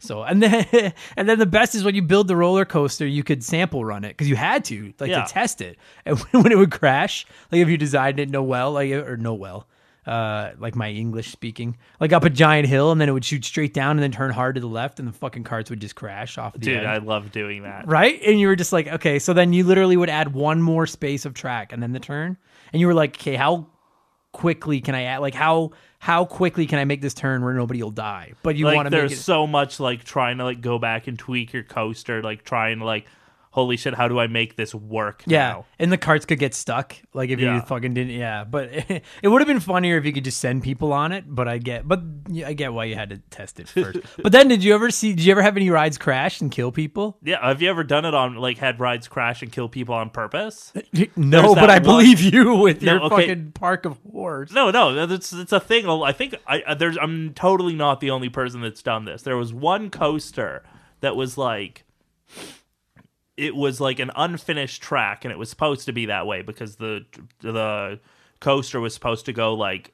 So 0.01 0.23
and 0.23 0.41
then 0.43 0.65
and 1.17 1.29
then 1.29 1.39
the 1.39 1.47
best 1.47 1.75
is 1.75 1.83
when 1.85 1.95
you 1.97 2.03
build 2.03 2.29
the 2.29 2.37
roller 2.37 2.65
coaster, 2.65 3.07
you 3.07 3.25
could 3.25 3.43
sample 3.43 3.85
run 3.85 4.05
it 4.05 4.11
because 4.11 4.29
you 4.29 4.37
had 4.37 4.65
to 4.67 4.95
like 5.01 5.11
Yeah. 5.11 5.25
to 5.25 5.33
test 5.33 5.61
it. 5.61 5.77
And 6.07 6.19
when 6.31 6.53
it 6.53 6.57
would 6.59 6.71
crash, 6.71 7.27
like 7.51 7.61
if 7.61 7.69
you 7.69 7.77
designed 7.77 8.21
it 8.21 8.31
no 8.31 8.43
well, 8.43 8.73
like 8.73 8.91
or 8.93 9.17
no 9.17 9.35
well, 9.35 9.67
uh, 10.09 10.53
like 10.59 10.75
my 10.75 10.91
English 10.91 11.31
speaking, 11.31 11.77
like 12.01 12.13
up 12.13 12.25
a 12.25 12.31
giant 12.31 12.67
hill, 12.67 12.91
and 12.91 13.01
then 13.01 13.09
it 13.09 13.13
would 13.13 13.25
shoot 13.25 13.45
straight 13.45 13.75
down 13.75 13.93
and 13.93 14.03
then 14.03 14.11
turn 14.13 14.31
hard 14.31 14.55
to 14.55 14.61
the 14.61 14.67
left, 14.67 14.99
and 14.99 15.07
the 15.07 15.13
fucking 15.13 15.45
carts 15.45 15.71
would 15.71 15.81
just 15.81 15.95
crash 15.95 16.39
off 16.39 16.55
the 16.55 16.59
dude, 16.59 16.79
edge. 16.79 16.87
I 16.87 16.99
love 16.99 17.31
doing 17.31 17.63
that. 17.63 17.87
right? 17.87 18.21
And 18.27 18.41
you 18.41 18.49
were 18.49 18.57
just 18.57 18.73
like, 18.73 18.89
okay, 18.89 19.19
so 19.19 19.33
then 19.33 19.53
you 19.53 19.65
literally 19.65 19.97
would 19.97 20.11
add 20.11 20.33
one 20.33 20.63
more 20.63 20.87
space 20.87 21.25
of 21.25 21.35
track 21.35 21.73
and 21.73 21.83
then 21.83 21.93
the 21.93 22.01
turn, 22.01 22.37
and 22.73 22.81
you 22.81 22.87
were 22.87 22.95
like, 22.95 23.17
okay, 23.17 23.37
how 23.37 23.69
quickly 24.33 24.81
can 24.81 24.95
I 24.95 25.05
add? 25.05 25.19
Like 25.19 25.35
how 25.35 25.73
how 25.99 26.25
quickly 26.25 26.67
can 26.67 26.79
I 26.79 26.85
make 26.85 27.01
this 27.01 27.15
turn 27.15 27.43
where 27.43 27.55
nobody 27.55 27.83
will 27.83 27.91
die? 27.91 28.35
But 28.43 28.57
you 28.57 28.67
like 28.67 28.77
want 28.77 28.87
to 28.87 28.91
make 28.91 29.01
there's 29.01 29.13
it. 29.13 29.23
so 29.23 29.47
much 29.47 29.81
like 29.81 30.05
trying 30.05 30.39
to 30.39 30.45
like 30.45 30.61
go 30.61 30.79
back 30.79 31.07
and 31.09 31.19
tweak 31.19 31.53
your 31.53 31.65
coaster, 31.65 32.23
like 32.23 32.45
trying 32.45 32.79
to 32.79 32.85
like, 32.85 33.07
holy 33.51 33.77
shit, 33.77 33.95
how 33.95 34.09
do 34.09 34.19
I 34.19 34.27
make 34.27 34.57
this 34.57 34.75
work? 34.75 35.23
Yeah, 35.27 35.49
now? 35.51 35.65
and 35.79 35.91
the 35.91 35.99
carts 35.99 36.25
could 36.27 36.39
get 36.39 36.55
stuck. 36.55 36.97
Like 37.15 37.31
if 37.31 37.41
you 37.41 37.61
fucking 37.63 37.95
didn't. 37.95 38.13
Yeah, 38.13 38.45
but 38.45 38.69
it, 39.23 39.29
would 39.29 39.41
have 39.41 39.49
been 39.49 39.61
funnier 39.61 39.97
if 39.99 40.05
you 40.05 40.13
could 40.13 40.25
just 40.25 40.41
send 40.41 40.63
people 40.63 40.93
on 40.93 41.13
it. 41.13 41.25
But 41.27 41.49
I 41.49 41.59
get, 41.59 41.87
but 41.87 42.03
I 42.45 42.53
get 42.53 42.73
why 42.73 42.85
you 42.85 42.95
had 42.95 43.11
to 43.11 43.19
test 43.31 43.61
it 43.61 43.69
first. 43.69 43.99
but 44.23 44.33
then, 44.33 44.49
did 44.49 44.63
you 44.63 44.75
ever 44.75 44.91
see? 44.91 45.13
Did 45.15 45.25
you 45.25 45.33
ever 45.33 45.43
have 45.43 45.57
any 45.57 45.71
rides 45.71 45.99
crash 45.99 46.41
and 46.41 46.51
kill 46.51 46.73
people? 46.73 47.19
Yeah, 47.23 47.47
have 47.47 47.63
you 47.63 47.71
ever 47.71 47.85
done 47.85 48.05
it 48.05 48.15
on 48.15 48.37
like 48.37 48.59
had 48.59 48.81
rides 48.81 49.09
crash 49.09 49.43
and 49.43 49.51
kill 49.53 49.69
people 49.69 49.95
on 49.95 50.11
purpose? 50.11 50.73
No, 51.17 51.43
There's 51.43 51.55
but 51.55 51.71
I 51.71 51.75
one- 51.75 51.83
believe 51.83 52.21
you 52.21 52.55
with 52.57 52.83
No, 52.83 52.95
your 52.95 53.03
okay. 53.05 53.27
fucking 53.29 53.53
park 53.53 53.85
of 53.85 53.99
horrors. 54.11 54.53
No, 54.53 54.71
no, 54.71 54.97
it's 55.11 55.33
it's 55.33 55.53
a 55.53 55.61
thing. 55.61 55.89
I 55.89 56.13
think 56.13 56.35
I 56.47 56.63
uh, 56.63 56.75
there's 56.75 56.97
I'm 56.97 57.35
totally 57.35 57.75
not 57.75 58.01
the 58.01 58.11
only 58.11 58.29
person 58.29 58.61
that's 58.61 58.83
done 58.83 59.05
this. 59.05 59.23
There 59.23 59.37
was 59.37 59.53
one 59.53 59.91
coaster 59.91 60.63
that 61.01 61.17
was 61.17 61.37
like 61.39 61.85
it 63.39 63.55
was 63.57 63.81
like 63.81 63.99
an 64.01 64.11
unfinished 64.17 64.83
track 64.83 65.25
and 65.25 65.33
it 65.33 65.39
was 65.39 65.49
supposed 65.49 65.87
to 65.87 65.93
be 65.93 66.07
that 66.07 66.27
way 66.27 66.43
because 66.43 66.77
the 66.77 67.05
the 67.41 67.99
coaster 68.41 68.81
was 68.81 68.93
supposed 68.93 69.25
to 69.27 69.33
go 69.33 69.55
like 69.55 69.93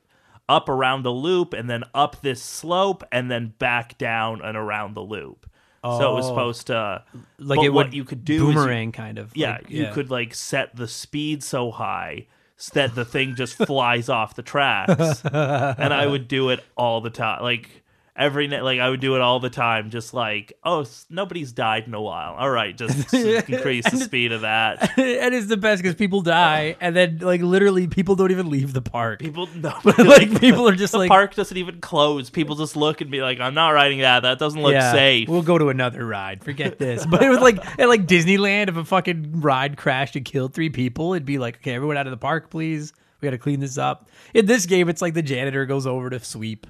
up 0.48 0.68
around 0.68 1.02
the 1.02 1.12
loop 1.12 1.52
and 1.52 1.68
then 1.70 1.84
up 1.94 2.20
this 2.22 2.42
slope 2.42 3.04
and 3.12 3.30
then 3.30 3.54
back 3.58 3.96
down 3.98 4.40
and 4.42 4.56
around 4.56 4.94
the 4.94 5.00
loop. 5.02 5.46
So 5.82 6.12
it 6.12 6.14
was 6.14 6.24
Oh. 6.24 6.28
supposed 6.30 6.66
to 6.68 7.02
Like 7.38 7.62
it 7.62 7.68
what 7.68 7.92
you 7.92 8.04
could 8.04 8.24
do 8.24 8.34
is 8.34 8.40
you- 8.40 8.60
boomerang 8.60 8.90
kind 8.92 9.18
of. 9.18 9.36
yeah, 9.36 9.52
like, 9.58 9.70
you 9.70 9.88
could 9.92 10.10
like 10.10 10.34
set 10.34 10.74
the 10.74 10.88
speed 10.88 11.42
so 11.42 11.70
high 11.70 12.26
that 12.72 12.94
the 12.94 13.04
thing 13.04 13.34
just 13.36 13.56
flies 13.56 14.08
off 14.18 14.34
the 14.34 14.42
tracks. 14.42 15.22
and 15.24 15.92
I 15.92 16.06
would 16.06 16.26
do 16.28 16.48
it 16.48 16.60
all 16.76 17.02
the 17.02 17.10
time. 17.10 17.42
Like 17.42 17.83
every 18.16 18.46
night, 18.46 18.62
like 18.62 18.80
I 18.80 18.88
would 18.88 19.00
do 19.00 19.16
it 19.16 19.20
all 19.20 19.40
the 19.40 19.50
time. 19.50 19.90
Just 19.90 20.14
like, 20.14 20.52
oh, 20.62 20.82
s- 20.82 21.06
nobody's 21.10 21.52
died 21.52 21.84
in 21.86 21.94
a 21.94 22.00
while. 22.00 22.34
All 22.34 22.50
right, 22.50 22.76
just 22.76 23.12
increase 23.14 23.90
the 23.90 23.96
speed 23.98 24.32
of 24.32 24.42
that. 24.42 24.92
And 25.04 25.34
it 25.34 25.38
is 25.38 25.48
the 25.48 25.56
best 25.56 25.82
because 25.82 25.94
people 25.94 26.22
die, 26.22 26.76
and 26.80 26.94
then 26.94 27.18
like 27.18 27.40
literally 27.40 27.86
people 27.86 28.16
don't 28.16 28.30
even 28.30 28.50
leave 28.50 28.72
the 28.72 28.82
park. 28.82 29.20
People, 29.20 29.48
no, 29.54 29.74
like 29.98 30.40
people 30.40 30.68
are 30.68 30.74
just 30.74 30.92
the 30.92 30.98
like, 30.98 31.08
park 31.08 31.34
doesn't 31.34 31.56
even 31.56 31.80
close. 31.80 32.30
People 32.30 32.56
just 32.56 32.76
look 32.76 33.00
and 33.00 33.10
be 33.10 33.22
like, 33.22 33.40
I'm 33.40 33.54
not 33.54 33.70
riding 33.70 34.00
that. 34.00 34.20
That 34.20 34.38
doesn't 34.38 34.60
look 34.60 34.72
yeah, 34.72 34.92
safe. 34.92 35.28
we'll 35.28 35.42
go 35.42 35.58
to 35.58 35.68
another 35.68 36.04
ride. 36.06 36.44
Forget 36.44 36.78
this. 36.78 37.06
But 37.06 37.22
it 37.22 37.28
was 37.28 37.40
like 37.40 37.58
at 37.78 37.88
like 37.88 38.06
Disneyland, 38.06 38.68
if 38.68 38.76
a 38.76 38.84
fucking 38.84 39.40
ride 39.40 39.76
crashed 39.76 40.16
and 40.16 40.24
killed 40.24 40.54
three 40.54 40.70
people, 40.70 41.14
it'd 41.14 41.26
be 41.26 41.38
like, 41.38 41.56
okay, 41.56 41.74
everyone 41.74 41.96
out 41.96 42.06
of 42.06 42.12
the 42.12 42.16
park, 42.16 42.50
please. 42.50 42.92
We 43.20 43.26
got 43.26 43.30
to 43.30 43.38
clean 43.38 43.60
this 43.60 43.78
up. 43.78 44.10
In 44.34 44.44
this 44.46 44.66
game, 44.66 44.88
it's 44.88 45.00
like 45.00 45.14
the 45.14 45.22
janitor 45.22 45.64
goes 45.64 45.86
over 45.86 46.10
to 46.10 46.22
sweep. 46.22 46.66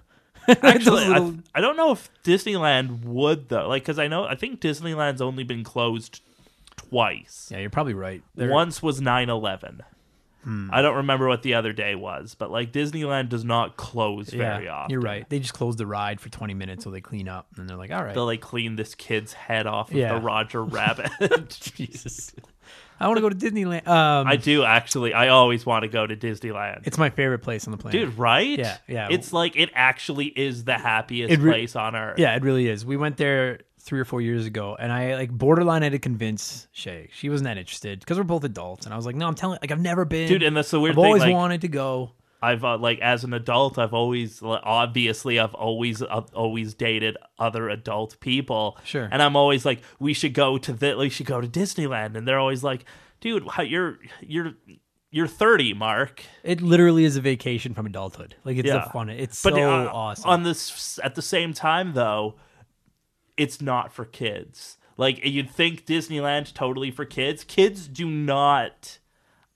Actually, 0.62 1.04
I, 1.04 1.08
little- 1.08 1.34
I 1.54 1.60
don't 1.60 1.76
know 1.76 1.92
if 1.92 2.08
Disneyland 2.24 3.04
would 3.04 3.48
though. 3.48 3.68
Like, 3.68 3.82
because 3.82 3.98
I 3.98 4.08
know 4.08 4.24
I 4.24 4.34
think 4.34 4.60
Disneyland's 4.60 5.20
only 5.22 5.44
been 5.44 5.64
closed 5.64 6.20
twice. 6.76 7.48
yeah, 7.52 7.58
you're 7.58 7.70
probably 7.70 7.94
right. 7.94 8.22
They're- 8.34 8.50
Once 8.50 8.82
was 8.82 9.00
9-11. 9.00 9.80
Hmm. 10.42 10.68
I 10.70 10.82
don't 10.82 10.96
remember 10.96 11.26
what 11.26 11.42
the 11.42 11.54
other 11.54 11.72
day 11.72 11.94
was, 11.94 12.34
but 12.34 12.50
like 12.50 12.70
Disneyland 12.70 13.30
does 13.30 13.44
not 13.46 13.78
close 13.78 14.28
very 14.28 14.68
often. 14.68 14.90
You're 14.90 15.00
right. 15.00 15.26
They 15.30 15.38
just 15.38 15.54
close 15.54 15.76
the 15.76 15.86
ride 15.86 16.20
for 16.20 16.28
20 16.28 16.52
minutes 16.52 16.84
so 16.84 16.90
they 16.90 17.00
clean 17.00 17.28
up, 17.28 17.46
and 17.56 17.66
they're 17.66 17.78
like, 17.78 17.90
all 17.90 18.04
right. 18.04 18.12
They'll 18.14 18.26
like 18.26 18.42
clean 18.42 18.76
this 18.76 18.94
kid's 18.94 19.32
head 19.32 19.66
off 19.66 19.90
of 19.90 19.96
Yeah. 19.96 20.12
the 20.14 20.20
Roger 20.20 20.62
Rabbit. 20.64 21.10
Jesus. 21.74 22.34
I 23.00 23.08
want 23.08 23.16
to 23.18 23.20
go 23.22 23.28
to 23.28 23.36
Disneyland. 23.36 23.86
Um, 23.86 24.26
I 24.26 24.36
do 24.36 24.64
actually. 24.64 25.12
I 25.14 25.28
always 25.28 25.66
want 25.66 25.82
to 25.82 25.88
go 25.88 26.06
to 26.06 26.16
Disneyland. 26.16 26.86
it's 26.86 26.98
my 26.98 27.10
favorite 27.10 27.40
place 27.40 27.66
on 27.66 27.72
the 27.72 27.78
planet. 27.78 28.00
Dude, 28.00 28.18
right? 28.18 28.58
Yeah, 28.58 28.76
yeah. 28.86 29.08
It's 29.10 29.32
like 29.32 29.56
it 29.56 29.70
actually 29.74 30.26
is 30.26 30.64
the 30.64 30.74
happiest 30.78 31.40
re- 31.42 31.50
place 31.52 31.76
on 31.76 31.96
earth. 31.96 32.18
Yeah, 32.18 32.34
it 32.36 32.42
really 32.42 32.68
is. 32.68 32.84
We 32.86 32.96
went 32.96 33.16
there 33.16 33.60
three 33.80 34.00
or 34.00 34.04
four 34.04 34.20
years 34.20 34.46
ago, 34.46 34.76
and 34.78 34.90
I 34.92 35.14
like 35.14 35.30
borderline 35.30 35.82
had 35.82 35.92
to 35.92 35.98
convince 35.98 36.68
Shay. 36.72 37.10
She 37.12 37.28
wasn't 37.28 37.46
that 37.46 37.58
interested 37.58 38.00
because 38.00 38.16
we're 38.16 38.24
both 38.24 38.44
adults, 38.44 38.86
and 38.86 38.94
I 38.94 38.96
was 38.96 39.06
like, 39.06 39.16
"No, 39.16 39.26
I'm 39.26 39.34
telling. 39.34 39.58
Like, 39.60 39.72
I've 39.72 39.80
never 39.80 40.04
been, 40.04 40.28
Dude, 40.28 40.42
and 40.42 40.56
that's 40.56 40.70
the 40.70 40.80
weird 40.80 40.94
thing. 40.94 41.00
I've 41.02 41.04
thing. 41.04 41.08
always 41.10 41.22
like, 41.22 41.34
wanted 41.34 41.60
to 41.62 41.68
go. 41.68 42.12
I've 42.44 42.64
uh, 42.64 42.78
like 42.78 42.98
as 43.00 43.24
an 43.24 43.32
adult, 43.32 43.78
I've 43.78 43.94
always 43.94 44.40
obviously 44.42 45.38
I've 45.38 45.54
always 45.54 46.02
I've 46.02 46.32
always 46.34 46.74
dated 46.74 47.16
other 47.38 47.68
adult 47.68 48.18
people. 48.20 48.78
Sure. 48.84 49.08
And 49.10 49.22
I'm 49.22 49.36
always 49.36 49.64
like, 49.64 49.80
we 49.98 50.12
should 50.14 50.34
go 50.34 50.58
to 50.58 50.72
the 50.72 50.96
we 50.96 51.08
should 51.08 51.26
go 51.26 51.40
to 51.40 51.48
Disneyland, 51.48 52.16
and 52.16 52.26
they're 52.28 52.38
always 52.38 52.62
like, 52.62 52.84
dude, 53.20 53.48
how, 53.48 53.62
you're 53.62 53.98
you're 54.20 54.54
you're 55.10 55.26
30, 55.28 55.74
Mark. 55.74 56.24
It 56.42 56.60
literally 56.60 57.04
is 57.04 57.16
a 57.16 57.20
vacation 57.20 57.72
from 57.72 57.86
adulthood. 57.86 58.34
Like, 58.44 58.56
it's 58.56 58.66
Yeah. 58.66 58.84
a 58.86 58.90
fun. 58.90 59.08
It's 59.10 59.40
But 59.42 59.54
so 59.54 59.70
uh, 59.70 59.90
awesome. 59.92 60.28
on 60.28 60.42
this 60.42 60.98
at 61.04 61.14
the 61.14 61.22
same 61.22 61.52
time 61.54 61.92
though, 61.94 62.34
it's 63.36 63.60
not 63.60 63.92
for 63.92 64.04
kids. 64.04 64.76
Like 64.96 65.24
you'd 65.24 65.50
think 65.50 65.86
Disneyland 65.86 66.52
totally 66.54 66.90
for 66.90 67.04
kids. 67.04 67.44
Kids 67.44 67.88
do 67.88 68.08
not 68.08 68.98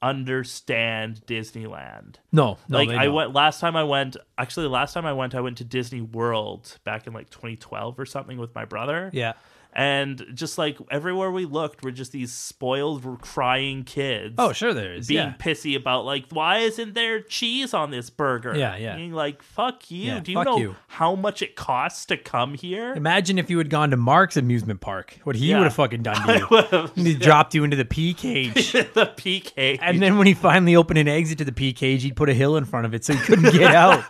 understand 0.01 1.23
Disneyland. 1.27 2.17
no, 2.33 2.59
no, 2.69 2.79
like 2.79 2.91
I 2.91 3.09
went 3.09 3.35
last 3.35 3.61
time 3.61 3.77
I 3.77 3.85
went 3.85 4.17
actually 4.37 4.69
last 4.69 4.93
time 4.93 5.07
I 5.07 5.13
went 5.13 5.35
I 5.35 5.41
went 5.41 5.59
to 5.59 5.65
Disney 5.65 6.01
World 6.01 6.79
back 6.85 7.07
in 7.07 7.13
like 7.13 7.31
2012 7.31 7.99
or 7.99 8.07
something 8.07 8.39
with 8.39 8.55
my 8.55 8.65
brother. 8.65 9.11
Yeah, 9.13 9.33
And 9.73 10.27
just 10.35 10.59
like 10.59 10.79
everywhere 10.91 11.31
we 11.31 11.45
looked 11.45 11.85
were 11.85 11.93
just 11.93 12.11
these 12.11 12.33
spoiled 12.33 13.21
crying 13.21 13.85
kids. 13.85 14.35
Oh, 14.39 14.53
sure, 14.53 14.75
there 14.75 14.95
is. 14.95 15.07
Being 15.07 15.29
yeah. 15.29 15.35
pissy 15.39 15.77
about 15.77 16.05
like 16.05 16.25
why 16.31 16.59
isn't 16.59 16.95
there 16.95 17.21
cheese 17.21 17.73
on 17.75 17.91
this 17.93 18.11
burger? 18.11 18.57
Yeah, 18.57 18.77
yeah. 18.77 18.97
Being 18.97 19.13
like 19.13 19.43
fuck 19.43 19.89
you. 19.91 20.07
Yeah, 20.13 20.21
Do 20.21 20.33
you 20.33 20.43
know 20.43 20.57
you. 20.57 20.77
how 20.89 21.15
much 21.15 21.43
it 21.43 21.55
costs 21.55 22.07
to 22.07 22.17
come 22.17 22.55
here? 22.55 22.93
Imagine 22.95 23.39
if 23.39 23.51
you 23.51 23.59
had 23.59 23.71
gone 23.71 23.91
to 23.91 23.97
Mark's 23.97 24.37
amusement 24.37 24.81
park. 24.81 25.19
What 25.25 25.37
he 25.37 25.51
Yeah. 25.51 25.59
would 25.59 25.65
have 25.65 25.75
fucking 25.75 26.03
done 26.03 26.27
to 26.27 26.91
you. 26.97 27.05
He 27.05 27.15
dropped 27.15 27.55
you 27.55 27.63
into 27.63 27.77
the 27.77 27.85
pea 27.85 28.15
cage. 28.15 28.73
the 28.73 29.13
PK. 29.17 29.79
And 29.81 30.03
then 30.03 30.19
when 30.19 30.27
he 30.27 30.35
finally 30.35 30.75
opened 30.75 30.99
an 30.99 31.07
exit 31.09 31.39
to 31.39 31.45
the 31.45 31.53
P 31.53 31.73
cage, 31.73 32.03
he'd 32.03 32.17
put 32.17 32.29
a 32.29 32.35
hill 32.35 32.57
in 32.57 32.65
front 32.65 32.87
of 32.87 32.95
it 32.95 33.05
so 33.05 33.13
he 33.13 33.21
couldn't 33.21 33.53
get 33.53 33.73
out. 33.75 34.03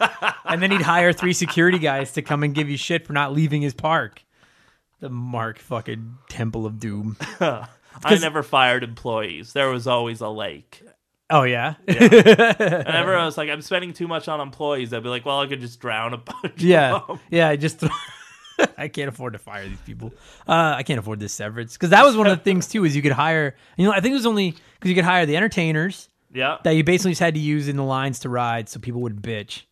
and 0.47 0.63
then 0.63 0.71
he'd 0.71 0.83
hire 0.83 1.13
three 1.13 1.33
security 1.35 1.79
guys 1.79 2.13
to 2.13 2.23
come 2.23 2.43
and 2.43 2.55
give 2.55 2.71
you 2.71 2.77
shit 2.79 3.07
for 3.07 3.13
not 3.13 3.33
leaving 3.35 3.61
his 3.61 3.75
park. 3.75 4.23
The 5.01 5.09
Mark 5.09 5.59
fucking 5.59 6.17
Temple 6.29 6.67
of 6.67 6.79
Doom. 6.81 7.17
I 7.41 7.67
never 8.21 8.43
fired 8.43 8.83
employees. 8.85 9.53
There 9.53 9.69
was 9.71 9.87
always 9.87 10.21
a 10.21 10.29
lake. 10.29 10.83
Oh 11.31 11.43
yeah, 11.43 11.75
yeah. 11.87 11.95
And 12.59 12.89
everyone 12.89 13.27
was 13.27 13.37
like, 13.37 13.51
I'm 13.51 13.61
spending 13.63 13.93
too 13.93 14.09
much 14.09 14.29
on 14.29 14.41
employees. 14.41 14.93
I'd 14.95 15.03
be 15.03 15.09
like, 15.11 15.27
well, 15.27 15.41
I 15.41 15.47
could 15.47 15.61
just 15.61 15.79
drown 15.79 16.15
a 16.15 16.17
bunch. 16.19 16.63
yeah, 16.63 16.95
of 16.97 17.07
them. 17.07 17.21
yeah. 17.31 17.49
I 17.49 17.57
just 17.57 17.85
I 18.79 18.89
can't 18.89 19.09
afford 19.09 19.35
to 19.35 19.39
fire 19.39 19.69
these 19.69 19.81
people. 19.83 20.13
Uh, 20.49 20.75
I 20.77 20.83
can't 20.83 20.99
afford 20.99 21.21
this 21.21 21.33
severance 21.33 21.75
because 21.75 21.91
that 21.91 22.05
was 22.05 22.17
one 22.17 22.27
of 22.27 22.37
the 22.39 22.43
things 22.43 22.67
too. 22.67 22.85
Is 22.85 22.97
you 22.97 23.03
could 23.03 23.13
hire. 23.13 23.55
You 23.77 23.85
know, 23.87 23.93
I 23.93 24.01
think 24.01 24.13
it 24.13 24.17
was 24.17 24.27
only 24.27 24.53
because 24.53 24.89
you 24.89 24.95
could 24.95 25.05
hire 25.05 25.27
the 25.27 25.37
entertainers 25.37 26.09
Yeah. 26.33 26.59
that 26.65 26.73
you 26.73 26.83
basically 26.83 27.13
just 27.13 27.21
had 27.21 27.35
to 27.35 27.41
use 27.41 27.69
in 27.69 27.77
the 27.77 27.85
lines 27.85 28.21
to 28.21 28.29
ride, 28.31 28.69
so 28.69 28.81
people 28.81 29.03
would 29.03 29.21
bitch. 29.23 29.63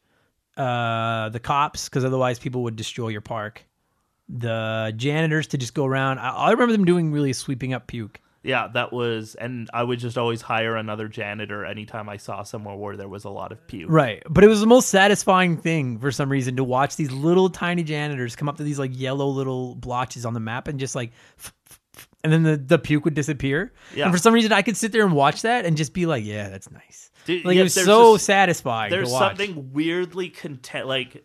Uh, 0.56 1.28
the 1.30 1.40
cops, 1.40 1.88
because 1.88 2.04
otherwise 2.04 2.38
people 2.38 2.62
would 2.64 2.76
destroy 2.76 3.08
your 3.08 3.20
park. 3.22 3.64
The 4.28 4.92
janitors 4.96 5.46
to 5.48 5.58
just 5.58 5.74
go 5.74 5.84
around. 5.84 6.18
I, 6.18 6.30
I 6.30 6.50
remember 6.50 6.72
them 6.72 6.84
doing 6.84 7.12
really 7.12 7.32
sweeping 7.32 7.72
up 7.72 7.86
puke. 7.86 8.20
Yeah, 8.42 8.68
that 8.74 8.92
was, 8.92 9.34
and 9.34 9.68
I 9.74 9.82
would 9.82 9.98
just 9.98 10.16
always 10.16 10.40
hire 10.40 10.76
another 10.76 11.08
janitor 11.08 11.64
anytime 11.64 12.08
I 12.08 12.16
saw 12.16 12.44
somewhere 12.44 12.76
where 12.76 12.96
there 12.96 13.08
was 13.08 13.24
a 13.24 13.28
lot 13.30 13.50
of 13.50 13.66
puke. 13.66 13.90
Right, 13.90 14.22
but 14.30 14.44
it 14.44 14.46
was 14.46 14.60
the 14.60 14.68
most 14.68 14.88
satisfying 14.88 15.56
thing 15.56 15.98
for 15.98 16.12
some 16.12 16.30
reason 16.30 16.54
to 16.56 16.62
watch 16.64 16.94
these 16.94 17.10
little 17.10 17.50
tiny 17.50 17.82
janitors 17.82 18.36
come 18.36 18.48
up 18.48 18.56
to 18.58 18.62
these 18.62 18.78
like 18.78 18.92
yellow 18.96 19.26
little 19.26 19.74
blotches 19.74 20.24
on 20.24 20.32
the 20.32 20.38
map 20.38 20.68
and 20.68 20.78
just 20.78 20.94
like, 20.94 21.10
f- 21.38 21.52
f- 21.68 21.80
f- 21.96 22.08
and 22.22 22.32
then 22.32 22.42
the, 22.44 22.56
the 22.56 22.78
puke 22.78 23.04
would 23.04 23.14
disappear. 23.14 23.72
Yeah. 23.96 24.04
And 24.04 24.12
for 24.14 24.18
some 24.18 24.32
reason, 24.32 24.52
I 24.52 24.62
could 24.62 24.76
sit 24.76 24.92
there 24.92 25.04
and 25.04 25.12
watch 25.14 25.42
that 25.42 25.64
and 25.66 25.76
just 25.76 25.92
be 25.92 26.06
like, 26.06 26.24
"Yeah, 26.24 26.48
that's 26.48 26.70
nice." 26.70 27.10
Dude, 27.24 27.44
Like 27.44 27.56
yeah, 27.56 27.62
it 27.62 27.64
was 27.64 27.74
so 27.74 28.12
this- 28.12 28.22
satisfying. 28.24 28.90
There's 28.92 29.08
to 29.08 29.12
watch. 29.14 29.36
something 29.38 29.72
weirdly 29.72 30.28
content, 30.28 30.86
like 30.86 31.24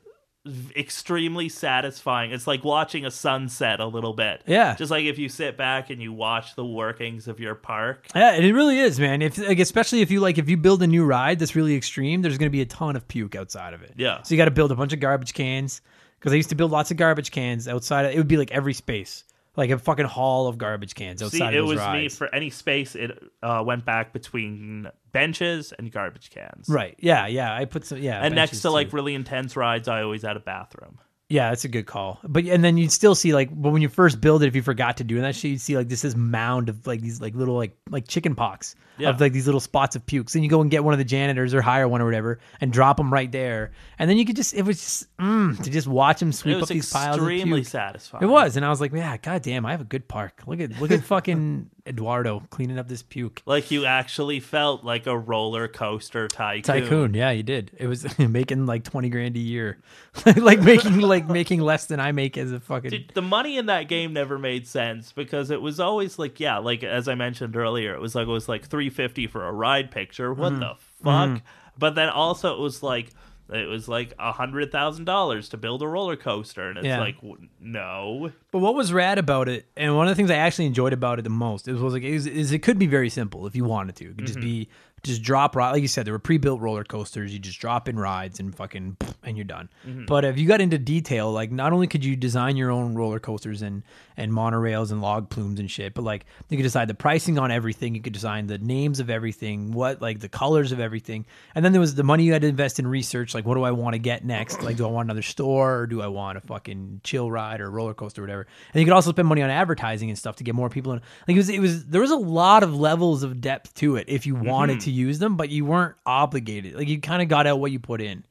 extremely 0.75 1.49
satisfying. 1.49 2.31
It's 2.31 2.47
like 2.47 2.63
watching 2.63 3.05
a 3.05 3.11
sunset 3.11 3.79
a 3.79 3.85
little 3.85 4.13
bit. 4.13 4.41
Yeah. 4.47 4.75
Just 4.75 4.89
like 4.89 5.05
if 5.05 5.19
you 5.19 5.29
sit 5.29 5.55
back 5.55 5.89
and 5.91 6.01
you 6.01 6.11
watch 6.11 6.55
the 6.55 6.65
workings 6.65 7.27
of 7.27 7.39
your 7.39 7.53
park. 7.53 8.07
Yeah, 8.15 8.33
it 8.33 8.51
really 8.51 8.79
is, 8.79 8.99
man. 8.99 9.21
If 9.21 9.37
like, 9.37 9.59
especially 9.59 10.01
if 10.01 10.09
you 10.09 10.19
like, 10.19 10.37
if 10.37 10.49
you 10.49 10.57
build 10.57 10.81
a 10.81 10.87
new 10.87 11.05
ride 11.05 11.37
that's 11.37 11.55
really 11.55 11.75
extreme, 11.75 12.21
there's 12.21 12.37
going 12.37 12.49
to 12.49 12.51
be 12.51 12.61
a 12.61 12.65
ton 12.65 12.95
of 12.95 13.07
puke 13.07 13.35
outside 13.35 13.73
of 13.73 13.83
it. 13.83 13.93
Yeah. 13.97 14.23
So 14.23 14.33
you 14.33 14.37
got 14.37 14.45
to 14.45 14.51
build 14.51 14.71
a 14.71 14.75
bunch 14.75 14.93
of 14.93 14.99
garbage 14.99 15.33
cans 15.33 15.81
because 16.19 16.33
I 16.33 16.37
used 16.37 16.49
to 16.49 16.55
build 16.55 16.71
lots 16.71 16.89
of 16.89 16.97
garbage 16.97 17.29
cans 17.29 17.67
outside. 17.67 18.05
Of, 18.05 18.13
it 18.13 18.17
would 18.17 18.27
be 18.27 18.37
like 18.37 18.51
every 18.51 18.73
space, 18.73 19.23
like 19.55 19.69
a 19.69 19.77
fucking 19.77 20.05
hall 20.05 20.47
of 20.47 20.57
garbage 20.57 20.95
cans 20.95 21.21
outside 21.21 21.37
See, 21.37 21.43
of 21.45 21.53
it 21.53 21.61
was 21.61 21.77
rides. 21.77 21.93
me 22.01 22.09
for 22.09 22.33
any 22.33 22.49
space. 22.49 22.95
It 22.95 23.11
uh, 23.43 23.63
went 23.65 23.83
back 23.85 24.13
between 24.13 24.87
benches 25.11 25.73
and 25.77 25.91
garbage 25.91 26.29
cans. 26.29 26.67
right? 26.69 26.95
Yeah, 26.99 27.27
yeah. 27.27 27.53
I 27.53 27.65
put 27.65 27.85
some. 27.85 27.97
Yeah, 27.97 28.23
And 28.23 28.33
next 28.35 28.61
to 28.61 28.69
like 28.71 28.93
really 28.93 29.13
intense 29.13 29.55
rides, 29.57 29.87
I 29.87 30.03
always 30.03 30.21
had 30.23 30.37
a 30.37 30.41
bathroom. 30.41 30.99
Yeah, 31.31 31.49
that's 31.49 31.63
a 31.63 31.69
good 31.69 31.85
call. 31.85 32.19
But 32.23 32.45
and 32.45 32.61
then 32.63 32.75
you'd 32.77 32.91
still 32.91 33.15
see 33.15 33.33
like, 33.33 33.49
but 33.51 33.69
when 33.69 33.81
you 33.81 33.87
first 33.87 34.19
build 34.19 34.43
it, 34.43 34.47
if 34.47 34.55
you 34.55 34.61
forgot 34.61 34.97
to 34.97 35.05
do 35.05 35.21
that 35.21 35.33
shit, 35.33 35.51
you'd 35.51 35.61
see 35.61 35.77
like 35.77 35.87
this 35.87 36.03
is 36.03 36.13
mound 36.15 36.67
of 36.67 36.85
like 36.85 36.99
these 37.01 37.21
like 37.21 37.35
little 37.35 37.55
like 37.55 37.75
like 37.89 38.05
chicken 38.07 38.35
pox 38.35 38.75
Yeah. 38.97 39.09
of 39.09 39.21
like 39.21 39.31
these 39.31 39.45
little 39.45 39.61
spots 39.61 39.95
of 39.95 40.05
pukes. 40.05 40.35
And 40.35 40.43
you 40.43 40.49
go 40.49 40.59
and 40.59 40.69
get 40.69 40.83
one 40.83 40.93
of 40.93 40.97
the 40.97 41.05
janitors 41.05 41.53
or 41.53 41.61
hire 41.61 41.87
one 41.87 42.01
or 42.01 42.05
whatever 42.05 42.39
and 42.59 42.73
drop 42.73 42.97
them 42.97 43.13
right 43.13 43.31
there. 43.31 43.71
And 43.97 44.09
then 44.09 44.17
you 44.17 44.25
could 44.25 44.35
just 44.35 44.53
it 44.53 44.63
was 44.63 44.77
just 44.77 45.17
mm, 45.17 45.57
to 45.63 45.69
just 45.69 45.87
watch 45.87 46.19
them 46.19 46.33
sweep 46.33 46.61
up 46.61 46.67
these 46.67 46.91
piles 46.91 47.15
extremely 47.15 47.63
satisfying. 47.63 48.23
It 48.23 48.27
was, 48.27 48.57
and 48.57 48.65
I 48.65 48.69
was 48.69 48.81
like, 48.81 48.91
yeah, 48.91 49.15
goddamn, 49.15 49.65
I 49.65 49.71
have 49.71 49.81
a 49.81 49.85
good 49.85 50.09
park. 50.09 50.43
Look 50.47 50.59
at 50.59 50.81
look 50.81 50.91
at 50.91 51.01
fucking 51.05 51.69
Eduardo 51.85 52.43
cleaning 52.49 52.77
up 52.77 52.87
this 52.87 53.01
puke. 53.03 53.41
Like 53.45 53.71
you 53.71 53.85
actually 53.85 54.39
felt 54.39 54.83
like 54.83 55.07
a 55.07 55.17
roller 55.17 55.67
coaster 55.67 56.27
tycoon. 56.27 56.61
Tycoon, 56.81 57.13
yeah, 57.13 57.31
you 57.31 57.43
did. 57.43 57.71
It 57.77 57.87
was 57.87 58.17
making 58.19 58.65
like 58.65 58.83
twenty 58.83 59.09
grand 59.09 59.35
a 59.35 59.39
year, 59.39 59.79
like 60.37 60.59
making 60.61 60.99
like 61.01 61.27
making 61.27 61.61
less 61.61 61.85
than 61.85 61.99
I 61.99 62.11
make 62.11 62.37
as 62.37 62.51
a 62.51 62.59
fucking. 62.59 62.89
Dude, 62.91 63.11
the 63.13 63.21
money 63.21 63.57
in 63.57 63.67
that 63.67 63.87
game 63.87 64.13
never 64.13 64.37
made 64.37 64.67
sense 64.67 65.11
because 65.11 65.49
it 65.51 65.61
was 65.61 65.79
always 65.79 66.19
like, 66.19 66.39
yeah, 66.39 66.57
like 66.57 66.83
as 66.83 67.07
I 67.07 67.15
mentioned 67.15 67.55
earlier, 67.55 67.93
it 67.93 68.01
was 68.01 68.15
like 68.15 68.27
it 68.27 68.31
was 68.31 68.47
like 68.49 68.65
three 68.67 68.89
fifty 68.89 69.27
for 69.27 69.45
a 69.45 69.51
ride 69.51 69.91
picture. 69.91 70.33
What 70.33 70.53
Mm-hmm. 70.53 70.59
the 70.61 70.75
fuck? 71.03 71.41
But 71.77 71.95
then 71.95 72.09
also 72.09 72.53
it 72.53 72.59
was 72.59 72.83
like 72.83 73.11
it 73.51 73.67
was 73.67 73.87
like 73.87 74.13
a 74.17 74.31
hundred 74.31 74.71
thousand 74.71 75.05
dollars 75.05 75.49
to 75.49 75.57
build 75.57 75.81
a 75.81 75.87
roller 75.87 76.15
coaster, 76.15 76.69
and 76.69 76.77
it's 76.77 76.87
Yeah. 76.87 76.99
like 76.99 77.15
w- 77.17 77.47
no, 77.59 78.31
But 78.51 78.59
what 78.59 78.75
was 78.75 78.93
rad 78.93 79.17
about 79.17 79.49
it, 79.49 79.65
and 79.75 79.95
one 79.95 80.07
of 80.07 80.11
the 80.11 80.15
things 80.15 80.31
I 80.31 80.35
actually 80.35 80.65
enjoyed 80.65 80.93
about 80.93 81.19
it 81.19 81.23
the 81.23 81.29
most, 81.29 81.67
is 81.67 81.79
was 81.79 81.93
like 81.93 82.03
is, 82.03 82.27
is 82.27 82.51
it 82.51 82.59
could 82.59 82.79
be 82.79 82.87
very 82.87 83.09
simple 83.09 83.45
if 83.47 83.55
you 83.55 83.63
wanted 83.65 83.95
to. 83.97 84.05
It 84.05 84.17
could 84.17 84.25
just 84.25 84.39
mm-hmm. 84.39 84.47
be 84.47 84.69
just 85.03 85.23
drop 85.23 85.55
ride, 85.55 85.71
like 85.71 85.81
you 85.81 85.87
said, 85.87 86.05
there 86.05 86.13
were 86.13 86.19
pre-built 86.19 86.61
roller 86.61 86.83
coasters. 86.83 87.33
You 87.33 87.39
just 87.39 87.59
drop 87.59 87.89
in 87.89 87.97
rides 87.97 88.39
and 88.39 88.55
fucking 88.55 88.97
and 89.23 89.37
you're 89.37 89.43
done. 89.43 89.69
Mm-hmm. 89.85 90.05
But 90.05 90.25
if 90.25 90.37
you 90.37 90.47
got 90.47 90.61
into 90.61 90.77
detail, 90.77 91.31
like 91.31 91.51
not 91.51 91.73
only 91.73 91.87
could 91.87 92.05
you 92.05 92.15
design 92.15 92.55
your 92.57 92.71
own 92.71 92.95
roller 92.95 93.19
coasters 93.19 93.61
and 93.61 93.83
and 94.17 94.31
monorails 94.31 94.91
and 94.91 95.01
log 95.01 95.33
flumes 95.33 95.59
and 95.59 95.71
shit, 95.71 95.93
but 95.93 96.03
like 96.03 96.25
you 96.49 96.57
could 96.57 96.63
decide 96.63 96.87
the 96.87 96.93
pricing 96.93 97.39
on 97.39 97.51
everything. 97.51 97.95
You 97.95 98.01
could 98.01 98.13
design 98.13 98.47
the 98.47 98.57
names 98.57 98.99
of 98.99 99.09
everything, 99.09 99.71
what 99.71 100.01
like 100.01 100.19
the 100.19 100.29
colors 100.29 100.71
of 100.71 100.79
everything, 100.79 101.25
and 101.55 101.65
then 101.65 101.71
there 101.71 101.81
was 101.81 101.95
the 101.95 102.03
money 102.03 102.23
you 102.23 102.33
had 102.33 102.43
to 102.43 102.47
invest 102.47 102.77
in 102.77 102.85
research. 102.85 103.33
Like, 103.33 103.45
what 103.45 103.55
do 103.55 103.63
I 103.63 103.71
want 103.71 103.93
to 103.93 103.99
get 103.99 104.23
next? 104.23 104.61
Like, 104.61 104.77
do 104.77 104.85
I 104.85 104.89
want 104.89 105.07
another 105.07 105.21
store 105.23 105.79
or 105.79 105.87
do 105.87 106.01
I 106.01 106.07
want 106.07 106.37
a 106.37 106.41
fucking 106.41 107.01
chill 107.03 107.31
ride 107.31 107.61
or 107.61 107.71
roller 107.71 107.93
coaster 107.93 108.21
or 108.21 108.25
whatever? 108.25 108.47
And 108.73 108.79
you 108.79 108.85
could 108.85 108.93
also 108.93 109.11
spend 109.11 109.27
money 109.27 109.41
on 109.41 109.49
advertising 109.49 110.09
and 110.09 110.17
stuff 110.17 110.35
to 110.37 110.43
get 110.43 110.53
more 110.53 110.69
people 110.69 110.93
in. 110.93 111.01
Like, 111.27 111.35
it 111.35 111.39
was 111.39 111.49
it 111.49 111.59
was 111.59 111.85
there 111.85 112.01
was 112.01 112.11
a 112.11 112.17
lot 112.17 112.61
of 112.61 112.75
levels 112.75 113.23
of 113.23 113.41
depth 113.41 113.73
to 113.75 113.95
it 113.95 114.05
if 114.07 114.27
you 114.27 114.35
wanted 114.35 114.73
mm-hmm. 114.73 114.85
to 114.85 114.90
use 114.91 115.19
them, 115.19 115.37
but 115.37 115.49
you 115.49 115.65
weren't 115.65 115.95
obligated. 116.05 116.75
Like, 116.75 116.87
you 116.87 116.99
kind 116.99 117.21
of 117.21 117.27
got 117.27 117.47
out 117.47 117.59
what 117.59 117.71
you 117.71 117.79
put 117.79 118.01
in. 118.01 118.23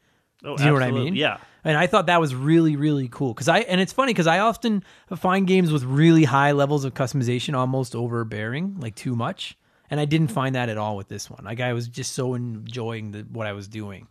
oh, 0.45 0.57
Do 0.57 0.63
you 0.63 0.69
know 0.69 0.75
what 0.75 0.83
I 0.83 0.91
mean? 0.91 1.15
Yeah, 1.17 1.39
And 1.65 1.77
I 1.77 1.87
thought 1.87 2.07
that 2.07 2.21
was 2.21 2.35
really, 2.35 2.77
really 2.77 3.09
cool. 3.09 3.35
Cause 3.35 3.49
I, 3.49 3.61
and 3.61 3.81
it's 3.81 3.93
funny 3.93 4.13
because 4.13 4.27
I 4.27 4.39
often 4.39 4.83
find 5.17 5.47
games 5.47 5.71
with 5.73 5.85
really 5.85 6.25
high 6.25 6.53
levels 6.53 6.85
of 6.85 6.95
customization 6.95 7.55
almost 7.55 7.95
overbearing, 7.95 8.77
like 8.81 8.95
too 8.95 9.15
much. 9.17 9.57
and 9.91 9.99
I 10.01 10.05
didn't 10.05 10.29
find 10.29 10.55
that 10.55 10.69
at 10.69 10.79
all 10.79 10.97
with 10.97 11.09
this 11.09 11.29
one. 11.29 11.45
Like 11.45 11.61
I 11.61 11.73
was 11.73 11.89
just 11.89 12.13
so 12.13 12.35
enjoying 12.35 13.11
the, 13.13 13.21
what 13.23 13.47
I 13.47 13.53
was 13.53 13.67
doing. 13.69 14.07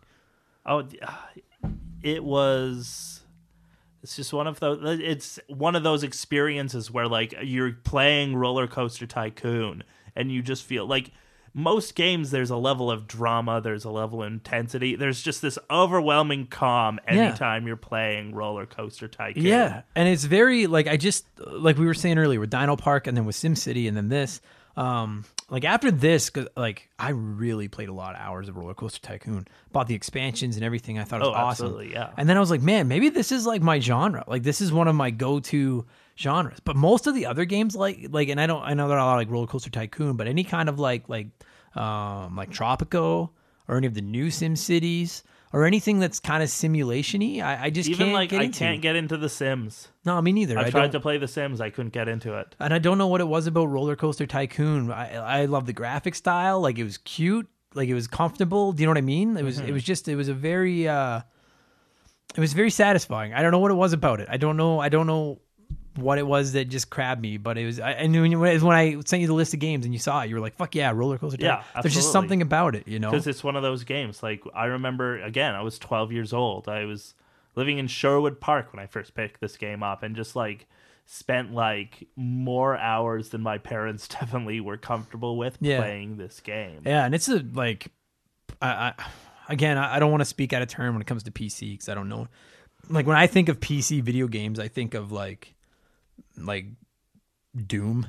Oh, 0.66 0.86
it 2.02 2.22
was. 2.22 3.20
It's 4.02 4.16
just 4.16 4.32
one 4.32 4.46
of 4.46 4.60
those. 4.60 5.00
It's 5.00 5.38
one 5.48 5.74
of 5.76 5.82
those 5.82 6.02
experiences 6.02 6.90
where 6.90 7.06
like 7.06 7.34
you're 7.42 7.72
playing 7.72 8.34
Roller 8.36 8.66
Coaster 8.66 9.06
Tycoon, 9.06 9.82
and 10.16 10.30
you 10.32 10.42
just 10.42 10.64
feel 10.64 10.86
like 10.86 11.10
most 11.52 11.94
games 11.94 12.30
there's 12.30 12.50
a 12.50 12.56
level 12.56 12.90
of 12.90 13.06
drama, 13.06 13.60
there's 13.60 13.84
a 13.84 13.90
level 13.90 14.22
of 14.22 14.32
intensity. 14.32 14.96
There's 14.96 15.20
just 15.22 15.42
this 15.42 15.58
overwhelming 15.70 16.46
calm 16.46 17.00
anytime 17.06 17.62
yeah. 17.62 17.68
you're 17.68 17.76
playing 17.76 18.34
Roller 18.34 18.66
Coaster 18.66 19.08
Tycoon. 19.08 19.44
Yeah, 19.44 19.82
and 19.94 20.08
it's 20.08 20.24
very 20.24 20.66
like 20.66 20.86
I 20.86 20.96
just 20.96 21.26
like 21.38 21.78
we 21.78 21.86
were 21.86 21.94
saying 21.94 22.18
earlier 22.18 22.40
with 22.40 22.50
Dino 22.50 22.76
Park, 22.76 23.06
and 23.06 23.16
then 23.16 23.24
with 23.24 23.36
SimCity, 23.36 23.88
and 23.88 23.96
then 23.96 24.08
this. 24.08 24.40
Um, 24.76 25.24
like 25.50 25.64
after 25.64 25.90
this, 25.90 26.30
cause 26.30 26.46
like 26.56 26.88
I 26.98 27.10
really 27.10 27.68
played 27.68 27.88
a 27.88 27.92
lot 27.92 28.14
of 28.14 28.20
hours 28.20 28.48
of 28.48 28.56
Roller 28.56 28.72
Coaster 28.72 29.00
Tycoon, 29.00 29.46
bought 29.72 29.88
the 29.88 29.94
expansions 29.94 30.56
and 30.56 30.64
everything. 30.64 30.98
I 30.98 31.04
thought 31.04 31.20
it 31.20 31.26
was 31.26 31.34
oh, 31.36 31.66
awesome. 31.66 31.90
Yeah. 31.90 32.10
And 32.16 32.28
then 32.28 32.36
I 32.36 32.40
was 32.40 32.50
like, 32.50 32.62
man, 32.62 32.86
maybe 32.86 33.08
this 33.08 33.32
is 33.32 33.46
like 33.46 33.60
my 33.60 33.80
genre. 33.80 34.24
Like 34.26 34.44
this 34.44 34.60
is 34.60 34.72
one 34.72 34.86
of 34.86 34.94
my 34.94 35.10
go-to 35.10 35.86
genres. 36.20 36.60
But 36.60 36.76
most 36.76 37.06
of 37.06 37.14
the 37.14 37.26
other 37.26 37.44
games, 37.44 37.74
like 37.74 38.08
like, 38.10 38.28
and 38.28 38.40
I 38.40 38.46
don't, 38.46 38.62
I 38.62 38.74
know 38.74 38.88
there 38.88 38.98
are 38.98 39.00
a 39.00 39.04
lot 39.06 39.16
like 39.16 39.30
Roller 39.30 39.46
Coaster 39.46 39.70
Tycoon, 39.70 40.16
but 40.16 40.26
any 40.28 40.44
kind 40.44 40.68
of 40.68 40.78
like 40.78 41.08
like 41.08 41.28
um 41.74 42.36
like 42.36 42.50
Tropico 42.50 43.30
or 43.68 43.76
any 43.76 43.86
of 43.86 43.94
the 43.94 44.02
new 44.02 44.30
Sim 44.30 44.56
Cities 44.56 45.22
or 45.52 45.64
anything 45.64 45.98
that's 45.98 46.20
kind 46.20 46.42
of 46.44 46.48
simulation-y, 46.50 47.40
I, 47.40 47.64
I 47.64 47.70
just 47.70 47.88
even 47.88 48.06
can't 48.06 48.14
like 48.14 48.30
get 48.30 48.40
I 48.40 48.44
into. 48.44 48.58
can't 48.60 48.80
get 48.80 48.94
into 48.94 49.16
The 49.16 49.28
Sims. 49.28 49.88
No, 50.04 50.20
me 50.22 50.30
neither. 50.32 50.56
I, 50.56 50.66
I 50.66 50.70
tried 50.70 50.80
don't- 50.82 50.92
to 50.92 51.00
play 51.00 51.18
The 51.18 51.26
Sims, 51.26 51.60
I 51.60 51.70
couldn't 51.70 51.92
get 51.92 52.08
into 52.08 52.34
it. 52.38 52.54
and 52.60 52.72
I 52.72 52.78
don't 52.78 52.98
know 52.98 53.08
what 53.08 53.20
it 53.20 53.26
was 53.28 53.46
about 53.48 53.66
Roller 53.66 53.96
Coaster 53.96 54.26
Tycoon. 54.26 54.90
I 54.92 55.16
I 55.16 55.44
love 55.46 55.66
the 55.66 55.72
graphic 55.72 56.14
style, 56.14 56.60
like 56.60 56.78
it 56.78 56.84
was 56.84 56.98
cute, 56.98 57.48
like 57.74 57.88
it 57.88 57.94
was 57.94 58.06
comfortable. 58.06 58.72
Do 58.72 58.82
you 58.82 58.86
know 58.86 58.90
what 58.90 58.98
I 58.98 59.02
mean? 59.02 59.36
It 59.36 59.44
was 59.44 59.58
it 59.58 59.72
was 59.72 59.82
just 59.82 60.06
it 60.08 60.16
was 60.16 60.28
a 60.28 60.34
very 60.34 60.86
uh 60.88 61.20
it 62.36 62.40
was 62.40 62.52
very 62.52 62.70
satisfying. 62.70 63.34
I 63.34 63.42
don't 63.42 63.50
know 63.50 63.58
what 63.58 63.72
it 63.72 63.74
was 63.74 63.92
about 63.92 64.20
it. 64.20 64.28
I 64.30 64.36
don't 64.36 64.56
know 64.56 64.78
I 64.78 64.88
don't 64.88 65.06
know 65.08 65.40
what 66.00 66.18
it 66.18 66.26
was 66.26 66.52
that 66.52 66.66
just 66.68 66.90
grabbed 66.90 67.20
me, 67.22 67.36
but 67.36 67.56
it 67.58 67.66
was 67.66 67.80
I, 67.80 67.92
I 67.94 68.06
knew 68.06 68.22
when, 68.22 68.32
it 68.32 68.54
was 68.54 68.62
when 68.64 68.76
I 68.76 68.98
sent 69.04 69.20
you 69.20 69.26
the 69.26 69.34
list 69.34 69.54
of 69.54 69.60
games 69.60 69.84
and 69.84 69.94
you 69.94 69.98
saw 70.00 70.22
it, 70.22 70.28
you 70.28 70.34
were 70.34 70.40
like, 70.40 70.54
"Fuck 70.54 70.74
yeah, 70.74 70.90
Roller 70.90 71.18
Coaster!" 71.18 71.38
Yeah, 71.40 71.62
there's 71.82 71.94
just 71.94 72.12
something 72.12 72.42
about 72.42 72.74
it, 72.74 72.86
you 72.88 72.98
know. 72.98 73.10
because 73.10 73.26
it's 73.26 73.44
one 73.44 73.56
of 73.56 73.62
those 73.62 73.84
games. 73.84 74.22
Like 74.22 74.42
I 74.54 74.66
remember, 74.66 75.20
again, 75.22 75.54
I 75.54 75.62
was 75.62 75.78
12 75.78 76.12
years 76.12 76.32
old. 76.32 76.68
I 76.68 76.84
was 76.84 77.14
living 77.56 77.78
in 77.78 77.86
Sherwood 77.88 78.40
Park 78.40 78.72
when 78.72 78.80
I 78.82 78.86
first 78.86 79.14
picked 79.14 79.40
this 79.40 79.56
game 79.56 79.82
up, 79.82 80.02
and 80.02 80.14
just 80.16 80.34
like 80.36 80.66
spent 81.06 81.52
like 81.52 82.06
more 82.14 82.76
hours 82.76 83.30
than 83.30 83.40
my 83.40 83.58
parents 83.58 84.06
definitely 84.20 84.60
were 84.60 84.76
comfortable 84.76 85.36
with 85.36 85.58
Yeah. 85.60 85.78
playing 85.78 86.16
this 86.18 86.40
game. 86.40 86.82
Yeah, 86.86 87.04
and 87.04 87.14
it's 87.14 87.28
a 87.28 87.44
like, 87.52 87.88
I, 88.62 88.68
I 88.68 88.94
again, 89.48 89.76
I, 89.76 89.96
I 89.96 89.98
don't 89.98 90.10
want 90.12 90.20
to 90.20 90.24
speak 90.26 90.52
out 90.52 90.62
of 90.62 90.68
turn 90.68 90.92
when 90.92 91.00
it 91.02 91.06
comes 91.06 91.24
to 91.24 91.30
PC 91.32 91.72
because 91.72 91.88
I 91.88 91.94
don't 91.94 92.08
know. 92.08 92.28
Like 92.88 93.06
when 93.06 93.16
I 93.16 93.26
think 93.26 93.48
of 93.48 93.60
PC 93.60 94.02
video 94.02 94.26
games, 94.28 94.58
I 94.58 94.68
think 94.68 94.94
of 94.94 95.10
like, 95.12 95.54
like 96.40 96.66
Doom. 97.66 98.08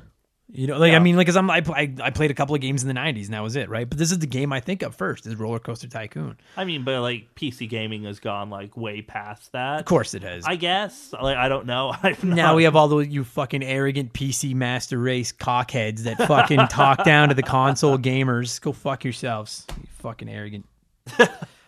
You 0.54 0.66
know, 0.66 0.76
like 0.78 0.92
I 0.92 0.98
mean, 0.98 1.16
like, 1.16 1.26
cause 1.26 1.36
I'm 1.36 1.50
I, 1.50 1.62
I 1.68 1.94
I 2.02 2.10
played 2.10 2.30
a 2.30 2.34
couple 2.34 2.54
of 2.54 2.60
games 2.60 2.82
in 2.82 2.88
the 2.88 2.94
'90s, 2.94 3.24
and 3.24 3.32
that 3.32 3.42
was 3.42 3.56
it, 3.56 3.70
right? 3.70 3.88
But 3.88 3.96
this 3.96 4.12
is 4.12 4.18
the 4.18 4.26
game 4.26 4.52
I 4.52 4.60
think 4.60 4.82
of 4.82 4.94
first 4.94 5.26
is 5.26 5.34
Roller 5.36 5.58
Coaster 5.58 5.88
Tycoon. 5.88 6.36
I 6.58 6.64
mean, 6.64 6.84
but 6.84 7.00
like 7.00 7.34
PC 7.34 7.70
gaming 7.70 8.04
has 8.04 8.20
gone 8.20 8.50
like 8.50 8.76
way 8.76 9.00
past 9.00 9.52
that. 9.52 9.80
Of 9.80 9.86
course, 9.86 10.12
it 10.12 10.22
has. 10.22 10.44
I 10.44 10.56
guess. 10.56 11.14
Like 11.14 11.38
I 11.38 11.48
don't 11.48 11.64
know. 11.64 11.94
I've 12.02 12.22
now 12.22 12.48
not- 12.48 12.56
we 12.56 12.64
have 12.64 12.76
all 12.76 12.86
those 12.88 13.08
you 13.08 13.24
fucking 13.24 13.62
arrogant 13.64 14.12
PC 14.12 14.54
master 14.54 14.98
race 14.98 15.32
cockheads 15.32 16.00
that 16.00 16.18
fucking 16.18 16.68
talk 16.68 17.02
down 17.04 17.30
to 17.30 17.34
the 17.34 17.42
console 17.42 17.96
gamers. 17.96 18.60
Go 18.60 18.72
fuck 18.72 19.04
yourselves, 19.04 19.64
you 19.80 19.88
fucking 20.00 20.28
arrogant. 20.28 20.66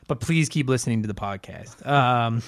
but 0.08 0.20
please 0.20 0.50
keep 0.50 0.68
listening 0.68 1.00
to 1.00 1.08
the 1.08 1.14
podcast. 1.14 1.86
Um, 1.86 2.42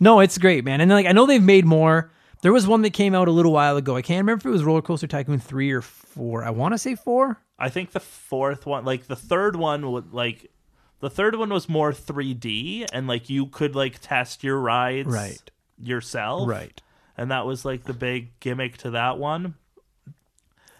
no, 0.00 0.18
it's 0.18 0.38
great, 0.38 0.64
man. 0.64 0.80
And 0.80 0.90
like 0.90 1.06
I 1.06 1.12
know 1.12 1.26
they've 1.26 1.40
made 1.40 1.64
more. 1.64 2.10
There 2.42 2.52
was 2.52 2.66
one 2.66 2.82
that 2.82 2.90
came 2.92 3.14
out 3.14 3.28
a 3.28 3.32
little 3.32 3.52
while 3.52 3.76
ago. 3.76 3.96
I 3.96 4.02
can't 4.02 4.18
remember 4.18 4.40
if 4.40 4.46
it 4.46 4.50
was 4.50 4.64
Roller 4.64 4.82
Coaster 4.82 5.06
Tycoon 5.06 5.38
three 5.38 5.70
or 5.70 5.80
four. 5.80 6.44
I 6.44 6.50
want 6.50 6.74
to 6.74 6.78
say 6.78 6.94
four. 6.96 7.38
I 7.58 7.68
think 7.68 7.92
the 7.92 8.00
fourth 8.00 8.66
one, 8.66 8.84
like 8.84 9.06
the 9.06 9.16
third 9.16 9.54
one, 9.56 9.90
would 9.92 10.12
like 10.12 10.50
the 10.98 11.08
third 11.10 11.36
one 11.36 11.50
was 11.50 11.68
more 11.68 11.92
3D, 11.92 12.86
and 12.92 13.06
like 13.06 13.30
you 13.30 13.46
could 13.46 13.74
like 13.76 13.98
test 14.00 14.42
your 14.42 14.58
rides 14.58 15.08
Right. 15.08 15.50
yourself, 15.78 16.48
Right. 16.48 16.80
And 17.16 17.30
that 17.30 17.46
was 17.46 17.64
like 17.64 17.84
the 17.84 17.92
big 17.94 18.38
gimmick 18.40 18.76
to 18.78 18.90
that 18.90 19.18
one. 19.18 19.54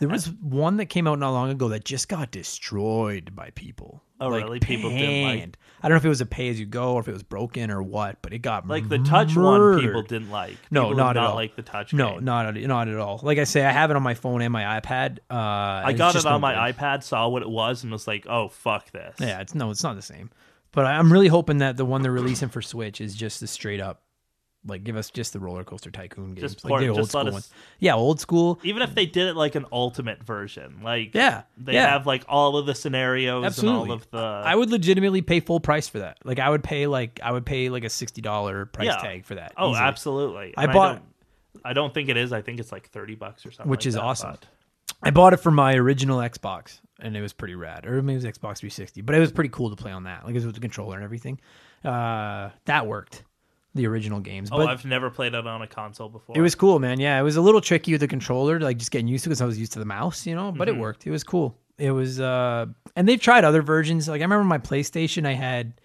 There 0.00 0.08
was 0.08 0.30
one 0.30 0.78
that 0.78 0.86
came 0.86 1.06
out 1.06 1.20
not 1.20 1.30
long 1.30 1.50
ago 1.50 1.68
that 1.68 1.84
just 1.84 2.08
got 2.08 2.32
destroyed 2.32 3.36
by 3.36 3.50
people. 3.50 4.02
Oh, 4.24 4.30
really? 4.30 4.60
People 4.60 4.90
didn't 4.90 5.24
like- 5.24 5.38
panned. 5.40 5.56
I 5.84 5.88
don't 5.88 5.96
know 5.96 5.98
if 5.98 6.04
it 6.04 6.10
was 6.10 6.20
a 6.20 6.26
pay 6.26 6.48
as 6.48 6.60
you 6.60 6.66
go 6.66 6.94
or 6.94 7.00
if 7.00 7.08
it 7.08 7.12
was 7.12 7.24
broken 7.24 7.68
or 7.72 7.82
what, 7.82 8.22
but 8.22 8.32
it 8.32 8.38
got 8.38 8.68
Like 8.68 8.88
the 8.88 8.98
touch 9.00 9.34
one, 9.36 9.60
murdered. 9.60 9.80
people 9.80 10.02
didn't 10.02 10.30
like. 10.30 10.56
No, 10.70 10.82
People 10.82 10.90
did 10.90 10.96
not 10.98 11.16
at 11.16 11.20
not 11.20 11.30
all. 11.30 11.34
like 11.34 11.56
the 11.56 11.62
touch. 11.62 11.92
No, 11.92 12.12
game. 12.12 12.24
not 12.24 12.46
at, 12.56 12.62
not 12.68 12.86
at 12.86 12.96
all. 12.98 13.18
Like 13.20 13.38
I 13.38 13.44
say, 13.44 13.64
I 13.64 13.72
have 13.72 13.90
it 13.90 13.96
on 13.96 14.02
my 14.04 14.14
phone 14.14 14.42
and 14.42 14.52
my 14.52 14.80
iPad. 14.80 15.18
Uh, 15.28 15.34
I 15.34 15.92
got 15.92 16.14
it 16.14 16.24
on 16.24 16.40
my 16.40 16.70
iPad, 16.72 17.02
saw 17.02 17.26
what 17.28 17.42
it 17.42 17.50
was, 17.50 17.82
and 17.82 17.90
was 17.90 18.06
like, 18.06 18.26
"Oh 18.28 18.46
fuck 18.48 18.92
this." 18.92 19.16
Yeah, 19.18 19.40
it's 19.40 19.56
no, 19.56 19.70
it's 19.72 19.82
not 19.82 19.96
the 19.96 20.02
same. 20.02 20.30
But 20.70 20.86
I'm 20.86 21.12
really 21.12 21.26
hoping 21.28 21.58
that 21.58 21.76
the 21.76 21.84
one 21.84 22.02
they're 22.02 22.12
releasing 22.12 22.48
for 22.48 22.62
Switch 22.62 23.00
is 23.00 23.16
just 23.16 23.40
the 23.40 23.48
straight 23.48 23.80
up, 23.80 24.01
like 24.66 24.84
give 24.84 24.96
us 24.96 25.10
just 25.10 25.32
the 25.32 25.40
roller 25.40 25.64
coaster 25.64 25.90
tycoon 25.90 26.34
games, 26.34 26.52
Just 26.52 26.64
like 26.64 26.70
port- 26.70 26.82
the 26.82 26.88
old 26.90 27.08
school 27.08 27.26
us- 27.26 27.32
ones. 27.32 27.50
Yeah, 27.80 27.94
old 27.94 28.20
school. 28.20 28.60
Even 28.62 28.82
if 28.82 28.94
they 28.94 29.06
did 29.06 29.28
it 29.28 29.34
like 29.36 29.54
an 29.56 29.66
ultimate 29.72 30.22
version, 30.22 30.80
like 30.84 31.14
Yeah, 31.14 31.42
they 31.58 31.74
yeah. 31.74 31.88
have 31.90 32.06
like 32.06 32.24
all 32.28 32.56
of 32.56 32.66
the 32.66 32.74
scenarios 32.74 33.44
Absolutely. 33.44 33.80
and 33.82 33.90
all 33.90 33.96
of 33.96 34.10
the. 34.10 34.18
I 34.48 34.54
would 34.54 34.70
legitimately 34.70 35.22
pay 35.22 35.40
full 35.40 35.58
price 35.60 35.88
for 35.88 35.98
that. 35.98 36.18
Like 36.24 36.38
I 36.38 36.48
would 36.48 36.62
pay 36.62 36.86
like 36.86 37.18
I 37.22 37.32
would 37.32 37.44
pay 37.44 37.70
like 37.70 37.84
a 37.84 37.90
sixty 37.90 38.20
dollar 38.20 38.66
price 38.66 38.86
Yeah. 38.86 38.96
tag 38.98 39.24
for 39.24 39.34
that. 39.34 39.52
Oh, 39.56 39.70
easily. 39.72 39.84
absolutely. 39.86 40.54
I 40.56 40.64
And 40.64 40.72
bought- 40.72 40.92
don't, 40.94 41.64
I 41.64 41.72
don't 41.72 41.92
think 41.92 42.08
it 42.08 42.16
is. 42.16 42.32
I 42.32 42.42
think 42.42 42.60
it's 42.60 42.70
like 42.72 42.88
thirty 42.90 43.14
bucks 43.16 43.44
or 43.44 43.50
something, 43.50 43.68
Which 43.70 43.80
like 43.84 43.88
is 43.88 43.94
that, 43.94 44.02
awesome. 44.02 44.30
but- 44.32 44.46
I 45.04 45.10
bought 45.10 45.32
it 45.32 45.38
for 45.38 45.50
my 45.50 45.74
original 45.74 46.18
Xbox, 46.20 46.78
and 47.00 47.16
it 47.16 47.20
was 47.22 47.32
pretty 47.32 47.56
rad. 47.56 47.86
Or 47.86 48.00
maybe 48.02 48.12
it 48.12 48.16
was 48.16 48.24
Xbox 48.24 48.58
360, 48.58 49.00
but 49.00 49.16
it 49.16 49.18
was 49.18 49.32
pretty 49.32 49.50
cool 49.50 49.68
to 49.70 49.74
play 49.76 49.90
on 49.90 50.04
that. 50.04 50.22
Like 50.24 50.30
it 50.30 50.34
was 50.36 50.46
with 50.46 50.54
the 50.54 50.60
controller 50.60 50.94
and 50.94 51.02
everything. 51.02 51.40
Uh, 51.84 52.50
that 52.66 52.86
worked. 52.86 53.24
The 53.74 53.86
original 53.86 54.20
games, 54.20 54.50
Oh, 54.52 54.58
but 54.58 54.68
I've 54.68 54.84
never 54.84 55.08
played 55.08 55.32
it 55.34 55.46
on 55.46 55.62
a 55.62 55.66
console 55.66 56.08
before. 56.10 56.36
it 56.36 56.42
was 56.42 56.54
cool, 56.54 56.78
man. 56.78 57.00
Yeah, 57.00 57.18
it 57.18 57.22
was 57.22 57.36
a 57.36 57.40
little 57.40 57.60
tricky 57.62 57.92
with 57.92 58.00
the 58.02 58.08
controller, 58.08 58.60
like 58.60 58.76
just 58.76 58.90
getting 58.90 59.08
used 59.08 59.24
to 59.24 59.30
because 59.30 59.40
I 59.40 59.46
was 59.46 59.58
used 59.58 59.72
to 59.72 59.78
the 59.78 59.84
mouse, 59.86 60.26
you 60.26 60.34
know. 60.34 60.52
But 60.52 60.68
Mm-hmm. 60.68 60.76
it 60.78 60.80
worked. 60.80 61.06
It 61.06 61.10
was 61.10 61.24
cool. 61.24 61.56
It 61.78 61.90
was, 61.90 62.20
uh, 62.20 62.66
and 62.96 63.08
they've 63.08 63.20
tried 63.20 63.44
other 63.44 63.62
versions. 63.62 64.08
Like 64.08 64.20
I 64.20 64.24
remember 64.24 64.44
my 64.44 64.58
PlayStation, 64.58 65.26
I 65.26 65.32
had 65.32 65.80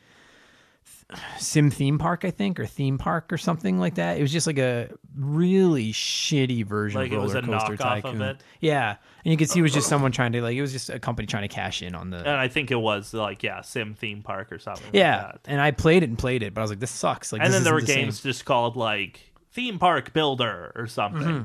Sim 1.39 1.69
Theme 1.69 1.97
Park, 1.97 2.25
I 2.25 2.31
think, 2.31 2.59
or 2.59 2.65
Theme 2.65 2.97
Park 2.97 3.31
or 3.31 3.37
something 3.37 3.79
like 3.79 3.95
that. 3.95 4.17
It 4.17 4.21
was 4.21 4.31
just 4.31 4.45
like 4.45 4.57
a 4.57 4.89
really 5.15 5.93
shitty 5.93 6.65
version 6.65 6.99
Like 6.99 7.11
of 7.11 7.17
it 7.17 7.21
was 7.21 7.33
Roller 7.33 7.45
a 7.45 7.59
Coaster 7.59 7.77
knockoff 7.77 7.97
of 7.97 8.03
Tycoon. 8.03 8.21
it? 8.21 8.37
Yeah, 8.59 8.97
and 9.23 9.31
you 9.31 9.37
could 9.37 9.49
see 9.49 9.59
it 9.59 9.61
was 9.61 9.73
just 9.73 9.87
someone 9.87 10.11
trying 10.11 10.33
to 10.33 10.41
like 10.41 10.57
it 10.57 10.61
was 10.61 10.73
just 10.73 10.89
a 10.89 10.99
company 10.99 11.25
trying 11.25 11.43
to 11.47 11.53
cash 11.53 11.81
in 11.81 11.95
on 11.95 12.09
the. 12.09 12.17
and 12.17 12.27
I 12.29 12.49
think 12.49 12.71
it 12.71 12.75
was 12.79 13.13
like 13.13 13.41
yeah, 13.41 13.61
Sim 13.61 13.93
Theme 13.93 14.21
Park 14.21 14.51
or 14.51 14.59
something. 14.59 14.89
yeah, 14.91 15.15
like 15.15 15.31
that. 15.43 15.51
and 15.51 15.61
I 15.61 15.71
played 15.71 16.03
it 16.03 16.09
and 16.09 16.17
played 16.17 16.43
it, 16.43 16.53
but 16.53 16.59
I 16.59 16.63
was 16.63 16.71
like, 16.71 16.81
this 16.81 16.91
sucks. 16.91 17.31
Like, 17.31 17.41
and 17.41 17.53
then 17.53 17.63
there 17.63 17.73
were 17.73 17.81
the 17.81 17.87
same. 17.87 18.05
games 18.05 18.21
just 18.21 18.43
called 18.43 18.75
like 18.75 19.31
Theme 19.53 19.79
Park 19.79 20.11
Builder 20.11 20.73
or 20.75 20.87
something. 20.87 21.21
Mm-hmm. 21.21 21.43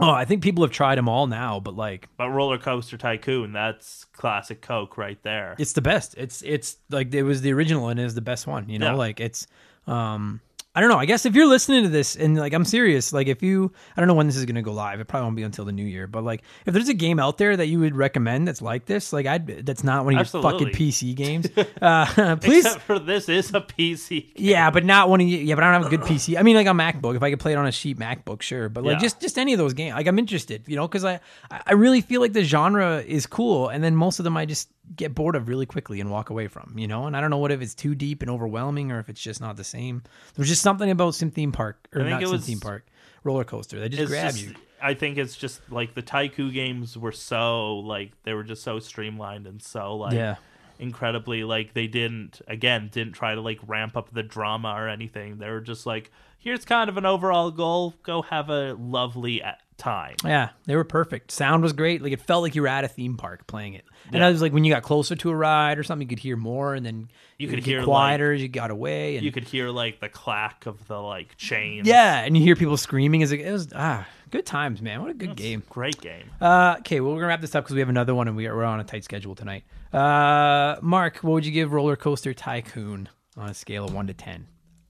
Oh, 0.00 0.10
I 0.10 0.24
think 0.24 0.42
people 0.42 0.64
have 0.64 0.70
tried 0.70 0.96
them 0.96 1.08
all 1.08 1.26
now, 1.26 1.60
but 1.60 1.76
like 1.76 2.08
But 2.16 2.30
Roller 2.30 2.58
Coaster 2.58 2.96
Tycoon, 2.96 3.52
that's 3.52 4.04
classic 4.12 4.62
Coke 4.62 4.96
right 4.96 5.22
there. 5.22 5.54
it's 5.58 5.72
the 5.74 5.82
best. 5.82 6.14
It's 6.16 6.42
it's 6.42 6.76
like 6.90 7.12
it 7.14 7.22
was 7.22 7.42
the 7.42 7.52
original 7.52 7.88
and 7.88 8.00
it 8.00 8.04
is 8.04 8.14
the 8.14 8.20
best 8.20 8.46
one. 8.46 8.68
You 8.68 8.78
know, 8.78 8.86
Yeah. 8.92 8.94
like 8.94 9.20
it's 9.20 9.46
um 9.86 10.40
I 10.72 10.80
don't 10.80 10.88
know. 10.88 10.98
I 10.98 11.04
guess 11.04 11.26
if 11.26 11.34
you're 11.34 11.48
listening 11.48 11.82
to 11.82 11.88
this 11.88 12.14
and 12.14 12.36
like 12.36 12.52
I'm 12.52 12.64
serious, 12.64 13.12
like 13.12 13.26
if 13.26 13.42
you 13.42 13.72
I 13.96 14.00
don't 14.00 14.06
know 14.06 14.14
when 14.14 14.26
this 14.28 14.36
is 14.36 14.44
gonna 14.44 14.62
go 14.62 14.72
live. 14.72 15.00
It 15.00 15.08
probably 15.08 15.24
won't 15.24 15.36
be 15.36 15.42
until 15.42 15.64
the 15.64 15.72
new 15.72 15.84
year. 15.84 16.06
But 16.06 16.22
like 16.22 16.42
if 16.64 16.72
there's 16.72 16.88
a 16.88 16.94
game 16.94 17.18
out 17.18 17.38
there 17.38 17.56
that 17.56 17.66
you 17.66 17.80
would 17.80 17.96
recommend 17.96 18.46
that's 18.46 18.62
like 18.62 18.86
this, 18.86 19.12
like 19.12 19.26
I'd 19.26 19.66
that's 19.66 19.82
not 19.82 20.04
one 20.04 20.14
of 20.14 20.18
your 20.18 20.20
Absolutely. 20.20 20.72
fucking 20.72 20.74
PC 20.74 21.14
games. 21.16 21.48
uh 21.82 22.36
please 22.40 22.66
Except 22.66 22.82
for 22.84 23.00
this 23.00 23.28
is 23.28 23.50
a 23.52 23.60
PC. 23.60 24.30
Yeah, 24.36 24.70
but 24.70 24.84
not 24.84 25.08
one 25.08 25.20
of 25.20 25.26
you. 25.26 25.38
Yeah, 25.38 25.56
but 25.56 25.64
I 25.64 25.72
don't 25.72 25.82
have 25.82 25.92
a 25.92 25.96
good 25.96 26.06
PC. 26.06 26.36
I 26.38 26.42
mean, 26.44 26.54
like 26.54 26.68
a 26.68 26.70
MacBook. 26.70 27.16
If 27.16 27.22
I 27.24 27.30
could 27.30 27.40
play 27.40 27.52
it 27.52 27.56
on 27.56 27.66
a 27.66 27.72
cheap 27.72 27.98
MacBook, 27.98 28.40
sure. 28.40 28.68
But 28.68 28.84
like 28.84 28.94
Yeah. 28.94 29.00
just 29.00 29.20
just 29.20 29.38
any 29.38 29.52
of 29.52 29.58
those 29.58 29.74
games, 29.74 29.96
like 29.96 30.06
I'm 30.06 30.20
interested, 30.20 30.62
you 30.68 30.76
know, 30.76 30.86
because 30.86 31.04
I 31.04 31.18
I 31.50 31.72
really 31.72 32.00
feel 32.00 32.20
like 32.20 32.32
the 32.32 32.44
genre 32.44 33.00
is 33.00 33.26
cool, 33.26 33.68
and 33.70 33.82
then 33.82 33.96
most 33.96 34.20
of 34.20 34.24
them 34.24 34.36
I 34.36 34.46
just 34.46 34.68
get 34.96 35.14
bored 35.14 35.36
of 35.36 35.48
really 35.48 35.66
quickly 35.66 36.00
and 36.00 36.10
walk 36.10 36.30
away 36.30 36.48
from, 36.48 36.74
you 36.76 36.88
know. 36.88 37.06
And 37.06 37.16
I 37.16 37.20
don't 37.20 37.30
know 37.30 37.38
what 37.38 37.52
if 37.52 37.60
it's 37.62 37.74
too 37.76 37.94
deep 37.94 38.22
and 38.22 38.30
overwhelming, 38.30 38.90
or 38.92 38.98
if 38.98 39.08
it's 39.08 39.20
just 39.20 39.40
not 39.40 39.56
the 39.56 39.62
same. 39.64 40.02
There's 40.34 40.48
just 40.48 40.59
something 40.60 40.90
about 40.90 41.14
Sim 41.14 41.30
Theme 41.30 41.52
Park 41.52 41.88
or 41.94 42.02
I 42.02 42.04
think 42.04 42.12
not 42.14 42.22
it 42.22 42.26
Sim 42.26 42.32
was- 42.32 42.46
Theme 42.46 42.60
Park 42.60 42.86
roller 43.24 43.44
coaster 43.44 43.78
that 43.80 43.90
just 43.90 44.02
It's 44.02 44.10
grab 44.10 44.32
just- 44.32 44.44
you. 44.44 44.54
I 44.82 44.94
think 44.94 45.18
it's 45.18 45.36
just 45.36 45.60
like 45.70 45.94
the 45.94 46.02
Taiku 46.02 46.50
games 46.52 46.96
were 46.96 47.12
so 47.12 47.76
like 47.80 48.12
they 48.22 48.32
were 48.32 48.44
just 48.44 48.62
so 48.62 48.78
streamlined 48.78 49.46
and 49.46 49.60
so 49.62 49.94
like 49.96 50.14
Yeah. 50.14 50.36
incredibly 50.78 51.44
like 51.44 51.74
they 51.74 51.86
didn't 51.86 52.40
again 52.48 52.88
didn't 52.90 53.12
try 53.12 53.34
to 53.34 53.40
like 53.42 53.58
ramp 53.66 53.96
up 53.96 54.10
the 54.12 54.22
drama 54.22 54.70
or 54.76 54.88
anything. 54.88 55.38
They 55.38 55.50
were 55.50 55.60
just 55.60 55.84
like 55.86 56.10
here's 56.38 56.64
kind 56.64 56.88
of 56.88 56.96
an 56.96 57.04
overall 57.04 57.50
goal. 57.50 57.94
Go 58.02 58.22
have 58.22 58.48
a 58.48 58.72
lovely 58.74 59.40
a- 59.40 59.58
time. 59.80 60.14
Yeah, 60.24 60.50
they 60.66 60.76
were 60.76 60.84
perfect. 60.84 61.32
Sound 61.32 61.62
was 61.62 61.72
great. 61.72 62.00
Like 62.02 62.12
it 62.12 62.20
felt 62.20 62.42
like 62.42 62.54
you 62.54 62.62
were 62.62 62.68
at 62.68 62.84
a 62.84 62.88
theme 62.88 63.16
park 63.16 63.46
playing 63.48 63.74
it. 63.74 63.84
And 64.12 64.22
I 64.24 64.30
was 64.30 64.40
like, 64.42 64.52
when 64.52 64.64
you 64.64 64.72
got 64.72 64.82
closer 64.82 65.14
to 65.16 65.30
a 65.30 65.34
ride 65.34 65.78
or 65.78 65.82
something, 65.84 66.06
you 66.06 66.08
could 66.08 66.18
hear 66.22 66.36
more, 66.36 66.74
and 66.74 66.84
then 66.84 67.08
You 67.38 67.46
it 67.48 67.50
could 67.50 67.64
hear, 67.64 67.78
like- 67.78 67.86
quieter 67.86 68.32
as 68.32 68.42
you 68.42 68.48
got 68.48 68.70
away. 68.70 69.16
And 69.16 69.24
You 69.24 69.30
could 69.32 69.44
hear 69.44 69.70
like 69.70 70.00
the 70.00 70.08
clack 70.08 70.66
of 70.66 70.86
the 70.88 70.98
like 71.00 71.36
chains. 71.36 71.86
yeah, 71.86 72.20
and 72.20 72.36
you 72.36 72.42
hear 72.42 72.56
people 72.56 72.76
screaming. 72.76 73.22
As 73.22 73.30
it, 73.32 73.40
it 73.40 73.52
was 73.52 73.68
ah, 73.74 74.06
good 74.30 74.46
times, 74.46 74.82
man. 74.82 75.00
What 75.00 75.10
a 75.10 75.14
good 75.14 75.36
game. 75.36 75.62
Great 75.70 76.00
game. 76.00 76.24
Uh, 76.40 76.76
okay, 76.80 77.00
well 77.00 77.12
we're 77.12 77.18
gonna 77.20 77.28
wrap 77.28 77.40
this 77.40 77.54
up 77.54 77.64
because 77.64 77.74
we 77.74 77.80
have 77.80 77.88
another 77.88 78.14
one, 78.14 78.26
and 78.28 78.36
we 78.36 78.46
are, 78.46 78.54
we're 78.56 78.64
on 78.64 78.80
a 78.80 78.84
tight 78.84 79.04
schedule 79.04 79.34
tonight. 79.34 79.64
Uh, 79.92 80.76
Mark, 80.82 81.18
what 81.18 81.32
would 81.32 81.46
you 81.46 81.52
give 81.52 81.72
Roller 81.72 81.96
Coaster 81.96 82.34
Tycoon 82.34 83.08
on 83.36 83.48
a 83.48 83.54
scale 83.54 83.84
of 83.84 83.94
one 83.94 84.06
to 84.08 84.14
ten? 84.14 84.46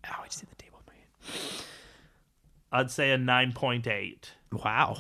Ow, 0.07 0.21
I 0.23 0.27
just 0.27 0.41
hit 0.41 0.49
the 0.51 0.57
table 0.57 0.79
with 0.79 0.87
my 0.87 0.95
hand. 0.95 1.65
I'd 2.73 2.91
say 2.91 3.11
a 3.11 3.19
9.8. 3.19 4.31
Wow. 4.53 4.99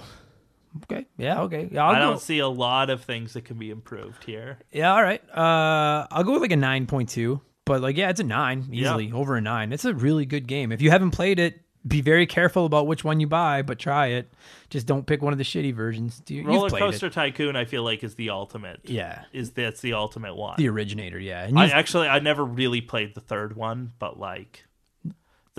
Okay. 0.85 1.07
Yeah. 1.17 1.43
Okay. 1.43 1.69
Yeah, 1.73 1.85
I'll 1.85 1.91
I 1.97 1.99
go- 1.99 2.11
don't 2.11 2.21
see 2.21 2.39
a 2.39 2.49
lot 2.49 2.91
of 2.91 3.03
things 3.03 3.33
that 3.33 3.45
can 3.45 3.59
be 3.59 3.71
improved 3.71 4.23
here. 4.25 4.59
Yeah, 4.71 4.93
all 4.95 5.03
right. 5.03 5.21
Uh, 5.31 6.07
I'll 6.11 6.23
go 6.25 6.33
with 6.33 6.43
like 6.43 6.53
a 6.53 6.57
nine 6.57 6.87
point 6.87 7.09
two, 7.09 7.41
but 7.65 7.81
like, 7.81 7.97
yeah, 7.97 8.11
it's 8.11 8.21
a 8.21 8.25
nine 8.25 8.69
easily 8.73 9.07
Yeah. 9.07 9.15
over 9.15 9.37
a 9.37 9.41
nine. 9.41 9.73
It's 9.73 9.85
a 9.85 9.95
really 9.95 10.27
good 10.27 10.47
game. 10.47 10.71
If 10.71 10.81
you 10.81 10.91
haven't 10.91 11.11
played 11.11 11.39
it, 11.41 11.61
be 11.87 12.03
very 12.03 12.27
careful 12.27 12.67
about 12.67 12.87
which 12.87 13.05
one 13.05 13.21
you 13.21 13.27
buy, 13.27 13.63
but 13.63 13.79
try 13.79 14.09
it. 14.09 14.31
Just 14.69 14.87
don't 14.87 15.07
pick 15.07 15.23
one 15.23 15.33
of 15.33 15.39
the 15.39 15.45
shitty 15.45 15.75
versions. 15.75 16.21
Do 16.21 16.35
you, 16.35 16.45
Roller 16.47 16.69
Coaster 16.69 17.07
It. 17.07 17.15
Tycoon, 17.15 17.57
I 17.57 17.65
feel 17.65 17.83
like, 17.83 18.05
is 18.05 18.15
the 18.17 18.29
ultimate. 18.31 18.81
Yeah, 18.85 19.25
Is 19.33 19.53
that's 19.53 19.81
the 19.81 19.95
ultimate 19.95 20.37
one. 20.37 20.57
the 20.59 20.69
originator. 20.69 21.19
Yeah, 21.19 21.49
I 21.57 21.71
actually 21.71 22.07
I 22.07 22.19
never 22.19 22.45
really 22.45 22.83
played 22.83 23.15
the 23.15 23.21
third 23.23 23.57
one, 23.57 23.93
but 23.99 24.21
like 24.21 24.67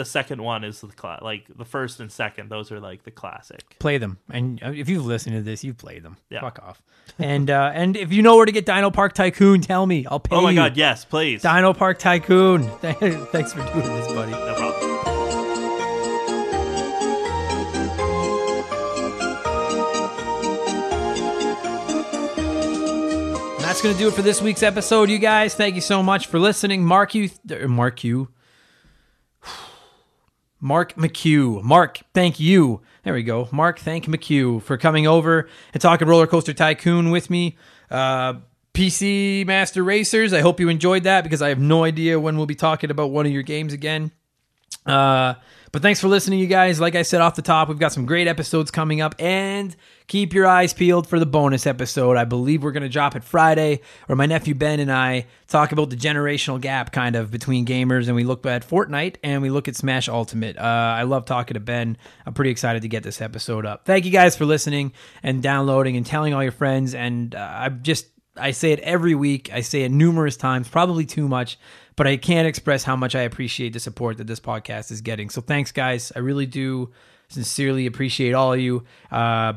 the 0.02 0.06
second 0.10 0.42
one 0.42 0.64
is 0.64 0.82
the 0.82 0.88
cla- 0.88 1.20
like 1.22 1.46
the 1.56 1.64
first 1.66 2.00
and 2.00 2.12
second. 2.12 2.50
Those 2.50 2.72
are 2.72 2.80
like 2.80 3.04
the 3.04 3.12
classic. 3.12 3.78
play 3.78 4.00
them. 4.00 4.18
And 4.32 4.62
uh, 4.64 4.72
if 4.72 4.90
you've 4.90 5.06
listened 5.06 5.36
to 5.36 5.44
this, 5.44 5.64
you've 5.64 5.78
played 5.78 6.02
them. 6.02 6.18
Yeah. 6.32 6.42
Fuck 6.42 6.58
off. 6.64 6.82
and 7.20 7.52
uh, 7.52 7.72
and 7.76 7.96
if 7.96 8.12
you 8.12 8.24
know 8.24 8.36
where 8.36 8.48
to 8.48 8.52
get 8.52 8.66
Dino 8.66 8.90
Park 8.90 9.14
Tycoon, 9.14 9.62
tell 9.62 9.86
me. 9.86 10.08
I'll 10.08 10.20
pay 10.20 10.36
Oh 10.36 10.42
my 10.42 10.50
you. 10.50 10.56
god, 10.56 10.76
yes, 10.76 11.06
please. 11.06 11.44
Dino 11.44 11.74
Park 11.74 12.00
Tycoon. 12.00 12.64
Thanks 12.82 13.54
for 13.54 13.64
doing 13.64 13.86
this, 13.86 14.08
buddy. 14.12 14.32
no 14.32 14.56
problem. 14.56 14.92
And 22.34 23.60
that's 23.70 23.82
going 23.82 23.94
to 23.96 24.00
do 24.00 24.08
it 24.08 24.14
for 24.14 24.22
this 24.22 24.42
week's 24.42 24.64
episode, 24.64 25.10
you 25.10 25.20
guys. 25.20 25.54
Thank 25.54 25.76
you 25.76 25.82
so 25.82 26.02
much 26.02 26.28
for 26.28 26.40
listening. 26.40 26.84
Mark 26.84 27.14
you, 27.16 27.30
er, 27.52 27.68
Mark 27.68 28.04
you, 28.04 28.30
Mark 30.62 30.94
McHugh. 30.94 31.62
Mark, 31.64 32.02
thank 32.14 32.40
you. 32.40 32.82
There 33.04 33.16
we 33.16 33.24
go. 33.24 33.50
Mark, 33.52 33.80
thank 33.80 34.06
McHugh 34.06 34.62
for 34.62 34.78
coming 34.78 35.08
over 35.08 35.50
and 35.74 35.82
talking 35.82 36.08
Roller 36.08 36.28
Coaster 36.28 36.54
Tycoon 36.54 37.10
with 37.10 37.32
me. 37.32 37.58
Uh, 37.90 38.36
PC 38.74 39.46
Master 39.46 39.84
Racers. 39.84 40.32
I 40.34 40.42
hope 40.42 40.60
you 40.60 40.70
enjoyed 40.70 41.04
that 41.04 41.24
because 41.24 41.42
I 41.42 41.50
have 41.50 41.60
no 41.60 41.84
idea 41.84 42.20
when 42.20 42.38
we'll 42.38 42.46
be 42.46 42.56
talking 42.56 42.92
about 42.92 43.10
one 43.10 43.26
of 43.26 43.32
your 43.32 43.44
games 43.44 43.74
again. 43.74 44.12
Uh, 44.86 45.36
but 45.72 45.82
thanks 45.82 46.02
for 46.02 46.10
listening, 46.10 46.40
you 46.40 46.48
guys. 46.48 46.82
Like 46.82 46.96
I 46.96 47.04
said 47.04 47.22
off 47.22 47.36
the 47.36 47.42
top, 47.42 47.70
we've 47.70 47.80
got 47.80 47.94
some 47.94 48.06
great 48.06 48.28
episodes 48.28 48.72
coming 48.72 49.00
up, 49.00 49.16
and 49.20 49.74
keep 50.08 50.34
your 50.34 50.46
eyes 50.46 50.74
peeled 50.74 51.08
for 51.08 51.18
the 51.18 51.26
bonus 51.26 51.66
episode. 51.66 52.18
I 52.18 52.26
believe 52.26 52.62
we're 52.62 52.74
going 52.74 52.84
to 52.84 52.90
drop 52.90 53.16
it 53.16 53.24
Friday, 53.24 53.80
where 54.08 54.18
my 54.18 54.26
nephew 54.26 54.54
Ben 54.54 54.82
and 54.82 54.92
I 54.92 55.28
talk 55.48 55.72
about 55.72 55.90
the 55.90 55.96
generational 55.96 56.60
gap 56.60 56.92
kind 56.92 57.16
of 57.16 57.32
between 57.32 57.66
gamers, 57.66 58.08
and 58.08 58.18
we 58.18 58.26
look 58.26 58.46
at 58.46 58.68
Fortnite 58.68 59.16
and 59.24 59.42
we 59.42 59.50
look 59.50 59.70
at 59.70 59.78
Smash 59.78 60.10
Ultimate. 60.10 60.58
Uh, 60.58 60.62
I 60.62 61.04
love 61.04 61.24
talking 61.24 61.54
to 61.54 61.62
Ben. 61.62 61.98
I'm 62.26 62.34
pretty 62.34 62.52
excited 62.52 62.82
to 62.82 62.90
get 62.90 63.04
this 63.04 63.22
episode 63.22 63.66
up. 63.66 63.86
Thank 63.86 64.04
you 64.04 64.12
guys 64.12 64.36
for 64.36 64.44
listening 64.44 64.92
and 65.24 65.42
downloading 65.42 65.96
and 65.96 66.06
telling 66.06 66.34
all 66.34 66.44
your 66.44 66.52
friends. 66.52 66.94
And 66.94 67.34
uh, 67.34 67.50
I'm 67.50 67.82
just 67.82 68.08
I 68.38 68.52
say 68.52 68.72
it 68.72 68.80
every 68.80 69.16
week. 69.16 69.52
I 69.54 69.62
say 69.62 69.84
it 69.84 69.92
numerous 69.92 70.38
times, 70.38 70.68
probably 70.68 71.06
too 71.06 71.28
much, 71.28 71.58
but 72.02 72.08
I 72.08 72.18
can't 72.18 72.48
express 72.48 72.84
how 72.84 72.96
much 72.96 73.14
I 73.14 73.22
appreciate 73.22 73.74
the 73.74 73.80
support 73.80 74.18
that 74.18 74.26
this 74.26 74.40
podcast 74.40 74.90
is 74.90 75.02
getting. 75.02 75.30
So 75.30 75.40
thanks, 75.40 75.72
guys. 75.72 76.12
I 76.16 76.18
really 76.18 76.48
do 76.48 76.90
sincerely 77.28 77.86
appreciate 77.86 78.34
all 78.34 78.54
of 78.54 78.60
you. 78.60 78.86
Uh, 79.12 79.54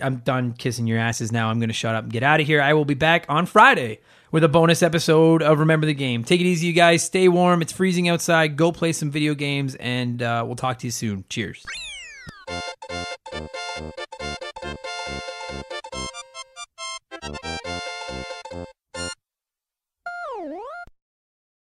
I'm 0.00 0.16
done 0.16 0.54
kissing 0.54 0.88
your 0.88 0.98
asses 0.98 1.30
now. 1.30 1.48
I'm 1.48 1.60
going 1.60 1.68
to 1.68 1.72
shut 1.72 1.94
up 1.94 2.02
and 2.02 2.12
get 2.12 2.24
out 2.24 2.40
of 2.40 2.46
here. 2.48 2.60
I 2.60 2.72
will 2.72 2.86
be 2.86 2.94
back 2.94 3.24
on 3.28 3.46
Friday 3.46 4.00
with 4.32 4.42
a 4.42 4.48
bonus 4.48 4.82
episode 4.82 5.44
of 5.44 5.60
Remember 5.60 5.86
the 5.86 5.94
Game. 5.94 6.24
Take 6.24 6.40
it 6.40 6.46
easy, 6.46 6.66
you 6.66 6.72
guys. 6.72 7.04
Stay 7.04 7.28
warm. 7.28 7.62
It's 7.62 7.72
freezing 7.72 8.08
outside. 8.08 8.56
Go 8.56 8.72
play 8.72 8.92
some 8.92 9.12
video 9.12 9.34
games, 9.34 9.76
and 9.76 10.20
uh, 10.20 10.42
we'll 10.44 10.56
talk 10.56 10.80
to 10.80 10.88
you 10.88 10.90
soon. 10.90 11.24
Cheers. 11.28 11.64